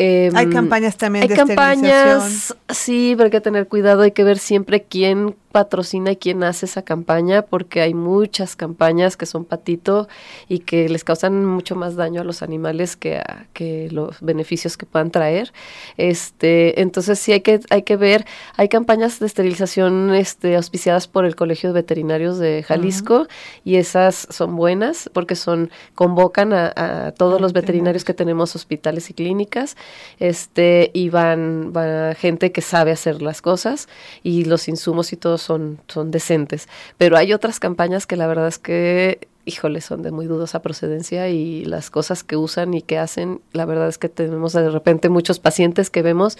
Em, 0.02 0.34
hay 0.34 0.48
campañas 0.48 0.96
también 0.96 1.24
hay 1.24 1.36
campañas, 1.36 2.56
sí, 2.70 3.16
pero 3.18 3.26
hay 3.26 3.32
que 3.32 3.42
tener 3.42 3.68
cuidado, 3.68 4.04
hay 4.04 4.12
que 4.12 4.24
ver 4.24 4.38
siempre 4.38 4.84
quién 4.84 5.36
patrocina 5.52 6.12
y 6.12 6.16
quién 6.18 6.44
hace 6.44 6.66
esa 6.66 6.84
campaña, 6.84 7.42
porque 7.42 7.82
hay 7.82 7.94
muchas 7.94 8.56
campañas 8.56 9.18
que 9.18 9.26
son 9.26 9.46
patito 9.46 10.08
y 10.48 10.60
que 10.60 10.90
les 10.90 11.04
causan 11.04 11.46
mucho 11.46 11.76
más 11.76 11.96
daño 11.96 12.22
a 12.22 12.24
los 12.24 12.42
animales 12.42 12.96
que, 12.96 13.22
que 13.54 13.90
los 13.92 14.22
beneficios 14.22 14.78
que 14.78 14.86
puedan 14.86 15.12
traer. 15.12 15.52
Este, 15.98 16.82
entonces 16.82 17.20
sí 17.20 17.32
hay 17.32 17.42
que, 17.42 17.60
hay 17.70 17.82
que 17.84 17.96
ver, 17.96 18.26
hay 18.58 18.70
campañas 18.70 19.20
de 19.20 19.26
esterilización 19.26 20.14
este, 20.14 20.56
auspiciadas 20.56 21.08
por 21.08 21.26
el 21.26 21.36
Colegio 21.36 21.70
de 21.70 21.74
Veterinarios 21.74 22.38
de 22.38 22.64
Jalisco 22.64 23.28
y 23.64 23.76
esas 23.78 24.28
son 24.30 24.56
buenas 24.56 25.10
porque 25.14 25.36
son, 25.36 25.72
convocan 25.96 26.54
a, 26.54 27.14
todos 27.18 27.42
los 27.42 27.54
veterinarios 27.54 28.04
que 28.04 28.14
tenemos 28.14 28.56
hospitales 28.56 29.10
y 29.10 29.14
clínicas, 29.14 29.76
este, 30.20 30.92
y 30.94 31.10
van, 31.10 31.74
van 31.74 32.16
gente 32.16 32.52
que 32.52 32.62
sabe 32.62 32.92
hacer 32.92 33.22
las 33.22 33.42
cosas 33.42 33.88
y 34.24 34.46
los 34.46 34.68
insumos 34.68 35.12
y 35.12 35.18
todo 35.18 35.39
son, 35.42 35.80
son 35.88 36.12
decentes. 36.12 36.68
Pero 36.98 37.18
hay 37.18 37.34
otras 37.34 37.60
campañas 37.60 38.06
que 38.06 38.16
la 38.16 38.28
verdad 38.28 38.48
es 38.48 38.60
que, 38.60 39.28
híjole, 39.46 39.82
son 39.82 40.02
de 40.02 40.12
muy 40.12 40.28
dudosa 40.28 40.62
procedencia 40.62 41.30
y 41.30 41.66
las 41.66 41.90
cosas 41.90 42.24
que 42.24 42.38
usan 42.38 42.74
y 42.74 42.82
que 42.82 42.98
hacen, 42.98 43.42
la 43.54 43.66
verdad 43.66 43.88
es 43.88 43.98
que 43.98 44.10
tenemos 44.10 44.54
de 44.54 44.70
repente 44.70 45.10
muchos 45.10 45.40
pacientes 45.40 45.90
que 45.90 46.02
vemos 46.02 46.38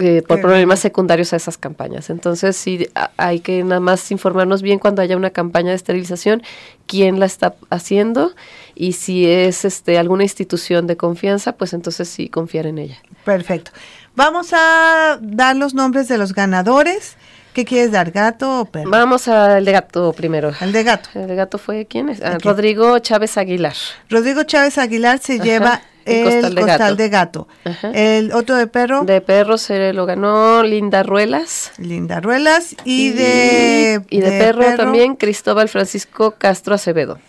eh, 0.00 0.22
por 0.26 0.40
problemas 0.40 0.80
secundarios 0.80 1.32
a 1.32 1.36
esas 1.36 1.56
campañas. 1.56 2.10
Entonces, 2.10 2.56
sí, 2.56 2.88
hay 3.16 3.38
que 3.38 3.62
nada 3.62 3.78
más 3.78 4.10
informarnos 4.10 4.60
bien 4.60 4.80
cuando 4.80 5.02
haya 5.02 5.16
una 5.16 5.30
campaña 5.30 5.70
de 5.70 5.76
esterilización, 5.76 6.42
quién 6.88 7.20
la 7.20 7.26
está 7.26 7.54
haciendo 7.70 8.32
y 8.74 8.94
si 8.94 9.24
es 9.26 9.64
este, 9.64 9.96
alguna 9.96 10.24
institución 10.24 10.88
de 10.88 10.96
confianza, 10.96 11.52
pues 11.52 11.74
entonces 11.74 12.08
sí 12.08 12.28
confiar 12.28 12.66
en 12.66 12.78
ella. 12.78 12.96
Perfecto. 13.24 13.70
Vamos 14.16 14.52
a 14.52 15.20
dar 15.22 15.54
los 15.54 15.74
nombres 15.74 16.08
de 16.08 16.18
los 16.18 16.34
ganadores. 16.34 17.16
¿Qué 17.54 17.64
quieres 17.64 17.92
dar, 17.92 18.10
gato 18.10 18.62
o 18.62 18.64
perro? 18.64 18.90
Vamos 18.90 19.28
al 19.28 19.64
de 19.64 19.70
gato 19.70 20.12
primero. 20.12 20.50
Al 20.58 20.72
de 20.72 20.82
gato. 20.82 21.08
El 21.14 21.28
de 21.28 21.36
gato 21.36 21.56
fue 21.58 21.86
quién 21.86 22.08
es? 22.08 22.20
Ah, 22.20 22.36
Rodrigo 22.42 22.98
Chávez 22.98 23.38
Aguilar. 23.38 23.74
Rodrigo 24.10 24.42
Chávez 24.42 24.76
Aguilar 24.76 25.20
se 25.20 25.38
lleva 25.38 25.80
el, 26.04 26.52
costal, 26.56 26.96
de 26.96 27.08
gato. 27.08 27.46
El 27.92 28.32
otro 28.32 28.56
de 28.56 28.66
perro. 28.66 29.04
De 29.04 29.20
perro 29.20 29.56
se 29.56 29.92
lo 29.92 30.04
ganó 30.04 30.64
Linda 30.64 31.04
Ruelas. 31.04 31.70
Linda 31.78 32.20
Ruelas. 32.20 32.74
Y, 32.84 33.10
de, 33.10 34.02
y 34.10 34.20
de, 34.20 34.30
perro, 34.30 34.64
también 34.76 35.14
Cristóbal 35.14 35.68
Francisco 35.68 36.34
Castro 36.36 36.74
Acevedo. 36.74 37.20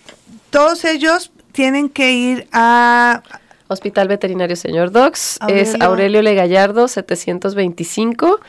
Todos 0.50 0.86
ellos 0.86 1.32
tienen 1.52 1.88
que 1.88 2.14
ir 2.14 2.48
a 2.52 3.22
Hospital 3.68 4.08
Veterinario 4.08 4.56
Señor 4.56 4.92
Docs. 4.92 5.38
Es 5.48 5.80
Aurelio 5.80 6.24
Le 6.24 6.34
Gallardo, 6.34 6.88
725 6.88 8.40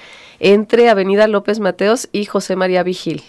entre 0.41 0.89
Avenida 0.89 1.27
López 1.27 1.61
Mateos 1.61 2.09
y 2.13 2.25
José 2.25 2.57
María 2.57 2.83
Vigil. 2.83 3.23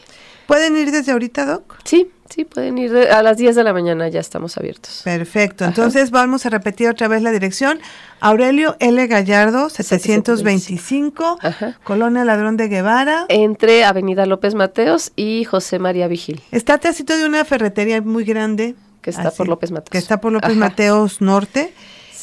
¿Pueden 0.47 0.78
ir 0.78 0.91
desde 0.91 1.12
ahorita, 1.12 1.45
Doc? 1.45 1.76
Sí, 1.84 2.10
sí, 2.30 2.45
pueden 2.45 2.78
ir 2.78 2.95
a 2.95 3.22
las 3.22 3.36
10 3.36 3.53
de 3.53 3.64
la 3.66 3.74
mañana, 3.74 4.08
ya 4.08 4.22
estamos 4.22 4.58
abiertos. 4.58 5.01
Perfecto, 5.03 5.66
entonces 5.66 6.10
vamos 6.10 6.45
a 6.45 6.49
repetir 6.49 6.88
otra 6.88 7.10
vez 7.10 7.22
la 7.22 7.32
dirección. 7.32 7.80
Aurelio 8.22 8.78
L. 8.80 9.05
Gallardo, 9.08 9.70
725, 9.70 11.38
Colonia 11.84 12.24
Ladrón 12.24 12.55
de 12.55 12.70
Guevara. 12.70 13.26
Entre 13.28 13.84
Avenida 13.84 14.26
López 14.26 14.55
Mateos 14.55 15.12
y 15.18 15.43
José 15.43 15.80
María 15.80 16.08
Vigil. 16.08 16.41
Está 16.51 16.78
tacito 16.78 17.18
de 17.18 17.26
una 17.26 17.43
ferretería 17.43 18.01
muy 18.01 18.24
grande. 18.24 18.76
Que 19.01 19.10
está 19.10 19.32
por 19.32 19.49
López 19.49 19.72
Mateos. 19.72 19.89
Que 19.89 19.97
está 19.97 20.22
por 20.22 20.32
López 20.32 20.55
Mateos 20.55 21.22
Norte. 21.22 21.74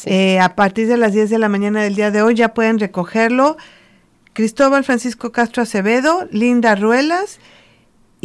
Eh, 0.05 0.39
a 0.39 0.55
partir 0.55 0.87
de 0.87 0.97
las 0.97 1.13
10 1.13 1.29
de 1.29 1.39
la 1.39 1.49
mañana 1.49 1.81
del 1.81 1.95
día 1.95 2.11
de 2.11 2.21
hoy 2.21 2.35
ya 2.35 2.53
pueden 2.53 2.77
recogerlo 2.79 3.57
Cristóbal 4.35 4.83
Francisco 4.83 5.31
Castro 5.31 5.63
Acevedo, 5.63 6.27
Linda 6.29 6.75
Ruelas 6.75 7.39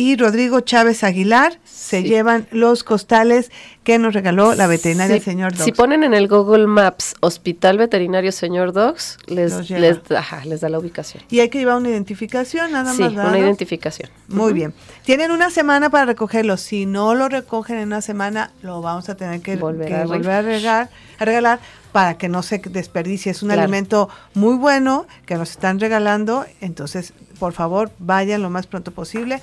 y 0.01 0.17
Rodrigo 0.17 0.61
Chávez 0.61 1.05
Aguilar 1.05 1.59
se 1.63 2.03
llevan 2.03 2.47
los 2.53 2.85
costales 2.85 3.51
que 3.85 3.99
nos 3.99 4.15
regaló 4.15 4.55
la 4.55 4.67
veterinaria 4.67 5.21
señor 5.21 5.53
Dogs. 5.53 5.65
Si 5.65 5.73
ponen 5.73 6.05
en 6.05 6.15
el 6.15 6.27
Google 6.27 6.67
Maps 6.67 7.17
Hospital 7.21 7.77
Veterinario 7.77 8.33
Señor 8.33 8.73
Dogs, 8.73 9.19
les, 9.27 9.69
les, 9.69 10.03
da 10.09 10.69
la 10.71 10.79
ubicación. 10.79 11.23
Y 11.29 11.41
hay 11.41 11.51
que 11.51 11.59
llevar 11.59 11.77
una 11.77 11.91
identificación, 11.91 12.73
nada 12.73 12.95
más. 12.95 12.97
Sí, 12.97 13.03
una 13.03 13.39
identificación. 13.39 14.09
Muy 14.29 14.55
bien. 14.55 14.73
Tienen 15.05 15.33
una 15.33 15.51
semana 15.51 15.91
para 15.91 16.07
recogerlo. 16.07 16.57
Si 16.57 16.87
no 16.87 17.15
lo 17.15 17.29
recogen 17.29 17.77
en 17.77 17.89
una 17.89 18.01
semana, 18.01 18.53
lo 18.63 18.81
vamos 18.81 19.11
a 19.11 19.17
tener 19.17 19.43
que 19.43 19.57
volver, 19.57 19.93
a, 19.93 20.07
volver 20.07 20.31
a, 20.31 20.41
regar, 20.41 20.89
a 21.19 21.25
regalar 21.27 21.61
para 21.93 22.17
que 22.17 22.31
no 22.31 22.43
se 22.43 22.57
desperdicie. 22.57 23.33
Es 23.33 23.43
un 23.43 23.51
alimento 23.51 24.09
muy 24.33 24.55
bueno 24.55 25.07
que 25.27 25.35
nos 25.35 25.51
están 25.51 25.79
regalando. 25.79 26.47
Entonces, 26.63 27.13
por 27.39 27.53
favor, 27.53 27.91
vayan 27.99 28.41
lo 28.41 28.49
más 28.49 28.67
pronto 28.67 28.93
posible 28.93 29.43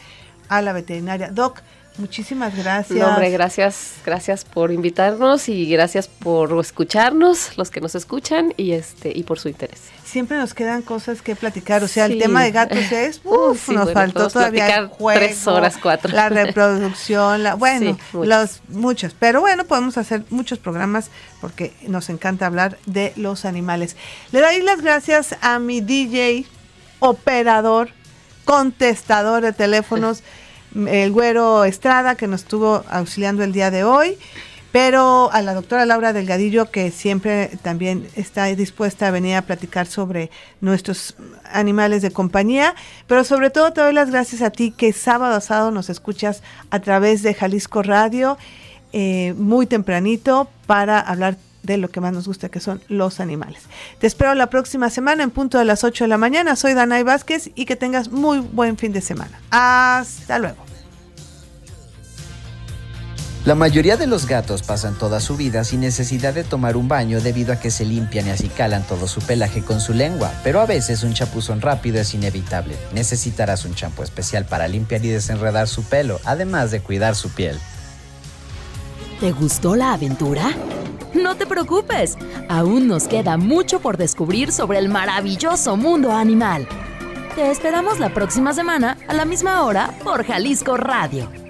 a 0.50 0.62
la 0.62 0.74
veterinaria. 0.74 1.30
Doc, 1.32 1.62
Muchísimas 1.98 2.56
gracias. 2.56 3.00
No, 3.00 3.08
hombre, 3.08 3.32
gracias, 3.32 3.94
gracias 4.06 4.46
por 4.46 4.72
invitarnos 4.72 5.50
y 5.50 5.68
gracias 5.68 6.08
por 6.08 6.58
escucharnos, 6.60 7.58
los 7.58 7.72
que 7.72 7.82
nos 7.82 7.96
escuchan 7.96 8.54
y 8.56 8.74
este 8.74 9.12
y 9.16 9.24
por 9.24 9.40
su 9.40 9.50
interés. 9.50 9.82
Siempre 10.06 10.38
nos 10.38 10.54
quedan 10.54 10.84
cosas 10.84 11.24
que 11.24 11.36
platicar, 11.36 11.84
o 11.84 11.88
sea, 11.88 12.06
el 12.06 12.20
tema 12.20 12.44
de 12.44 12.52
gatos 12.52 12.92
es, 12.92 13.20
uf, 13.24 13.70
nos 13.70 13.92
faltó 13.94 14.30
todavía 14.30 14.78
el 14.78 14.88
juego, 14.88 15.20
tres 15.20 15.48
horas, 15.48 15.78
cuatro. 15.82 16.14
La 16.14 16.30
reproducción, 16.30 17.42
la, 17.42 17.56
bueno, 17.56 17.98
los 18.14 18.62
muchos, 18.68 19.16
pero 19.18 19.42
bueno, 19.42 19.66
podemos 19.66 19.98
hacer 19.98 20.24
muchos 20.30 20.60
programas 20.60 21.10
porque 21.42 21.74
nos 21.88 22.10
encanta 22.10 22.46
hablar 22.46 22.78
de 22.86 23.12
los 23.16 23.44
animales. 23.44 23.96
Le 24.32 24.42
doy 24.42 24.62
las 24.62 24.82
gracias 24.82 25.36
a 25.42 25.58
mi 25.58 25.82
DJ, 25.82 26.46
operador, 27.00 27.90
contestador 28.48 29.44
de 29.44 29.52
teléfonos 29.52 30.24
el 30.74 31.12
güero 31.12 31.66
Estrada, 31.66 32.16
que 32.16 32.28
nos 32.28 32.42
estuvo 32.42 32.84
auxiliando 32.90 33.44
el 33.44 33.52
día 33.52 33.72
de 33.72 33.84
hoy, 33.84 34.18
pero 34.72 35.30
a 35.34 35.42
la 35.42 35.54
doctora 35.54 35.86
Laura 35.86 36.14
Delgadillo, 36.14 36.72
que 36.72 36.90
siempre 36.92 37.52
también 37.62 38.08
está 38.16 38.46
dispuesta 38.46 39.08
a 39.08 39.12
venir 39.12 39.36
a 39.36 39.42
platicar 39.42 39.86
sobre 39.86 40.32
nuestros 40.62 41.16
animales 41.52 42.02
de 42.02 42.12
compañía, 42.12 42.74
pero 43.06 43.26
sobre 43.26 43.50
todo 43.50 43.74
te 43.74 43.82
doy 43.82 43.94
las 43.94 44.12
gracias 44.12 44.42
a 44.42 44.50
ti 44.50 44.72
que 44.72 44.94
sábado 44.94 45.36
a 45.36 45.42
sábado 45.42 45.72
nos 45.72 45.90
escuchas 45.90 46.42
a 46.70 46.80
través 46.80 47.24
de 47.24 47.34
Jalisco 47.34 47.84
Radio, 47.84 48.38
eh, 48.94 49.34
muy 49.38 49.66
tempranito, 49.68 50.50
para 50.68 51.02
hablar 51.02 51.38
de 51.64 51.78
lo 51.78 51.90
que 51.90 52.02
más 52.02 52.14
nos 52.14 52.28
gusta, 52.28 52.50
que 52.50 52.60
son 52.60 52.82
los 52.88 53.20
animales. 53.20 53.64
Te 54.00 54.08
espero 54.08 54.34
la 54.36 54.50
próxima 54.50 54.90
semana 54.90 55.24
en 55.24 55.32
punto 55.32 55.58
de 55.58 55.66
las 55.66 55.84
8 55.84 56.06
de 56.06 56.08
la 56.08 56.18
mañana. 56.18 56.56
Soy 56.56 56.74
Danay 56.74 57.04
Vázquez 57.04 57.52
y 57.56 57.66
que 57.66 57.76
tengas 57.76 58.10
muy 58.10 58.40
buen 58.40 58.78
fin 58.78 58.94
de 58.94 59.02
semana. 59.02 59.40
Hasta 59.50 60.40
luego. 60.40 60.68
La 63.48 63.56
mayoría 63.56 63.96
de 63.96 64.08
los 64.08 64.28
gatos 64.28 64.62
pasan 64.62 64.96
toda 64.96 65.22
su 65.22 65.38
vida 65.38 65.64
sin 65.64 65.80
necesidad 65.80 66.34
de 66.34 66.44
tomar 66.44 66.76
un 66.76 66.90
baño 66.90 67.22
debido 67.22 67.54
a 67.54 67.60
que 67.62 67.72
se 67.72 67.86
limpian 67.86 68.28
y 68.28 68.32
acicalan 68.32 68.84
todo 68.86 69.08
su 69.08 69.22
pelaje 69.22 69.64
con 69.64 69.80
su 69.80 69.94
lengua, 69.94 70.34
pero 70.44 70.60
a 70.60 70.66
veces 70.66 71.04
un 71.04 71.14
chapuzón 71.14 71.62
rápido 71.62 71.98
es 71.98 72.14
inevitable. 72.14 72.76
Necesitarás 72.92 73.64
un 73.64 73.74
champú 73.74 74.04
especial 74.04 74.44
para 74.44 74.68
limpiar 74.68 75.06
y 75.06 75.08
desenredar 75.08 75.70
su 75.70 75.86
pelo, 75.86 76.20
además 76.26 76.72
de 76.72 76.82
cuidar 76.82 77.16
su 77.16 77.30
piel. 77.30 77.58
¿Te 79.20 79.32
gustó 79.32 79.76
la 79.76 79.94
aventura? 79.94 80.52
No 81.16 81.36
te 81.36 81.48
preocupes, 81.48 82.18
aún 82.50 82.88
nos 82.88 83.08
queda 83.08 83.36
mucho 83.38 83.80
por 83.80 83.98
descubrir 83.98 84.52
sobre 84.52 84.78
el 84.78 84.90
maravilloso 84.90 85.76
mundo 85.76 86.12
animal. 86.12 86.68
Te 87.36 87.50
esperamos 87.50 88.00
la 88.00 88.14
próxima 88.14 88.54
semana 88.54 88.96
a 89.08 89.16
la 89.16 89.26
misma 89.26 89.64
hora 89.64 89.92
por 90.04 90.24
Jalisco 90.24 90.78
Radio 90.78 91.47